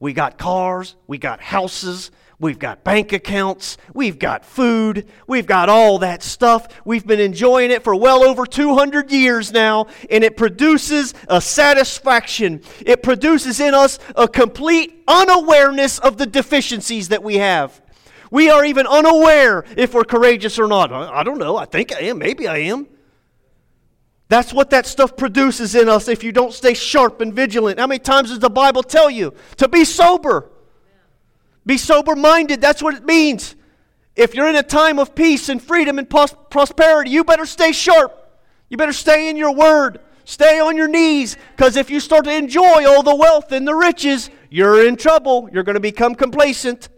We 0.00 0.12
got 0.12 0.38
cars. 0.38 0.96
We 1.06 1.18
got 1.18 1.40
houses. 1.40 2.10
We've 2.38 2.58
got 2.58 2.82
bank 2.82 3.12
accounts. 3.12 3.76
We've 3.94 4.18
got 4.18 4.44
food. 4.44 5.08
We've 5.26 5.46
got 5.46 5.68
all 5.68 5.98
that 6.00 6.22
stuff. 6.22 6.68
We've 6.84 7.06
been 7.06 7.20
enjoying 7.20 7.70
it 7.70 7.84
for 7.84 7.94
well 7.94 8.24
over 8.24 8.44
200 8.44 9.12
years 9.12 9.52
now, 9.52 9.86
and 10.10 10.24
it 10.24 10.36
produces 10.36 11.14
a 11.28 11.40
satisfaction. 11.40 12.62
It 12.84 13.02
produces 13.02 13.60
in 13.60 13.74
us 13.74 13.98
a 14.16 14.26
complete 14.26 15.04
unawareness 15.06 15.98
of 15.98 16.16
the 16.16 16.26
deficiencies 16.26 17.08
that 17.08 17.22
we 17.22 17.36
have. 17.36 17.80
We 18.30 18.50
are 18.50 18.64
even 18.64 18.86
unaware 18.86 19.64
if 19.76 19.94
we're 19.94 20.04
courageous 20.04 20.58
or 20.58 20.66
not. 20.66 20.92
I 20.92 21.22
don't 21.22 21.38
know. 21.38 21.56
I 21.56 21.66
think 21.66 21.94
I 21.94 22.00
am. 22.00 22.18
Maybe 22.18 22.48
I 22.48 22.58
am. 22.58 22.88
That's 24.28 24.52
what 24.52 24.70
that 24.70 24.86
stuff 24.86 25.16
produces 25.16 25.74
in 25.76 25.88
us 25.88 26.08
if 26.08 26.24
you 26.24 26.32
don't 26.32 26.52
stay 26.52 26.74
sharp 26.74 27.20
and 27.20 27.32
vigilant. 27.32 27.78
How 27.78 27.86
many 27.86 28.00
times 28.00 28.30
does 28.30 28.40
the 28.40 28.50
Bible 28.50 28.82
tell 28.82 29.08
you 29.08 29.34
to 29.58 29.68
be 29.68 29.84
sober? 29.84 30.50
Be 31.66 31.78
sober 31.78 32.14
minded. 32.14 32.60
That's 32.60 32.82
what 32.82 32.94
it 32.94 33.04
means. 33.04 33.56
If 34.16 34.34
you're 34.34 34.48
in 34.48 34.56
a 34.56 34.62
time 34.62 34.98
of 34.98 35.14
peace 35.14 35.48
and 35.48 35.60
freedom 35.60 35.98
and 35.98 36.08
pos- 36.08 36.34
prosperity, 36.50 37.10
you 37.10 37.24
better 37.24 37.46
stay 37.46 37.72
sharp. 37.72 38.20
You 38.68 38.76
better 38.76 38.92
stay 38.92 39.28
in 39.28 39.36
your 39.36 39.54
word. 39.54 40.00
Stay 40.24 40.60
on 40.60 40.76
your 40.76 40.88
knees. 40.88 41.36
Because 41.56 41.76
if 41.76 41.90
you 41.90 42.00
start 42.00 42.24
to 42.24 42.34
enjoy 42.34 42.86
all 42.86 43.02
the 43.02 43.14
wealth 43.14 43.52
and 43.52 43.66
the 43.66 43.74
riches, 43.74 44.30
you're 44.50 44.86
in 44.86 44.96
trouble. 44.96 45.48
You're 45.52 45.64
going 45.64 45.74
to 45.74 45.80
become 45.80 46.14
complacent. 46.14 46.88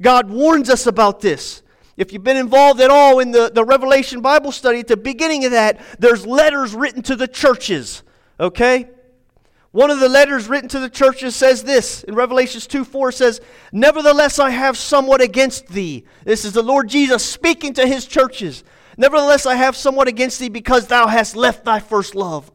God 0.00 0.30
warns 0.30 0.70
us 0.70 0.86
about 0.86 1.20
this. 1.20 1.62
If 1.96 2.12
you've 2.12 2.24
been 2.24 2.36
involved 2.36 2.80
at 2.80 2.90
all 2.90 3.20
in 3.20 3.30
the, 3.30 3.50
the 3.54 3.64
Revelation 3.64 4.20
Bible 4.20 4.50
study, 4.50 4.80
at 4.80 4.88
the 4.88 4.96
beginning 4.96 5.44
of 5.44 5.52
that, 5.52 5.80
there's 6.00 6.26
letters 6.26 6.74
written 6.74 7.02
to 7.02 7.14
the 7.14 7.28
churches. 7.28 8.02
Okay? 8.40 8.88
One 9.74 9.90
of 9.90 9.98
the 9.98 10.08
letters 10.08 10.46
written 10.46 10.68
to 10.68 10.78
the 10.78 10.88
churches 10.88 11.34
says 11.34 11.64
this 11.64 12.04
in 12.04 12.14
Revelations 12.14 12.68
2 12.68 12.84
4 12.84 13.10
says, 13.10 13.40
Nevertheless, 13.72 14.38
I 14.38 14.50
have 14.50 14.78
somewhat 14.78 15.20
against 15.20 15.66
thee. 15.66 16.04
This 16.22 16.44
is 16.44 16.52
the 16.52 16.62
Lord 16.62 16.88
Jesus 16.88 17.28
speaking 17.28 17.72
to 17.72 17.84
his 17.84 18.06
churches. 18.06 18.62
Nevertheless, 18.96 19.46
I 19.46 19.56
have 19.56 19.74
somewhat 19.74 20.06
against 20.06 20.38
thee 20.38 20.48
because 20.48 20.86
thou 20.86 21.08
hast 21.08 21.34
left 21.34 21.64
thy 21.64 21.80
first 21.80 22.14
love. 22.14 22.52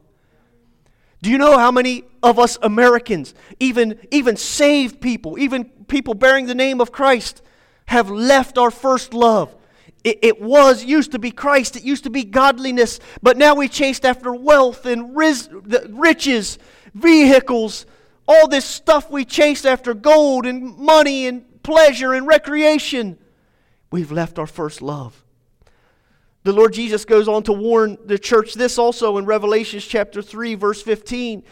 Do 1.20 1.28
you 1.28 1.36
know 1.36 1.58
how 1.58 1.70
many 1.70 2.04
of 2.22 2.38
us 2.38 2.56
Americans, 2.62 3.34
even, 3.58 4.00
even 4.10 4.38
saved 4.38 5.02
people, 5.02 5.38
even 5.38 5.66
people 5.88 6.14
bearing 6.14 6.46
the 6.46 6.54
name 6.54 6.80
of 6.80 6.90
Christ, 6.90 7.42
have 7.84 8.08
left 8.08 8.56
our 8.56 8.70
first 8.70 9.12
love? 9.12 9.54
It, 10.02 10.20
it, 10.22 10.40
was, 10.40 10.82
used 10.84 11.12
to 11.12 11.18
be 11.18 11.30
Christ, 11.30 11.76
it 11.76 11.82
used 11.82 12.04
to 12.04 12.10
be 12.10 12.24
godliness, 12.24 12.98
but 13.22 13.36
now 13.36 13.54
we 13.54 13.68
chased 13.68 14.06
after 14.06 14.32
wealth 14.32 14.86
and 14.86 15.14
riz, 15.14 15.50
riches 15.90 16.58
vehicles, 16.94 17.86
all 18.26 18.48
this 18.48 18.64
stuff 18.64 19.10
we 19.10 19.24
chase 19.24 19.64
after 19.64 19.94
gold 19.94 20.46
and 20.46 20.76
money 20.76 21.26
and 21.26 21.62
pleasure 21.62 22.12
and 22.12 22.26
recreation. 22.26 23.18
We've 23.90 24.12
left 24.12 24.38
our 24.38 24.46
first 24.46 24.82
love. 24.82 25.24
The 26.42 26.52
Lord 26.52 26.72
Jesus 26.72 27.04
goes 27.04 27.28
on 27.28 27.42
to 27.44 27.52
warn 27.52 27.98
the 28.06 28.18
church 28.18 28.54
this 28.54 28.78
also 28.78 29.18
in 29.18 29.26
Revelations 29.26 29.84
chapter 29.84 30.22
3, 30.22 30.54
verse 30.54 30.80
15. 30.80 31.42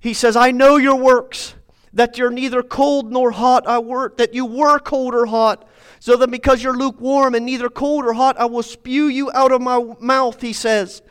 He 0.00 0.14
says, 0.14 0.36
I 0.36 0.52
know 0.52 0.76
your 0.76 0.94
works, 0.94 1.54
that 1.92 2.18
you're 2.18 2.30
neither 2.30 2.62
cold 2.62 3.10
nor 3.10 3.32
hot. 3.32 3.66
I 3.66 3.80
work, 3.80 4.18
that 4.18 4.34
you 4.34 4.44
were 4.44 4.78
cold 4.78 5.14
or 5.14 5.26
hot. 5.26 5.66
So 5.98 6.16
that 6.16 6.30
because 6.30 6.62
you're 6.62 6.76
lukewarm 6.76 7.34
and 7.34 7.44
neither 7.44 7.68
cold 7.68 8.04
or 8.04 8.12
hot, 8.12 8.38
I 8.38 8.44
will 8.44 8.62
spew 8.62 9.08
you 9.08 9.32
out 9.32 9.50
of 9.50 9.60
my 9.60 9.82
mouth, 9.98 10.40
he 10.40 10.52
says. 10.52 11.02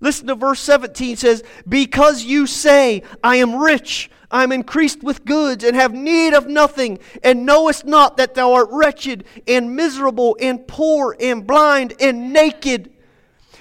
Listen 0.00 0.26
to 0.26 0.34
verse 0.34 0.60
17 0.60 1.16
says, 1.16 1.42
Because 1.68 2.22
you 2.22 2.46
say, 2.46 3.02
I 3.24 3.36
am 3.36 3.56
rich, 3.56 4.10
I 4.30 4.42
am 4.42 4.52
increased 4.52 5.02
with 5.02 5.24
goods, 5.24 5.64
and 5.64 5.74
have 5.74 5.94
need 5.94 6.34
of 6.34 6.46
nothing, 6.46 6.98
and 7.22 7.46
knowest 7.46 7.86
not 7.86 8.16
that 8.18 8.34
thou 8.34 8.52
art 8.52 8.68
wretched, 8.70 9.24
and 9.46 9.74
miserable, 9.74 10.36
and 10.40 10.66
poor, 10.66 11.16
and 11.18 11.46
blind, 11.46 11.94
and 12.00 12.32
naked. 12.32 12.92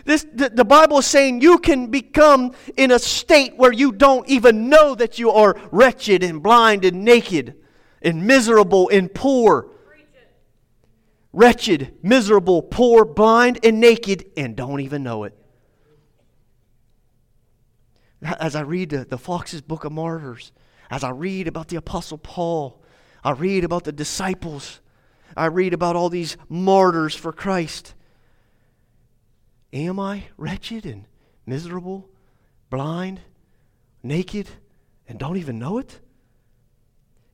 This, 0.04 0.26
the, 0.34 0.50
the 0.50 0.65
Bible 0.65 1.00
is 1.00 1.06
saying 1.06 1.41
you 1.41 1.58
can 1.58 1.88
become 1.88 2.54
in 2.78 2.91
a 2.91 3.00
state 3.00 3.56
where 3.58 3.71
you 3.71 3.91
don't 3.91 4.28
even 4.28 4.69
know 4.69 4.93
that 4.95 5.17
you 5.17 5.32
are 5.32 5.56
wretched, 5.71 6.21
and 6.21 6.43
blind, 6.43 6.84
and 6.84 7.06
naked, 7.06 7.56
and 8.02 8.28
miserable, 8.28 8.89
and 8.89 9.13
poor. 9.13 9.69
Wretched, 11.32 11.95
miserable, 12.02 12.62
poor, 12.62 13.06
blind, 13.06 13.60
and 13.63 13.80
naked, 13.80 14.26
and 14.36 14.56
don't 14.56 14.82
even 14.82 15.04
know 15.04 15.24
it 15.24 15.38
as 18.26 18.56
I 18.56 18.62
read 18.62 18.90
the, 18.90 19.06
the 19.06 19.18
Foxe's 19.18 19.62
Book 19.62 19.86
of 19.86 19.92
Martyrs, 19.92 20.52
as 20.90 21.04
I 21.04 21.10
read 21.10 21.48
about 21.48 21.68
the 21.68 21.76
Apostle 21.76 22.18
Paul, 22.18 22.82
I 23.24 23.32
read 23.32 23.64
about 23.64 23.84
the 23.84 23.92
disciples, 23.92 24.82
I 25.36 25.46
read 25.48 25.74
about 25.74 25.96
all 25.96 26.10
these 26.10 26.38
martyrs 26.48 27.16
for 27.16 27.32
Christ. 27.32 27.94
Am 29.74 30.00
I 30.00 30.26
wretched 30.38 30.86
and 30.86 31.06
miserable, 31.46 32.10
blind, 32.70 33.20
naked, 34.04 34.48
and 35.08 35.20
don't 35.20 35.38
even 35.38 35.60
know 35.60 35.80
it? 35.80 36.00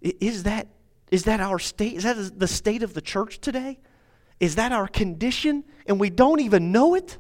Is 0.02 0.44
that, 0.44 0.68
is 1.12 1.26
that 1.26 1.40
our 1.40 1.60
state? 1.60 1.94
Is 1.94 2.04
that 2.04 2.40
the 2.40 2.48
state 2.48 2.82
of 2.82 2.94
the 2.94 3.02
church 3.02 3.40
today? 3.40 3.80
Is 4.40 4.56
that 4.56 4.72
our 4.72 4.88
condition 4.88 5.64
and 5.86 6.00
we 6.00 6.10
don't 6.10 6.40
even 6.40 6.72
know 6.72 6.96
it? 6.96 7.20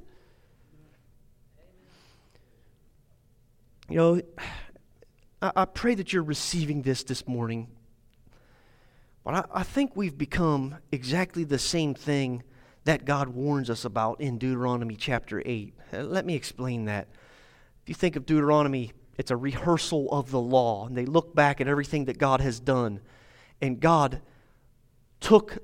You 3.91 3.97
know, 3.97 4.21
I, 5.41 5.51
I 5.53 5.65
pray 5.65 5.95
that 5.95 6.13
you're 6.13 6.23
receiving 6.23 6.81
this 6.81 7.03
this 7.03 7.27
morning. 7.27 7.67
But 9.25 9.33
I, 9.33 9.43
I 9.59 9.63
think 9.63 9.97
we've 9.97 10.17
become 10.17 10.77
exactly 10.93 11.43
the 11.43 11.59
same 11.59 11.93
thing 11.93 12.43
that 12.85 13.03
God 13.03 13.27
warns 13.27 13.69
us 13.69 13.83
about 13.83 14.21
in 14.21 14.37
Deuteronomy 14.37 14.95
chapter 14.95 15.43
8. 15.45 15.73
Uh, 15.91 15.97
let 16.03 16.25
me 16.25 16.35
explain 16.35 16.85
that. 16.85 17.09
If 17.83 17.89
you 17.89 17.95
think 17.95 18.15
of 18.15 18.25
Deuteronomy, 18.25 18.93
it's 19.17 19.29
a 19.29 19.35
rehearsal 19.35 20.07
of 20.09 20.31
the 20.31 20.39
law, 20.39 20.87
and 20.87 20.95
they 20.95 21.05
look 21.05 21.35
back 21.35 21.59
at 21.59 21.67
everything 21.67 22.05
that 22.05 22.17
God 22.17 22.39
has 22.39 22.61
done. 22.61 23.01
And 23.61 23.81
God 23.81 24.21
took 25.19 25.57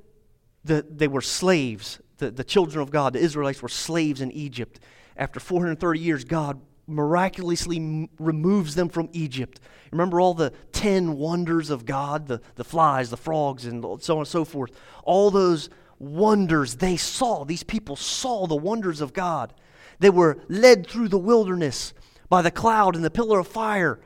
the, 0.65 0.85
they 0.87 1.07
were 1.07 1.21
slaves. 1.21 2.01
The, 2.17 2.29
the 2.29 2.43
children 2.43 2.81
of 2.81 2.91
God, 2.91 3.13
the 3.13 3.19
Israelites, 3.19 3.61
were 3.61 3.69
slaves 3.69 4.19
in 4.19 4.33
Egypt. 4.33 4.81
After 5.15 5.39
430 5.39 5.99
years, 6.01 6.25
God 6.25 6.59
miraculously 6.88 8.10
removes 8.17 8.76
them 8.76 8.89
from 8.89 9.10
Egypt. 9.12 9.60
Remember 9.91 10.19
all 10.19 10.34
the 10.34 10.54
10 10.71 11.17
wonders 11.17 11.69
of 11.69 11.86
God, 11.86 12.28
the, 12.28 12.41
the 12.56 12.63
flies, 12.63 13.10
the 13.10 13.17
frogs, 13.17 13.65
and 13.65 13.84
so 14.02 14.15
on 14.15 14.19
and 14.19 14.28
so 14.28 14.45
forth. 14.45 14.71
All 15.04 15.30
those 15.30 15.69
wonders 16.00 16.76
they 16.76 16.97
saw. 16.97 17.43
These 17.43 17.63
people 17.63 17.95
saw 17.95 18.47
the 18.47 18.56
wonders 18.56 19.02
of 19.02 19.13
God. 19.13 19.54
They 20.00 20.10
were 20.10 20.39
led 20.47 20.88
through 20.88 21.10
the 21.10 21.17
wilderness 21.17 21.93
by 22.30 22.41
the 22.41 22.52
cloud 22.52 22.95
and 22.95 23.04
the 23.04 23.12
pillar 23.12 23.39
of 23.39 23.47
fire. 23.47 24.00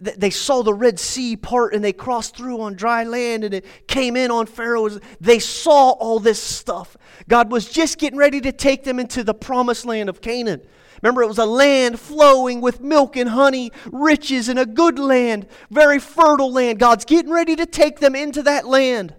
They 0.00 0.30
saw 0.30 0.62
the 0.62 0.74
Red 0.74 1.00
Sea 1.00 1.36
part 1.36 1.74
and 1.74 1.82
they 1.82 1.92
crossed 1.92 2.36
through 2.36 2.60
on 2.60 2.74
dry 2.74 3.02
land 3.02 3.42
and 3.42 3.52
it 3.52 3.66
came 3.88 4.16
in 4.16 4.30
on 4.30 4.46
Pharaoh's. 4.46 5.00
They 5.20 5.40
saw 5.40 5.90
all 5.90 6.20
this 6.20 6.40
stuff. 6.40 6.96
God 7.26 7.50
was 7.50 7.68
just 7.68 7.98
getting 7.98 8.18
ready 8.18 8.40
to 8.42 8.52
take 8.52 8.84
them 8.84 9.00
into 9.00 9.24
the 9.24 9.34
promised 9.34 9.84
land 9.84 10.08
of 10.08 10.20
Canaan. 10.20 10.62
Remember, 11.02 11.22
it 11.22 11.28
was 11.28 11.38
a 11.38 11.46
land 11.46 12.00
flowing 12.00 12.60
with 12.60 12.80
milk 12.80 13.16
and 13.16 13.30
honey, 13.30 13.70
riches, 13.92 14.48
and 14.48 14.58
a 14.58 14.66
good 14.66 14.98
land, 14.98 15.46
very 15.70 15.98
fertile 15.98 16.52
land. 16.52 16.78
God's 16.78 17.04
getting 17.04 17.30
ready 17.30 17.54
to 17.56 17.66
take 17.66 18.00
them 18.00 18.16
into 18.16 18.42
that 18.42 18.66
land. 18.66 19.14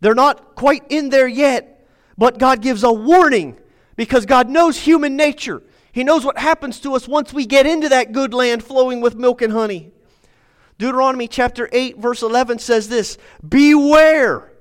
They're 0.00 0.14
not 0.14 0.54
quite 0.54 0.84
in 0.88 1.10
there 1.10 1.28
yet, 1.28 1.86
but 2.16 2.38
God 2.38 2.62
gives 2.62 2.82
a 2.82 2.92
warning 2.92 3.58
because 3.96 4.26
God 4.26 4.48
knows 4.48 4.78
human 4.78 5.16
nature. 5.16 5.62
He 5.92 6.04
knows 6.04 6.24
what 6.24 6.38
happens 6.38 6.80
to 6.80 6.94
us 6.94 7.08
once 7.08 7.32
we 7.32 7.44
get 7.44 7.66
into 7.66 7.88
that 7.88 8.12
good 8.12 8.32
land 8.32 8.62
flowing 8.62 9.00
with 9.00 9.16
milk 9.16 9.42
and 9.42 9.52
honey. 9.52 9.92
Deuteronomy 10.78 11.26
chapter 11.26 11.68
8, 11.72 11.98
verse 11.98 12.22
11 12.22 12.60
says 12.60 12.88
this 12.88 13.18
Beware 13.46 14.52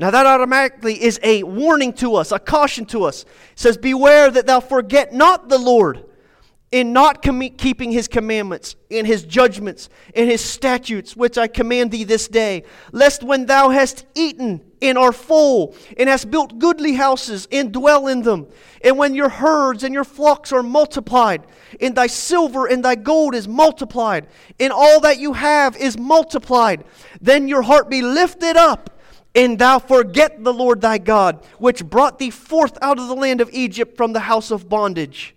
now, 0.00 0.10
that 0.10 0.24
automatically 0.24 1.02
is 1.02 1.20
a 1.22 1.42
warning 1.42 1.92
to 1.94 2.14
us, 2.14 2.32
a 2.32 2.38
caution 2.38 2.86
to 2.86 3.04
us. 3.04 3.24
It 3.24 3.28
says, 3.54 3.76
Beware 3.76 4.30
that 4.30 4.46
thou 4.46 4.60
forget 4.60 5.12
not 5.12 5.50
the 5.50 5.58
Lord. 5.58 6.06
in 6.72 6.92
not 6.92 7.20
com- 7.20 7.40
keeping 7.56 7.90
his 7.90 8.06
commandments, 8.06 8.76
in 8.90 9.04
his 9.04 9.24
judgments, 9.24 9.88
in 10.14 10.28
his 10.28 10.40
statutes, 10.40 11.16
which 11.16 11.36
I 11.36 11.48
command 11.48 11.90
thee 11.90 12.04
this 12.04 12.28
day, 12.28 12.62
lest 12.92 13.24
when 13.24 13.46
thou 13.46 13.70
hast 13.70 14.06
eaten 14.14 14.60
and 14.80 14.96
are 14.96 15.12
full, 15.12 15.74
and 15.98 16.08
hast 16.08 16.30
built 16.30 16.60
goodly 16.60 16.94
houses, 16.94 17.48
and 17.50 17.72
dwell 17.72 18.06
in 18.06 18.22
them, 18.22 18.46
and 18.84 18.96
when 18.96 19.16
your 19.16 19.28
herds 19.28 19.82
and 19.82 19.92
your 19.92 20.04
flocks 20.04 20.52
are 20.52 20.62
multiplied, 20.62 21.44
and 21.80 21.96
thy 21.96 22.06
silver 22.06 22.66
and 22.66 22.84
thy 22.84 22.94
gold 22.94 23.34
is 23.34 23.48
multiplied, 23.48 24.28
and 24.60 24.72
all 24.72 25.00
that 25.00 25.18
you 25.18 25.32
have 25.32 25.76
is 25.76 25.98
multiplied, 25.98 26.84
then 27.20 27.48
your 27.48 27.62
heart 27.62 27.90
be 27.90 28.00
lifted 28.00 28.56
up, 28.56 28.99
and 29.34 29.58
thou 29.58 29.78
forget 29.78 30.42
the 30.42 30.52
Lord 30.52 30.80
thy 30.80 30.98
God, 30.98 31.44
which 31.58 31.84
brought 31.84 32.18
thee 32.18 32.30
forth 32.30 32.76
out 32.82 32.98
of 32.98 33.08
the 33.08 33.14
land 33.14 33.40
of 33.40 33.50
Egypt 33.52 33.96
from 33.96 34.12
the 34.12 34.20
house 34.20 34.50
of 34.50 34.68
bondage. 34.68 35.34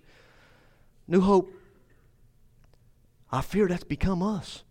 New 1.07 1.21
hope. 1.21 1.51
I 3.31 3.41
fear 3.41 3.67
that's 3.67 3.83
become 3.83 4.21
us. 4.21 4.63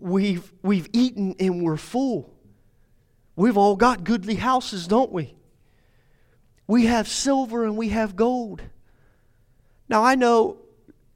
We've, 0.00 0.52
we've 0.62 0.88
eaten 0.92 1.34
and 1.38 1.62
we're 1.62 1.76
full. 1.76 2.32
We've 3.36 3.56
all 3.56 3.76
got 3.76 4.04
goodly 4.04 4.36
houses, 4.36 4.86
don't 4.86 5.12
we? 5.12 5.34
We 6.66 6.86
have 6.86 7.08
silver 7.08 7.64
and 7.64 7.76
we 7.76 7.90
have 7.90 8.16
gold. 8.16 8.62
Now 9.88 10.02
I 10.02 10.14
know 10.14 10.58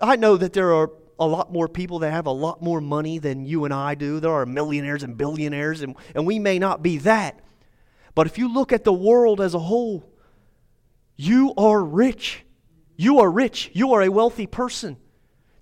I 0.01 0.16
know 0.16 0.36
that 0.36 0.53
there 0.53 0.72
are 0.72 0.91
a 1.18 1.26
lot 1.26 1.52
more 1.52 1.68
people 1.68 1.98
that 2.00 2.12
have 2.12 2.26
a 2.26 2.32
lot 2.32 2.62
more 2.62 2.80
money 2.80 3.18
than 3.18 3.44
you 3.44 3.64
and 3.64 3.74
I 3.74 3.94
do. 3.94 4.20
There 4.20 4.32
are 4.32 4.46
millionaires 4.46 5.02
and 5.02 5.16
billionaires, 5.16 5.82
and, 5.82 5.96
and 6.14 6.26
we 6.26 6.38
may 6.38 6.58
not 6.58 6.82
be 6.82 6.98
that. 6.98 7.40
But 8.14 8.26
if 8.26 8.38
you 8.38 8.52
look 8.52 8.72
at 8.72 8.84
the 8.84 8.92
world 8.92 9.40
as 9.40 9.54
a 9.54 9.58
whole, 9.58 10.08
you 11.16 11.52
are 11.56 11.82
rich. 11.82 12.44
You 12.96 13.20
are 13.20 13.30
rich. 13.30 13.70
You 13.74 13.92
are 13.92 14.02
a 14.02 14.08
wealthy 14.08 14.46
person. 14.46 14.96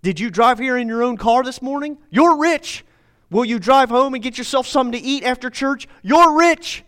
Did 0.03 0.21
you 0.21 0.31
drive 0.31 0.59
here 0.59 0.77
in 0.77 0.87
your 0.87 1.03
own 1.03 1.17
car 1.17 1.43
this 1.43 1.61
morning? 1.61 1.99
You're 2.11 2.37
rich. 2.37 2.85
Will 3.31 3.45
you 3.45 3.59
drive 3.59 3.89
home 3.89 4.15
and 4.15 4.23
get 4.23 4.39
yourself 4.39 4.67
something 4.67 5.01
to 5.01 5.05
eat 5.05 5.25
after 5.25 5.51
church? 5.51 5.89
You're 6.03 6.39
rich. 6.39 6.85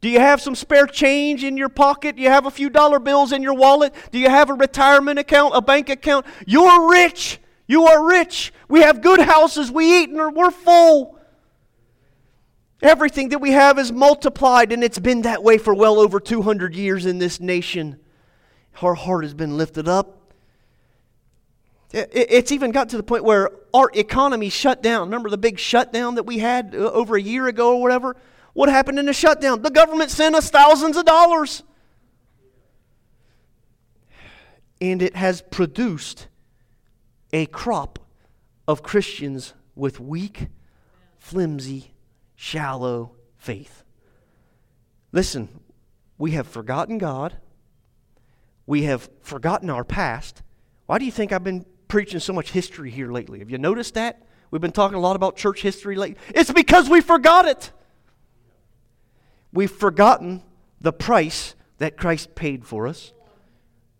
Do 0.00 0.08
you 0.08 0.20
have 0.20 0.40
some 0.40 0.54
spare 0.54 0.86
change 0.86 1.42
in 1.42 1.56
your 1.56 1.68
pocket? 1.68 2.16
Do 2.16 2.22
you 2.22 2.30
have 2.30 2.46
a 2.46 2.50
few 2.50 2.70
dollar 2.70 2.98
bills 2.98 3.32
in 3.32 3.42
your 3.42 3.54
wallet? 3.54 3.94
Do 4.12 4.18
you 4.18 4.30
have 4.30 4.48
a 4.48 4.54
retirement 4.54 5.18
account, 5.18 5.56
a 5.56 5.60
bank 5.60 5.88
account? 5.88 6.24
You're 6.46 6.88
rich. 6.88 7.39
You 7.70 7.86
are 7.86 8.04
rich. 8.04 8.52
We 8.68 8.80
have 8.80 9.00
good 9.00 9.20
houses. 9.20 9.70
We 9.70 10.00
eat 10.00 10.10
and 10.10 10.34
we're 10.34 10.50
full. 10.50 11.16
Everything 12.82 13.28
that 13.28 13.38
we 13.38 13.52
have 13.52 13.78
is 13.78 13.92
multiplied, 13.92 14.72
and 14.72 14.82
it's 14.82 14.98
been 14.98 15.22
that 15.22 15.44
way 15.44 15.56
for 15.56 15.72
well 15.72 16.00
over 16.00 16.18
200 16.18 16.74
years 16.74 17.06
in 17.06 17.18
this 17.18 17.38
nation. 17.38 18.00
Our 18.82 18.94
heart 18.94 19.22
has 19.22 19.34
been 19.34 19.56
lifted 19.56 19.86
up. 19.86 20.32
It's 21.92 22.50
even 22.50 22.72
got 22.72 22.88
to 22.88 22.96
the 22.96 23.04
point 23.04 23.22
where 23.22 23.52
our 23.72 23.88
economy 23.94 24.48
shut 24.48 24.82
down. 24.82 25.02
Remember 25.02 25.30
the 25.30 25.38
big 25.38 25.56
shutdown 25.56 26.16
that 26.16 26.24
we 26.24 26.38
had 26.38 26.74
uh, 26.74 26.90
over 26.90 27.14
a 27.14 27.22
year 27.22 27.46
ago 27.46 27.76
or 27.76 27.80
whatever? 27.80 28.16
What 28.52 28.68
happened 28.68 28.98
in 28.98 29.06
the 29.06 29.12
shutdown? 29.12 29.62
The 29.62 29.70
government 29.70 30.10
sent 30.10 30.34
us 30.34 30.50
thousands 30.50 30.96
of 30.96 31.04
dollars. 31.04 31.62
And 34.80 35.00
it 35.00 35.14
has 35.14 35.40
produced 35.40 36.26
a 37.32 37.46
crop 37.46 37.98
of 38.66 38.82
Christians 38.82 39.54
with 39.74 40.00
weak, 40.00 40.48
flimsy, 41.18 41.92
shallow 42.34 43.16
faith. 43.36 43.84
Listen, 45.12 45.48
we 46.18 46.32
have 46.32 46.46
forgotten 46.46 46.98
God. 46.98 47.36
We 48.66 48.82
have 48.84 49.08
forgotten 49.20 49.70
our 49.70 49.84
past. 49.84 50.42
Why 50.86 50.98
do 50.98 51.04
you 51.04 51.12
think 51.12 51.32
I've 51.32 51.44
been 51.44 51.66
preaching 51.88 52.20
so 52.20 52.32
much 52.32 52.50
history 52.50 52.90
here 52.90 53.10
lately? 53.10 53.40
Have 53.40 53.50
you 53.50 53.58
noticed 53.58 53.94
that? 53.94 54.22
We've 54.50 54.60
been 54.60 54.72
talking 54.72 54.96
a 54.96 55.00
lot 55.00 55.16
about 55.16 55.36
church 55.36 55.62
history 55.62 55.96
lately. 55.96 56.20
It's 56.34 56.52
because 56.52 56.88
we 56.88 57.00
forgot 57.00 57.46
it. 57.46 57.70
We've 59.52 59.70
forgotten 59.70 60.42
the 60.80 60.92
price 60.92 61.54
that 61.78 61.96
Christ 61.96 62.34
paid 62.34 62.64
for 62.64 62.86
us, 62.86 63.12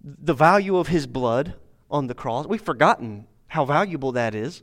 the 0.03 0.35
value 0.35 0.77
of 0.77 0.89
his 0.89 1.07
blood 1.07 1.55
on 1.91 2.07
the 2.07 2.15
cross. 2.15 2.47
We've 2.47 2.61
forgotten 2.61 3.27
how 3.49 3.65
valuable 3.65 4.13
that 4.13 4.35
is. 4.35 4.63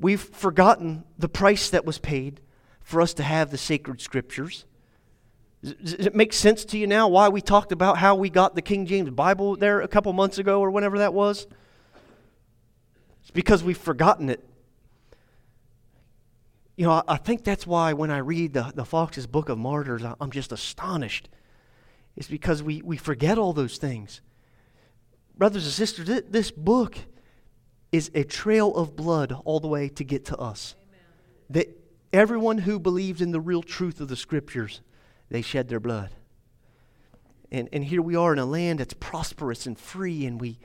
We've 0.00 0.20
forgotten 0.20 1.04
the 1.18 1.28
price 1.28 1.70
that 1.70 1.84
was 1.84 1.98
paid 1.98 2.40
for 2.80 3.00
us 3.00 3.14
to 3.14 3.22
have 3.22 3.50
the 3.50 3.58
sacred 3.58 4.00
scriptures. 4.00 4.66
Does 5.62 5.94
it 5.94 6.14
make 6.14 6.32
sense 6.32 6.64
to 6.66 6.78
you 6.78 6.86
now 6.86 7.08
why 7.08 7.28
we 7.28 7.40
talked 7.40 7.72
about 7.72 7.96
how 7.96 8.14
we 8.14 8.28
got 8.28 8.54
the 8.54 8.60
King 8.60 8.84
James 8.84 9.10
Bible 9.10 9.56
there 9.56 9.80
a 9.80 9.88
couple 9.88 10.12
months 10.12 10.38
ago 10.38 10.60
or 10.60 10.70
whenever 10.70 10.98
that 10.98 11.14
was? 11.14 11.46
It's 13.22 13.30
because 13.30 13.64
we've 13.64 13.78
forgotten 13.78 14.28
it. 14.28 14.44
You 16.76 16.86
know, 16.86 17.02
I 17.06 17.16
think 17.16 17.44
that's 17.44 17.66
why 17.66 17.92
when 17.92 18.10
I 18.10 18.18
read 18.18 18.52
the, 18.52 18.72
the 18.74 18.84
Foxe's 18.84 19.26
Book 19.26 19.48
of 19.48 19.56
Martyrs, 19.56 20.02
I'm 20.20 20.30
just 20.30 20.52
astonished. 20.52 21.28
It's 22.16 22.28
because 22.28 22.62
we, 22.62 22.82
we 22.82 22.96
forget 22.96 23.38
all 23.38 23.52
those 23.52 23.78
things. 23.78 24.20
Brothers 25.36 25.64
and 25.64 25.72
sisters, 25.72 26.22
this 26.28 26.50
book 26.50 26.96
is 27.90 28.10
a 28.14 28.24
trail 28.24 28.74
of 28.74 28.96
blood 28.96 29.32
all 29.44 29.60
the 29.60 29.68
way 29.68 29.88
to 29.88 30.04
get 30.04 30.24
to 30.26 30.36
us. 30.36 30.74
Amen. 30.80 31.00
That 31.50 31.84
everyone 32.12 32.58
who 32.58 32.78
believes 32.78 33.20
in 33.20 33.32
the 33.32 33.40
real 33.40 33.62
truth 33.62 34.00
of 34.00 34.08
the 34.08 34.16
Scriptures 34.16 34.80
they 35.30 35.42
shed 35.42 35.68
their 35.68 35.80
blood. 35.80 36.10
And, 37.50 37.68
and 37.72 37.84
here 37.84 38.02
we 38.02 38.16
are 38.16 38.32
in 38.32 38.38
a 38.38 38.44
land 38.44 38.80
that's 38.80 38.94
prosperous 38.94 39.66
and 39.66 39.78
free, 39.78 40.26
and 40.26 40.40
we, 40.40 40.58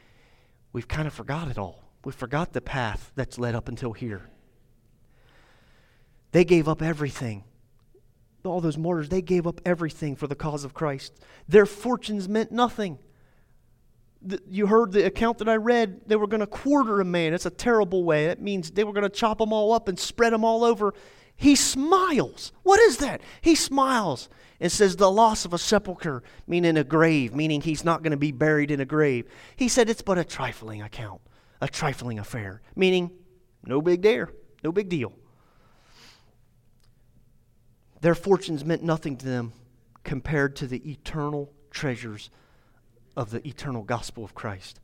we've 0.73 0.87
kind 0.87 1.07
of 1.07 1.13
forgot 1.13 1.49
it 1.49 1.57
all. 1.57 1.83
We 2.03 2.11
forgot 2.11 2.53
the 2.53 2.61
path 2.61 3.11
that's 3.15 3.37
led 3.37 3.55
up 3.55 3.67
until 3.67 3.93
here. 3.93 4.29
They 6.31 6.45
gave 6.45 6.67
up 6.67 6.81
everything. 6.81 7.43
All 8.45 8.61
those 8.61 8.77
martyrs, 8.77 9.09
they 9.09 9.21
gave 9.21 9.45
up 9.45 9.59
everything 9.65 10.15
for 10.15 10.27
the 10.27 10.35
cause 10.35 10.63
of 10.63 10.73
Christ. 10.73 11.13
Their 11.47 11.65
fortunes 11.65 12.29
meant 12.29 12.51
nothing. 12.51 12.99
You 14.49 14.67
heard 14.67 14.91
the 14.91 15.05
account 15.05 15.37
that 15.37 15.47
I 15.47 15.55
read. 15.55 16.01
They 16.07 16.17
were 16.17 16.27
going 16.27 16.41
to 16.41 16.47
quarter 16.47 16.99
a 16.99 17.05
man. 17.05 17.33
It's 17.33 17.45
a 17.45 17.51
terrible 17.51 18.03
way. 18.03 18.27
That 18.27 18.41
means 18.41 18.71
they 18.71 18.83
were 18.83 18.91
going 18.91 19.03
to 19.03 19.09
chop 19.09 19.37
them 19.37 19.53
all 19.53 19.71
up 19.71 19.87
and 19.87 19.97
spread 19.97 20.33
them 20.33 20.43
all 20.43 20.63
over. 20.63 20.93
He 21.35 21.55
smiles. 21.55 22.51
What 22.63 22.81
is 22.81 22.97
that? 22.97 23.21
He 23.41 23.55
smiles. 23.55 24.27
and 24.59 24.69
says 24.69 24.97
the 24.97 25.09
loss 25.09 25.45
of 25.45 25.53
a 25.53 25.57
sepulchre, 25.57 26.21
meaning 26.45 26.75
a 26.75 26.83
grave, 26.83 27.33
meaning 27.33 27.61
he's 27.61 27.85
not 27.85 28.03
going 28.03 28.11
to 28.11 28.17
be 28.17 28.33
buried 28.33 28.71
in 28.71 28.81
a 28.81 28.85
grave. 28.85 29.25
He 29.55 29.69
said 29.69 29.89
it's 29.89 30.01
but 30.01 30.17
a 30.17 30.25
trifling 30.25 30.81
account, 30.81 31.21
a 31.61 31.69
trifling 31.69 32.19
affair, 32.19 32.61
meaning 32.75 33.11
no 33.63 33.81
big 33.81 34.01
deal, 34.01 34.27
no 34.65 34.73
big 34.73 34.89
deal. 34.89 35.13
Their 38.01 38.15
fortunes 38.15 38.65
meant 38.65 38.83
nothing 38.83 39.15
to 39.17 39.25
them 39.25 39.53
compared 40.03 40.57
to 40.57 40.67
the 40.67 40.91
eternal 40.91 41.53
treasures 41.71 42.29
of 43.15 43.31
the 43.31 43.45
eternal 43.47 43.83
gospel 43.83 44.23
of 44.23 44.35
Christ. 44.35 44.79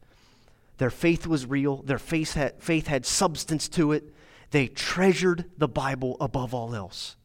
Their 0.78 0.90
faith 0.90 1.26
was 1.26 1.46
real, 1.46 1.78
their 1.78 2.00
faith 2.00 2.34
had, 2.34 2.62
faith 2.62 2.88
had 2.88 3.06
substance 3.06 3.70
to 3.70 3.92
it. 3.94 4.14
They 4.52 4.68
treasured 4.68 5.46
the 5.58 5.68
Bible 5.68 6.18
above 6.20 6.54
all 6.54 6.76
else. 6.76 7.16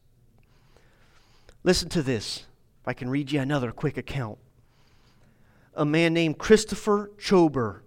Listen 1.63 1.89
to 1.89 2.01
this. 2.01 2.45
If 2.81 2.87
I 2.87 2.93
can 2.93 3.09
read 3.09 3.31
you 3.31 3.39
another 3.39 3.71
quick 3.71 3.97
account. 3.97 4.39
A 5.75 5.85
man 5.85 6.13
named 6.13 6.37
Christopher 6.37 7.11
Chober 7.17 7.81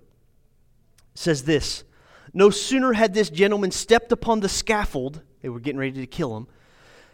says 1.14 1.44
this 1.44 1.84
No 2.32 2.50
sooner 2.50 2.92
had 2.92 3.12
this 3.12 3.30
gentleman 3.30 3.70
stepped 3.70 4.12
upon 4.12 4.40
the 4.40 4.48
scaffold, 4.48 5.22
they 5.42 5.48
were 5.48 5.60
getting 5.60 5.80
ready 5.80 6.00
to 6.00 6.06
kill 6.06 6.36
him. 6.36 6.46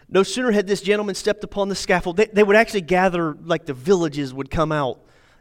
No 0.08 0.22
sooner 0.22 0.50
had 0.50 0.66
this 0.66 0.82
gentleman 0.82 1.14
stepped 1.14 1.44
upon 1.44 1.68
the 1.68 1.74
scaffold, 1.74 2.16
they, 2.16 2.26
they 2.26 2.42
would 2.42 2.56
actually 2.56 2.82
gather, 2.82 3.34
like 3.42 3.66
the 3.66 3.74
villages 3.74 4.34
would 4.34 4.50
come 4.50 4.72
out, 4.72 5.00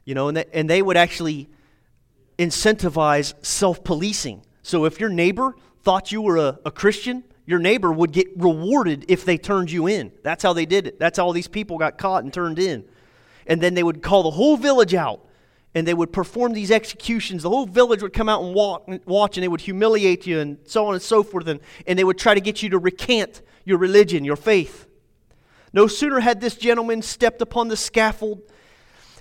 you 0.10 0.16
know, 0.16 0.28
and 0.28 0.38
they, 0.38 0.46
and 0.54 0.70
they 0.70 0.82
would 0.82 0.98
actually 0.98 1.48
incentivize 2.38 3.34
self 3.46 3.84
policing. 3.84 4.42
So 4.64 4.86
if 4.86 5.00
your 5.00 5.10
neighbor 5.10 5.56
thought 5.84 6.12
you 6.12 6.22
were 6.22 6.38
a, 6.38 6.60
a 6.66 6.72
Christian 6.72 7.24
your 7.50 7.58
neighbor 7.58 7.92
would 7.92 8.12
get 8.12 8.28
rewarded 8.38 9.06
if 9.08 9.26
they 9.26 9.36
turned 9.36 9.72
you 9.72 9.88
in. 9.88 10.12
That's 10.22 10.44
how 10.44 10.54
they 10.54 10.68
did 10.68 10.86
it. 10.86 11.00
That's 11.00 11.18
how 11.18 11.26
all 11.26 11.34
these 11.34 11.48
people 11.48 11.80
got 11.80 11.98
caught 11.98 12.24
and 12.24 12.32
turned 12.32 12.60
in. 12.60 12.86
And 13.48 13.60
then 13.60 13.74
they 13.74 13.82
would 13.82 14.04
call 14.04 14.22
the 14.22 14.30
whole 14.30 14.56
village 14.56 14.94
out 14.94 15.26
and 15.74 15.88
they 15.88 15.96
would 15.96 16.14
perform 16.14 16.54
these 16.54 16.70
executions. 16.70 17.42
The 17.42 17.50
whole 17.50 17.66
village 17.66 18.04
would 18.04 18.14
come 18.14 18.30
out 18.30 18.44
and 18.44 18.54
walk, 18.54 18.88
watch 19.08 19.36
and 19.36 19.44
they 19.44 19.48
would 19.48 19.62
humiliate 19.62 20.28
you 20.28 20.40
and 20.42 20.60
so 20.66 20.86
on 20.86 20.94
and 20.94 21.02
so 21.02 21.24
forth. 21.24 21.48
And, 21.48 21.60
and 21.88 21.98
they 21.98 22.04
would 22.04 22.20
try 22.20 22.36
to 22.36 22.40
get 22.40 22.62
you 22.62 22.70
to 22.70 22.78
recant 22.78 23.42
your 23.66 23.80
religion, 23.80 24.24
your 24.24 24.36
faith. 24.36 24.88
No 25.74 25.88
sooner 25.88 26.20
had 26.20 26.42
this 26.42 26.56
gentleman 26.56 27.02
stepped 27.02 27.42
upon 27.42 27.68
the 27.68 27.78
scaffold 27.78 28.44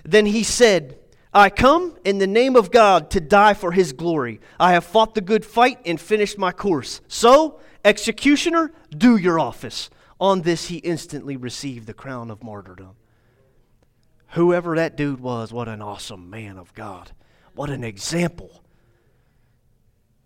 than 0.03 0.25
he 0.25 0.43
said, 0.43 0.97
I 1.33 1.49
come 1.49 1.97
in 2.03 2.17
the 2.17 2.27
name 2.27 2.55
of 2.55 2.71
God 2.71 3.11
to 3.11 3.19
die 3.19 3.53
for 3.53 3.71
his 3.71 3.93
glory. 3.93 4.39
I 4.59 4.73
have 4.73 4.83
fought 4.83 5.13
the 5.13 5.21
good 5.21 5.45
fight 5.45 5.79
and 5.85 5.99
finished 5.99 6.37
my 6.37 6.51
course. 6.51 7.01
So 7.07 7.59
Executioner, 7.85 8.71
do 8.95 9.15
your 9.15 9.39
office. 9.39 9.89
On 10.19 10.41
this, 10.41 10.67
he 10.67 10.77
instantly 10.77 11.37
received 11.37 11.87
the 11.87 11.93
crown 11.93 12.29
of 12.29 12.43
martyrdom. 12.43 12.95
Whoever 14.29 14.75
that 14.75 14.97
dude 14.97 15.21
was, 15.21 15.53
what 15.53 15.67
an 15.67 15.81
awesome 15.81 16.29
man 16.29 16.57
of 16.57 16.73
God. 16.73 17.11
What 17.55 17.69
an 17.69 17.83
example. 17.83 18.63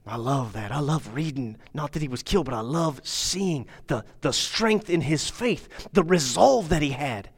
I 0.06 0.18
love 0.18 0.54
that. 0.54 0.72
I 0.72 0.80
love 0.80 1.14
reading, 1.14 1.58
not 1.74 1.94
that 1.94 2.02
he 2.02 2.08
was 2.08 2.24
killed, 2.24 2.46
but 2.46 2.56
I 2.56 2.60
love 2.60 3.02
seeing 3.04 3.68
the, 3.88 4.04
the 4.22 4.34
strength 4.34 4.90
in 4.90 5.02
his 5.02 5.30
faith, 5.30 5.90
the 5.94 6.04
resolve 6.04 6.70
that 6.70 6.82
he 6.82 6.90
had. 6.90 7.30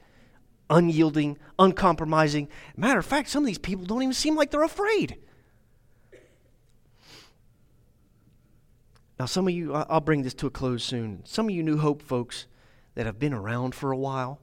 Unyielding, 0.70 1.38
uncompromising. 1.60 2.48
Matter 2.76 3.00
of 3.00 3.06
fact, 3.06 3.30
some 3.30 3.44
of 3.44 3.48
these 3.48 3.58
people 3.58 3.86
don't 3.86 4.02
even 4.02 4.14
seem 4.14 4.36
like 4.36 4.52
they're 4.52 4.64
afraid. 4.64 5.18
Now, 9.20 9.26
some 9.26 9.48
of 9.48 9.54
you, 9.54 9.74
I'll 9.74 10.02
bring 10.02 10.24
this 10.24 10.34
to 10.36 10.48
a 10.48 10.50
close 10.50 10.84
soon. 10.84 11.22
Some 11.26 11.48
of 11.48 11.56
you 11.56 11.64
New 11.64 11.78
Hope 11.78 12.02
folks 12.02 12.48
that 12.96 13.06
have 13.06 13.20
been 13.20 13.34
around 13.34 13.74
for 13.74 13.92
a 13.92 13.98
while, 13.98 14.42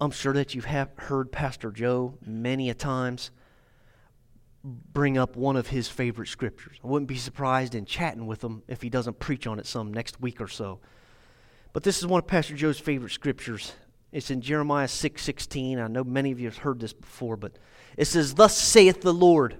I'm 0.00 0.10
sure 0.10 0.32
that 0.32 0.54
you've 0.54 0.64
heard 0.64 1.30
Pastor 1.30 1.70
Joe 1.70 2.14
many 2.24 2.70
a 2.70 2.74
times 2.74 3.30
bring 4.64 5.16
up 5.16 5.36
one 5.36 5.56
of 5.56 5.68
his 5.68 5.88
favorite 5.88 6.28
scriptures. 6.28 6.78
I 6.82 6.88
wouldn't 6.88 7.08
be 7.08 7.16
surprised 7.16 7.74
in 7.74 7.84
chatting 7.84 8.26
with 8.26 8.42
him 8.42 8.62
if 8.68 8.82
he 8.82 8.90
doesn't 8.90 9.18
preach 9.18 9.46
on 9.46 9.58
it 9.58 9.66
some 9.66 9.92
next 9.92 10.20
week 10.20 10.40
or 10.40 10.48
so. 10.48 10.80
But 11.72 11.84
this 11.84 11.98
is 11.98 12.06
one 12.06 12.18
of 12.18 12.26
Pastor 12.26 12.54
Joe's 12.54 12.78
favorite 12.78 13.12
scriptures. 13.12 13.72
It's 14.10 14.30
in 14.30 14.40
Jeremiah 14.40 14.88
6:16. 14.88 15.76
6, 15.76 15.80
I 15.80 15.86
know 15.88 16.04
many 16.04 16.32
of 16.32 16.40
you 16.40 16.46
have 16.46 16.58
heard 16.58 16.80
this 16.80 16.92
before, 16.92 17.36
but 17.36 17.52
it 17.96 18.06
says, 18.06 18.34
"Thus 18.34 18.56
saith 18.56 19.02
the 19.02 19.12
Lord: 19.12 19.56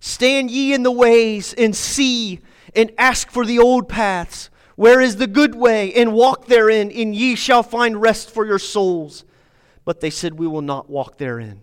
Stand 0.00 0.50
ye 0.50 0.72
in 0.72 0.82
the 0.82 0.90
ways 0.90 1.54
and 1.54 1.76
see 1.76 2.40
and 2.74 2.90
ask 2.96 3.30
for 3.30 3.44
the 3.44 3.58
old 3.58 3.88
paths, 3.88 4.50
where 4.76 5.00
is 5.00 5.16
the 5.16 5.26
good 5.26 5.54
way, 5.54 5.92
and 5.92 6.12
walk 6.12 6.46
therein, 6.46 6.90
and 6.90 7.14
ye 7.14 7.34
shall 7.34 7.62
find 7.62 8.00
rest 8.00 8.30
for 8.30 8.46
your 8.46 8.58
souls." 8.58 9.24
But 9.84 10.00
they 10.00 10.10
said, 10.10 10.38
"We 10.38 10.46
will 10.46 10.62
not 10.62 10.88
walk 10.88 11.18
therein." 11.18 11.60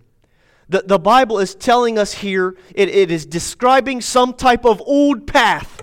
The, 0.68 0.82
the 0.86 0.98
Bible 0.98 1.40
is 1.40 1.54
telling 1.54 1.98
us 1.98 2.14
here, 2.14 2.56
it, 2.74 2.88
it 2.88 3.10
is 3.10 3.26
describing 3.26 4.00
some 4.00 4.32
type 4.32 4.64
of 4.64 4.80
old 4.86 5.26
path. 5.26 5.82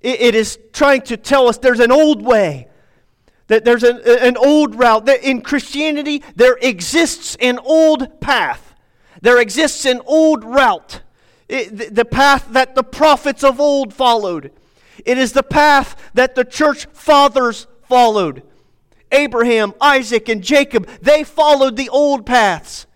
It, 0.00 0.20
it 0.20 0.34
is 0.34 0.58
trying 0.72 1.02
to 1.02 1.16
tell 1.16 1.48
us 1.48 1.58
there's 1.58 1.80
an 1.80 1.92
old 1.92 2.22
way, 2.22 2.68
that 3.50 3.64
there's 3.64 3.82
an, 3.82 4.00
an 4.06 4.36
old 4.36 4.76
route. 4.76 5.06
That 5.06 5.24
in 5.24 5.42
Christianity, 5.42 6.22
there 6.36 6.56
exists 6.62 7.36
an 7.40 7.58
old 7.58 8.20
path, 8.20 8.74
there 9.20 9.38
exists 9.38 9.84
an 9.84 10.00
old 10.06 10.44
route. 10.44 11.02
It, 11.48 11.96
the, 11.96 12.04
path 12.04 12.46
that 12.52 12.76
the 12.76 12.84
prophets 12.84 13.42
of 13.42 13.58
old 13.58 13.92
followed. 13.92 14.52
It 15.04 15.18
is 15.18 15.32
the 15.32 15.42
path 15.42 15.96
that 16.14 16.36
the 16.36 16.44
church 16.44 16.86
fathers 16.92 17.66
followed. 17.88 18.44
Abraham, 19.10 19.74
Isaac, 19.80 20.28
and 20.28 20.44
Jacob, 20.44 20.86
they 21.02 21.24
followed 21.24 21.74
the 21.74 21.88
old 21.88 22.24
paths. 22.24 22.86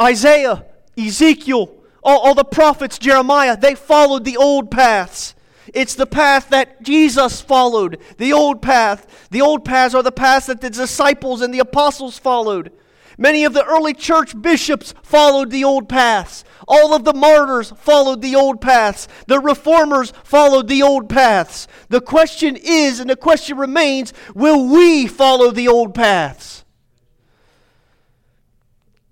Isaiah, 0.00 0.64
Ezekiel, 0.96 1.76
all, 2.02 2.20
all 2.20 2.34
the 2.34 2.42
prophets, 2.42 2.98
Jeremiah, 2.98 3.54
they 3.54 3.74
followed 3.74 4.24
the 4.24 4.38
old 4.38 4.70
paths. 4.70 5.34
It's 5.74 5.94
the 5.94 6.06
path 6.06 6.50
that 6.50 6.82
Jesus 6.82 7.40
followed, 7.40 7.98
the 8.16 8.32
old 8.32 8.62
path. 8.62 9.28
The 9.30 9.40
old 9.40 9.64
paths 9.64 9.94
are 9.94 10.02
the 10.02 10.12
paths 10.12 10.46
that 10.46 10.60
the 10.60 10.70
disciples 10.70 11.40
and 11.40 11.52
the 11.52 11.58
apostles 11.58 12.18
followed. 12.18 12.72
Many 13.20 13.44
of 13.44 13.52
the 13.52 13.64
early 13.64 13.94
church 13.94 14.40
bishops 14.40 14.94
followed 15.02 15.50
the 15.50 15.64
old 15.64 15.88
paths. 15.88 16.44
All 16.68 16.94
of 16.94 17.04
the 17.04 17.12
martyrs 17.12 17.72
followed 17.76 18.22
the 18.22 18.36
old 18.36 18.60
paths. 18.60 19.08
The 19.26 19.40
reformers 19.40 20.12
followed 20.22 20.68
the 20.68 20.82
old 20.82 21.08
paths. 21.08 21.66
The 21.88 22.00
question 22.00 22.56
is, 22.56 23.00
and 23.00 23.10
the 23.10 23.16
question 23.16 23.58
remains, 23.58 24.12
will 24.34 24.68
we 24.68 25.08
follow 25.08 25.50
the 25.50 25.66
old 25.66 25.94
paths? 25.94 26.64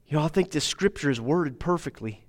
You 0.07 0.19
know, 0.19 0.25
I 0.25 0.29
think 0.29 0.53
this 0.53 0.65
scripture 0.65 1.11
is 1.11 1.21
worded 1.21 1.59
perfectly 1.59 2.25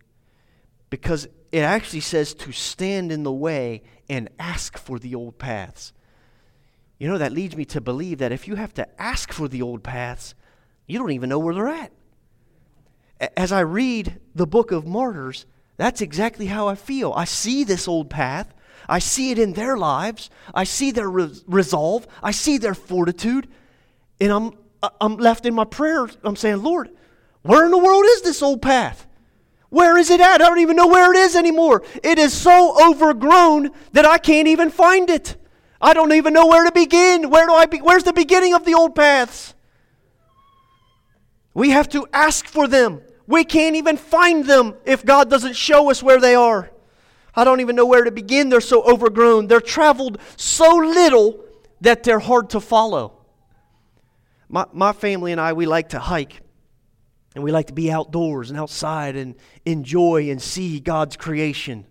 because 0.89 1.27
it 1.51 1.59
actually 1.59 1.99
says 1.99 2.33
to 2.33 2.51
stand 2.51 3.11
in 3.11 3.21
the 3.21 3.31
way 3.31 3.83
and 4.09 4.29
ask 4.39 4.77
for 4.77 4.99
the 4.99 5.15
old 5.15 5.37
paths. 5.37 5.93
You 6.99 7.07
know, 7.07 7.17
that 7.17 7.31
leads 7.31 7.55
me 7.55 7.65
to 7.65 7.81
believe 7.81 8.17
that 8.19 8.31
if 8.31 8.47
you 8.47 8.55
have 8.55 8.73
to 8.75 9.01
ask 9.01 9.31
for 9.31 9.47
the 9.47 9.61
old 9.61 9.83
paths, 9.83 10.33
you 10.87 10.97
don't 10.97 11.11
even 11.11 11.29
know 11.29 11.39
where 11.39 11.53
they're 11.53 11.67
at. 11.67 11.91
As 13.35 13.51
I 13.51 13.61
read 13.61 14.19
the 14.33 14.47
book 14.47 14.71
of 14.71 14.85
martyrs, 14.85 15.45
that's 15.75 16.01
exactly 16.01 16.47
how 16.47 16.67
I 16.67 16.75
feel. 16.75 17.13
I 17.15 17.25
see 17.25 17.63
this 17.63 17.87
old 17.87 18.09
path. 18.09 18.53
I 18.89 18.99
see 18.99 19.31
it 19.31 19.39
in 19.39 19.53
their 19.53 19.77
lives. 19.77 20.29
I 20.53 20.63
see 20.63 20.91
their 20.91 21.09
resolve. 21.09 22.07
I 22.23 22.31
see 22.31 22.57
their 22.57 22.73
fortitude. 22.73 23.47
And 24.19 24.31
I'm, 24.31 24.51
I'm 25.01 25.17
left 25.17 25.45
in 25.45 25.53
my 25.53 25.65
prayer. 25.65 26.07
I'm 26.23 26.35
saying, 26.35 26.63
Lord, 26.63 26.89
where 27.41 27.65
in 27.65 27.71
the 27.71 27.77
world 27.77 28.05
is 28.05 28.21
this 28.23 28.41
old 28.41 28.61
path? 28.61 29.06
Where 29.69 29.97
is 29.97 30.09
it 30.09 30.21
at? 30.21 30.41
I 30.41 30.47
don't 30.47 30.59
even 30.59 30.75
know 30.75 30.87
where 30.87 31.11
it 31.11 31.17
is 31.17 31.35
anymore. 31.35 31.83
It 32.03 32.17
is 32.17 32.33
so 32.33 32.89
overgrown 32.89 33.71
that 33.91 34.05
I 34.05 34.17
can't 34.17 34.47
even 34.47 34.69
find 34.69 35.09
it. 35.09 35.35
I 35.81 35.93
don't 35.93 36.13
even 36.13 36.33
know 36.33 36.47
where 36.47 36.63
to 36.65 36.71
begin. 36.71 37.29
Where 37.29 37.45
do 37.45 37.53
I 37.53 37.65
be? 37.65 37.79
Where's 37.79 38.03
the 38.03 38.13
beginning 38.13 38.53
of 38.53 38.65
the 38.65 38.73
old 38.73 38.95
paths? 38.95 39.53
We 41.53 41.71
have 41.71 41.89
to 41.89 42.07
ask 42.13 42.45
for 42.45 42.67
them. 42.67 43.01
We 43.27 43.43
can't 43.43 43.75
even 43.75 43.97
find 43.97 44.45
them 44.45 44.75
if 44.85 45.05
God 45.05 45.29
doesn't 45.29 45.55
show 45.55 45.91
us 45.91 46.01
where 46.01 46.19
they 46.19 46.33
are. 46.33 46.71
I 47.35 47.43
don't 47.43 47.59
even 47.59 47.75
know 47.75 47.85
where 47.85 48.03
to 48.03 48.11
begin. 48.11 48.49
They're 48.49 48.61
so 48.61 48.83
overgrown. 48.83 49.47
They're 49.47 49.61
traveled 49.61 50.19
so 50.37 50.77
little 50.77 51.43
that 51.81 52.03
they're 52.03 52.19
hard 52.19 52.49
to 52.51 52.59
follow. 52.59 53.13
My, 54.49 54.65
my 54.71 54.93
family 54.93 55.33
and 55.33 55.41
I, 55.41 55.53
we 55.53 55.65
like 55.65 55.89
to 55.89 55.99
hike. 55.99 56.41
And 57.37 57.43
we 57.43 57.51
like 57.51 57.67
to 57.67 57.73
be 57.73 57.91
outdoors 57.91 58.49
and 58.49 58.57
outside 58.57 59.15
and 59.15 59.35
enjoy 59.63 60.31
and 60.31 60.41
see 60.41 60.79
God's 60.79 61.15
creation. 61.15 61.85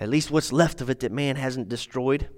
At 0.00 0.08
least 0.08 0.32
what's 0.32 0.50
left 0.52 0.80
of 0.80 0.90
it 0.90 0.98
that 1.00 1.12
man 1.12 1.36
hasn't 1.36 1.68
destroyed. 1.68 2.28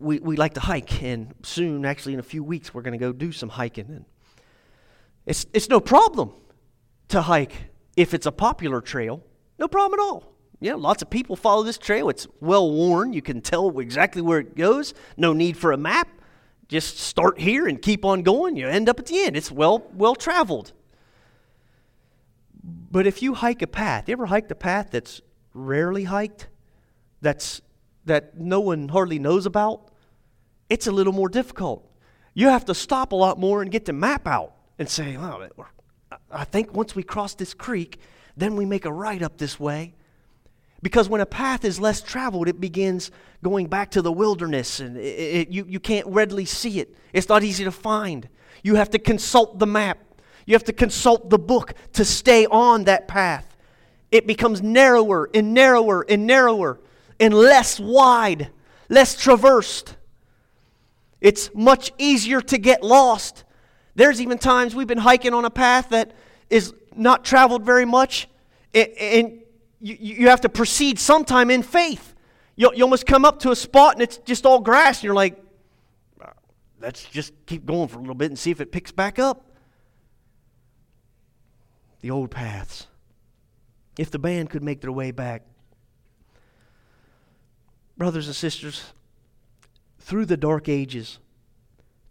We, 0.00 0.18
we 0.18 0.34
like 0.34 0.54
to 0.54 0.60
hike, 0.60 1.04
and 1.04 1.32
soon, 1.44 1.84
actually, 1.84 2.14
in 2.14 2.18
a 2.18 2.24
few 2.24 2.42
weeks, 2.42 2.74
we're 2.74 2.82
going 2.82 2.98
to 2.98 2.98
go 2.98 3.12
do 3.12 3.30
some 3.30 3.48
hiking. 3.48 3.86
And 3.88 4.04
it's, 5.24 5.46
it's 5.52 5.68
no 5.68 5.78
problem 5.78 6.32
to 7.10 7.22
hike 7.22 7.54
if 7.96 8.12
it's 8.12 8.26
a 8.26 8.32
popular 8.32 8.80
trail. 8.80 9.22
No 9.56 9.68
problem 9.68 10.00
at 10.00 10.02
all. 10.02 10.34
Yeah, 10.58 10.74
lots 10.74 11.00
of 11.00 11.10
people 11.10 11.36
follow 11.36 11.62
this 11.62 11.78
trail. 11.78 12.08
It's 12.08 12.26
well 12.40 12.72
worn. 12.72 13.12
You 13.12 13.22
can 13.22 13.40
tell 13.40 13.78
exactly 13.78 14.20
where 14.20 14.40
it 14.40 14.56
goes. 14.56 14.94
No 15.16 15.32
need 15.32 15.56
for 15.56 15.70
a 15.70 15.76
map 15.76 16.08
just 16.68 16.98
start 16.98 17.38
here 17.38 17.66
and 17.66 17.80
keep 17.80 18.04
on 18.04 18.22
going. 18.22 18.56
You 18.56 18.68
end 18.68 18.88
up 18.88 18.98
at 18.98 19.06
the 19.06 19.20
end. 19.20 19.36
It's 19.36 19.50
well 19.50 19.86
well 19.94 20.14
traveled. 20.14 20.72
But 22.62 23.06
if 23.06 23.22
you 23.22 23.34
hike 23.34 23.62
a 23.62 23.66
path, 23.66 24.08
you 24.08 24.12
ever 24.12 24.26
hiked 24.26 24.50
a 24.50 24.56
path 24.56 24.88
that's 24.90 25.20
rarely 25.54 26.04
hiked, 26.04 26.48
that's 27.20 27.60
that 28.04 28.38
no 28.38 28.60
one 28.60 28.88
hardly 28.88 29.18
knows 29.18 29.46
about, 29.46 29.90
it's 30.68 30.86
a 30.86 30.92
little 30.92 31.12
more 31.12 31.28
difficult. 31.28 31.88
You 32.34 32.48
have 32.48 32.64
to 32.66 32.74
stop 32.74 33.12
a 33.12 33.16
lot 33.16 33.38
more 33.38 33.62
and 33.62 33.70
get 33.70 33.84
the 33.84 33.92
map 33.92 34.26
out 34.26 34.54
and 34.78 34.88
say, 34.88 35.16
well, 35.16 35.46
I 36.30 36.44
think 36.44 36.74
once 36.74 36.94
we 36.94 37.02
cross 37.02 37.34
this 37.34 37.54
creek, 37.54 38.00
then 38.36 38.56
we 38.56 38.64
make 38.64 38.84
a 38.84 38.92
right 38.92 39.22
up 39.22 39.38
this 39.38 39.58
way. 39.58 39.94
Because 40.86 41.08
when 41.08 41.20
a 41.20 41.26
path 41.26 41.64
is 41.64 41.80
less 41.80 42.00
traveled, 42.00 42.46
it 42.46 42.60
begins 42.60 43.10
going 43.42 43.66
back 43.66 43.90
to 43.90 44.02
the 44.02 44.12
wilderness 44.12 44.78
and 44.78 44.96
it, 44.96 45.00
it, 45.00 45.48
you, 45.48 45.66
you 45.68 45.80
can't 45.80 46.06
readily 46.06 46.44
see 46.44 46.78
it. 46.78 46.94
It's 47.12 47.28
not 47.28 47.42
easy 47.42 47.64
to 47.64 47.72
find. 47.72 48.28
You 48.62 48.76
have 48.76 48.90
to 48.90 49.00
consult 49.00 49.58
the 49.58 49.66
map, 49.66 49.98
you 50.46 50.54
have 50.54 50.62
to 50.62 50.72
consult 50.72 51.28
the 51.28 51.40
book 51.40 51.74
to 51.94 52.04
stay 52.04 52.46
on 52.46 52.84
that 52.84 53.08
path. 53.08 53.56
It 54.12 54.28
becomes 54.28 54.62
narrower 54.62 55.28
and 55.34 55.52
narrower 55.52 56.06
and 56.08 56.24
narrower 56.24 56.78
and 57.18 57.34
less 57.34 57.80
wide, 57.80 58.50
less 58.88 59.20
traversed. 59.20 59.96
It's 61.20 61.52
much 61.52 61.90
easier 61.98 62.40
to 62.42 62.58
get 62.58 62.84
lost. 62.84 63.42
There's 63.96 64.20
even 64.20 64.38
times 64.38 64.72
we've 64.72 64.86
been 64.86 64.98
hiking 64.98 65.34
on 65.34 65.44
a 65.44 65.50
path 65.50 65.88
that 65.88 66.12
is 66.48 66.72
not 66.94 67.24
traveled 67.24 67.64
very 67.64 67.84
much, 67.84 68.28
and 68.72 69.40
you, 69.94 70.14
you 70.16 70.28
have 70.28 70.40
to 70.40 70.48
proceed 70.48 70.98
sometime 70.98 71.50
in 71.50 71.62
faith. 71.62 72.14
You, 72.56 72.72
you 72.74 72.82
almost 72.82 73.06
come 73.06 73.24
up 73.24 73.40
to 73.40 73.50
a 73.50 73.56
spot 73.56 73.94
and 73.94 74.02
it's 74.02 74.18
just 74.18 74.46
all 74.46 74.60
grass, 74.60 74.98
and 74.98 75.04
you're 75.04 75.14
like, 75.14 75.42
let's 76.80 77.04
just 77.04 77.32
keep 77.46 77.66
going 77.66 77.88
for 77.88 77.98
a 77.98 78.00
little 78.00 78.14
bit 78.14 78.30
and 78.30 78.38
see 78.38 78.50
if 78.50 78.60
it 78.60 78.72
picks 78.72 78.92
back 78.92 79.18
up. 79.18 79.50
The 82.00 82.10
old 82.10 82.30
paths. 82.30 82.86
If 83.98 84.10
the 84.10 84.18
band 84.18 84.50
could 84.50 84.62
make 84.62 84.80
their 84.80 84.92
way 84.92 85.10
back. 85.10 85.42
Brothers 87.96 88.26
and 88.26 88.36
sisters, 88.36 88.92
through 89.98 90.26
the 90.26 90.36
dark 90.36 90.68
ages, 90.68 91.18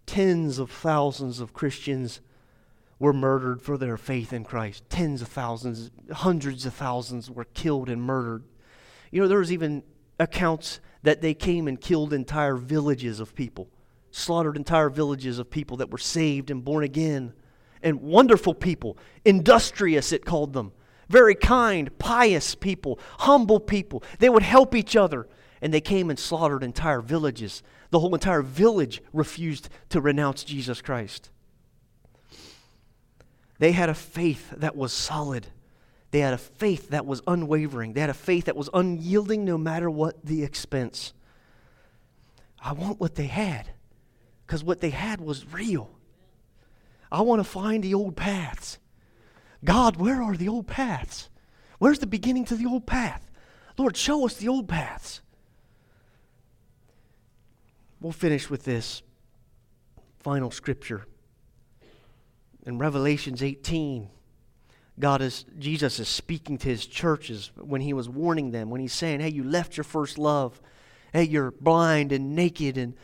tens 0.05 0.57
of 0.57 0.71
thousands 0.71 1.39
of 1.39 1.53
Christians 1.53 2.21
were 2.99 3.13
murdered 3.13 3.61
for 3.61 3.77
their 3.77 3.97
faith 3.97 4.31
in 4.31 4.43
Christ. 4.43 4.83
Tens 4.89 5.21
of 5.21 5.27
thousands, 5.27 5.91
hundreds 6.11 6.65
of 6.65 6.73
thousands 6.73 7.29
were 7.29 7.45
killed 7.45 7.89
and 7.89 8.01
murdered. 8.01 8.43
You 9.11 9.21
know, 9.21 9.27
there 9.27 9.39
was 9.39 9.51
even 9.51 9.83
accounts 10.19 10.79
that 11.03 11.21
they 11.21 11.33
came 11.33 11.67
and 11.67 11.79
killed 11.79 12.13
entire 12.13 12.55
villages 12.55 13.19
of 13.19 13.35
people, 13.35 13.69
slaughtered 14.11 14.57
entire 14.57 14.89
villages 14.89 15.39
of 15.39 15.49
people 15.49 15.77
that 15.77 15.91
were 15.91 15.97
saved 15.97 16.49
and 16.49 16.63
born 16.63 16.83
again 16.83 17.33
and 17.83 18.01
wonderful 18.01 18.53
people. 18.53 18.97
Industrious, 19.23 20.11
it 20.11 20.25
called 20.25 20.53
them. 20.53 20.71
Very 21.07 21.35
kind, 21.35 21.95
pious 21.99 22.55
people, 22.55 22.99
humble 23.19 23.59
people. 23.59 24.03
They 24.19 24.29
would 24.29 24.43
help 24.43 24.73
each 24.73 24.95
other. 24.95 25.27
And 25.61 25.73
they 25.73 25.81
came 25.81 26.09
and 26.09 26.19
slaughtered 26.19 26.63
entire 26.63 27.01
villages. 27.01 27.63
The 27.89 27.99
whole 27.99 28.13
entire 28.13 28.41
village 28.41 29.01
refused 29.13 29.69
to 29.89 30.01
renounce 30.01 30.43
Jesus 30.43 30.81
Christ. 30.81 31.29
They 33.59 33.71
had 33.71 33.89
a 33.89 33.93
faith 33.93 34.51
that 34.57 34.75
was 34.75 34.91
solid. 34.91 35.47
They 36.11 36.19
had 36.19 36.33
a 36.33 36.37
faith 36.37 36.89
that 36.89 37.05
was 37.05 37.21
unwavering. 37.27 37.93
They 37.93 38.01
had 38.01 38.09
a 38.09 38.13
faith 38.13 38.45
that 38.45 38.55
was 38.55 38.69
unyielding 38.73 39.45
no 39.45 39.57
matter 39.57 39.89
what 39.89 40.25
the 40.25 40.43
expense. 40.43 41.13
I 42.59 42.73
want 42.73 42.99
what 42.99 43.15
they 43.15 43.27
had 43.27 43.69
because 44.45 44.63
what 44.63 44.81
they 44.81 44.89
had 44.89 45.21
was 45.21 45.51
real. 45.51 45.91
I 47.11 47.21
want 47.21 47.39
to 47.39 47.43
find 47.43 47.83
the 47.83 47.93
old 47.93 48.15
paths. 48.15 48.77
God, 49.63 49.97
where 49.97 50.21
are 50.21 50.35
the 50.35 50.47
old 50.47 50.67
paths? 50.67 51.29
Where's 51.79 51.99
the 51.99 52.07
beginning 52.07 52.45
to 52.45 52.55
the 52.55 52.65
old 52.65 52.85
path? 52.85 53.29
Lord, 53.77 53.97
show 53.97 54.25
us 54.25 54.35
the 54.35 54.47
old 54.47 54.67
paths. 54.67 55.21
We'll 57.99 58.11
finish 58.11 58.49
with 58.49 58.63
this 58.63 59.01
final 60.19 60.51
scripture. 60.51 61.05
In 62.65 62.79
Revelations 62.79 63.43
18, 63.43 64.09
God 64.99 65.21
is 65.21 65.45
Jesus 65.59 65.99
is 65.99 66.07
speaking 66.07 66.57
to 66.57 66.67
his 66.67 66.85
churches 66.85 67.51
when 67.55 67.81
he 67.81 67.93
was 67.93 68.09
warning 68.09 68.51
them, 68.51 68.69
when 68.69 68.81
he's 68.81 68.93
saying, 68.93 69.19
Hey, 69.19 69.29
you 69.29 69.43
left 69.43 69.77
your 69.77 69.83
first 69.83 70.17
love. 70.17 70.59
Hey, 71.13 71.23
you're 71.23 71.51
blind 71.51 72.11
and 72.11 72.35
naked 72.35 72.77
and 72.77 72.95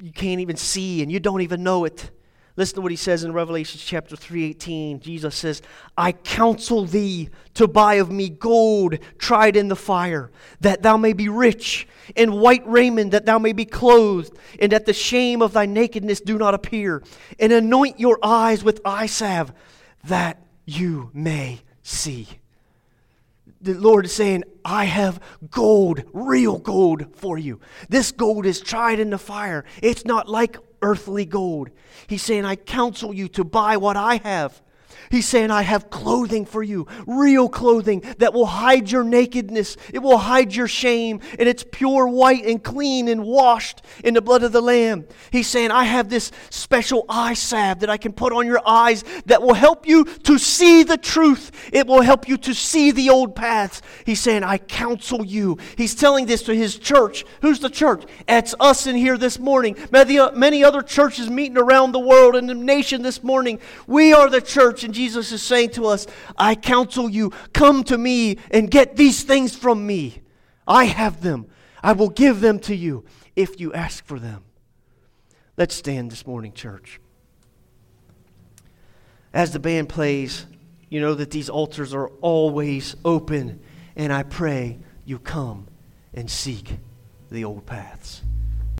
you 0.00 0.12
can't 0.12 0.40
even 0.40 0.56
see 0.56 1.02
and 1.02 1.12
you 1.12 1.20
don't 1.20 1.42
even 1.42 1.62
know 1.62 1.84
it. 1.84 2.10
Listen 2.56 2.76
to 2.76 2.80
what 2.82 2.92
he 2.92 2.96
says 2.96 3.24
in 3.24 3.32
Revelation 3.32 3.80
chapter 3.82 4.14
3:18. 4.14 5.00
Jesus 5.00 5.34
says, 5.34 5.60
"I 5.98 6.12
counsel 6.12 6.84
thee 6.84 7.28
to 7.54 7.66
buy 7.66 7.94
of 7.94 8.12
me 8.12 8.28
gold 8.28 8.98
tried 9.18 9.56
in 9.56 9.66
the 9.66 9.76
fire, 9.76 10.30
that 10.60 10.82
thou 10.82 10.96
may 10.96 11.12
be 11.14 11.28
rich, 11.28 11.88
and 12.16 12.38
white 12.38 12.62
raiment 12.64 13.10
that 13.10 13.26
thou 13.26 13.38
may 13.38 13.52
be 13.52 13.64
clothed, 13.64 14.32
and 14.60 14.70
that 14.70 14.86
the 14.86 14.92
shame 14.92 15.42
of 15.42 15.52
thy 15.52 15.66
nakedness 15.66 16.20
do 16.20 16.38
not 16.38 16.54
appear, 16.54 17.02
and 17.40 17.52
anoint 17.52 17.98
your 17.98 18.20
eyes 18.22 18.62
with 18.62 18.80
eye 18.84 19.06
salve, 19.06 19.52
that 20.04 20.40
you 20.64 21.10
may 21.12 21.60
see." 21.82 22.28
The 23.60 23.74
Lord 23.74 24.04
is 24.04 24.12
saying, 24.12 24.44
I 24.62 24.84
have 24.84 25.18
gold, 25.50 26.04
real 26.12 26.58
gold 26.58 27.06
for 27.16 27.38
you. 27.38 27.60
This 27.88 28.12
gold 28.12 28.44
is 28.44 28.60
tried 28.60 29.00
in 29.00 29.08
the 29.08 29.18
fire. 29.18 29.64
It's 29.82 30.04
not 30.04 30.28
like 30.28 30.58
earthly 30.84 31.24
gold. 31.24 31.70
He's 32.06 32.22
saying, 32.22 32.44
I 32.44 32.56
counsel 32.56 33.12
you 33.12 33.26
to 33.28 33.42
buy 33.42 33.76
what 33.78 33.96
I 33.96 34.16
have. 34.16 34.62
He's 35.14 35.28
saying, 35.28 35.52
I 35.52 35.62
have 35.62 35.90
clothing 35.90 36.44
for 36.44 36.60
you, 36.60 36.88
real 37.06 37.48
clothing 37.48 38.02
that 38.18 38.34
will 38.34 38.46
hide 38.46 38.90
your 38.90 39.04
nakedness. 39.04 39.76
It 39.92 40.00
will 40.00 40.18
hide 40.18 40.52
your 40.52 40.66
shame, 40.66 41.20
and 41.38 41.48
it's 41.48 41.64
pure 41.70 42.08
white 42.08 42.44
and 42.44 42.60
clean 42.60 43.06
and 43.06 43.22
washed 43.22 43.82
in 44.02 44.14
the 44.14 44.20
blood 44.20 44.42
of 44.42 44.50
the 44.50 44.60
Lamb. 44.60 45.06
He's 45.30 45.46
saying, 45.46 45.70
I 45.70 45.84
have 45.84 46.08
this 46.08 46.32
special 46.50 47.04
eye 47.08 47.34
salve 47.34 47.78
that 47.78 47.90
I 47.90 47.96
can 47.96 48.12
put 48.12 48.32
on 48.32 48.44
your 48.44 48.60
eyes 48.66 49.04
that 49.26 49.40
will 49.40 49.54
help 49.54 49.86
you 49.86 50.04
to 50.04 50.36
see 50.36 50.82
the 50.82 50.96
truth. 50.96 51.70
It 51.72 51.86
will 51.86 52.02
help 52.02 52.28
you 52.28 52.36
to 52.38 52.52
see 52.52 52.90
the 52.90 53.10
old 53.10 53.36
paths. 53.36 53.82
He's 54.04 54.18
saying, 54.18 54.42
I 54.42 54.58
counsel 54.58 55.24
you. 55.24 55.58
He's 55.76 55.94
telling 55.94 56.26
this 56.26 56.42
to 56.42 56.56
his 56.56 56.76
church. 56.76 57.24
Who's 57.40 57.60
the 57.60 57.70
church? 57.70 58.02
It's 58.26 58.56
us 58.58 58.88
in 58.88 58.96
here 58.96 59.16
this 59.16 59.38
morning. 59.38 59.76
Many, 59.92 60.64
other 60.64 60.82
churches 60.82 61.30
meeting 61.30 61.56
around 61.58 61.92
the 61.92 62.00
world 62.00 62.34
and 62.34 62.48
the 62.48 62.54
nation 62.54 63.02
this 63.02 63.22
morning. 63.22 63.60
We 63.86 64.12
are 64.12 64.28
the 64.28 64.40
church, 64.40 64.82
and 64.82 65.03
Jesus 65.04 65.32
is 65.32 65.42
saying 65.42 65.68
to 65.72 65.84
us, 65.84 66.06
I 66.34 66.54
counsel 66.54 67.10
you, 67.10 67.30
come 67.52 67.84
to 67.84 67.98
me 67.98 68.38
and 68.50 68.70
get 68.70 68.96
these 68.96 69.22
things 69.22 69.54
from 69.54 69.86
me. 69.86 70.22
I 70.66 70.84
have 70.84 71.20
them. 71.20 71.46
I 71.82 71.92
will 71.92 72.08
give 72.08 72.40
them 72.40 72.58
to 72.60 72.74
you 72.74 73.04
if 73.36 73.60
you 73.60 73.70
ask 73.74 74.06
for 74.06 74.18
them. 74.18 74.44
Let's 75.58 75.74
stand 75.74 76.10
this 76.10 76.26
morning, 76.26 76.54
church. 76.54 77.00
As 79.34 79.52
the 79.52 79.58
band 79.58 79.90
plays, 79.90 80.46
you 80.88 81.02
know 81.02 81.12
that 81.12 81.30
these 81.30 81.50
altars 81.50 81.92
are 81.92 82.08
always 82.22 82.96
open, 83.04 83.60
and 83.96 84.10
I 84.10 84.22
pray 84.22 84.78
you 85.04 85.18
come 85.18 85.68
and 86.14 86.30
seek 86.30 86.78
the 87.30 87.44
old 87.44 87.66
paths. 87.66 88.22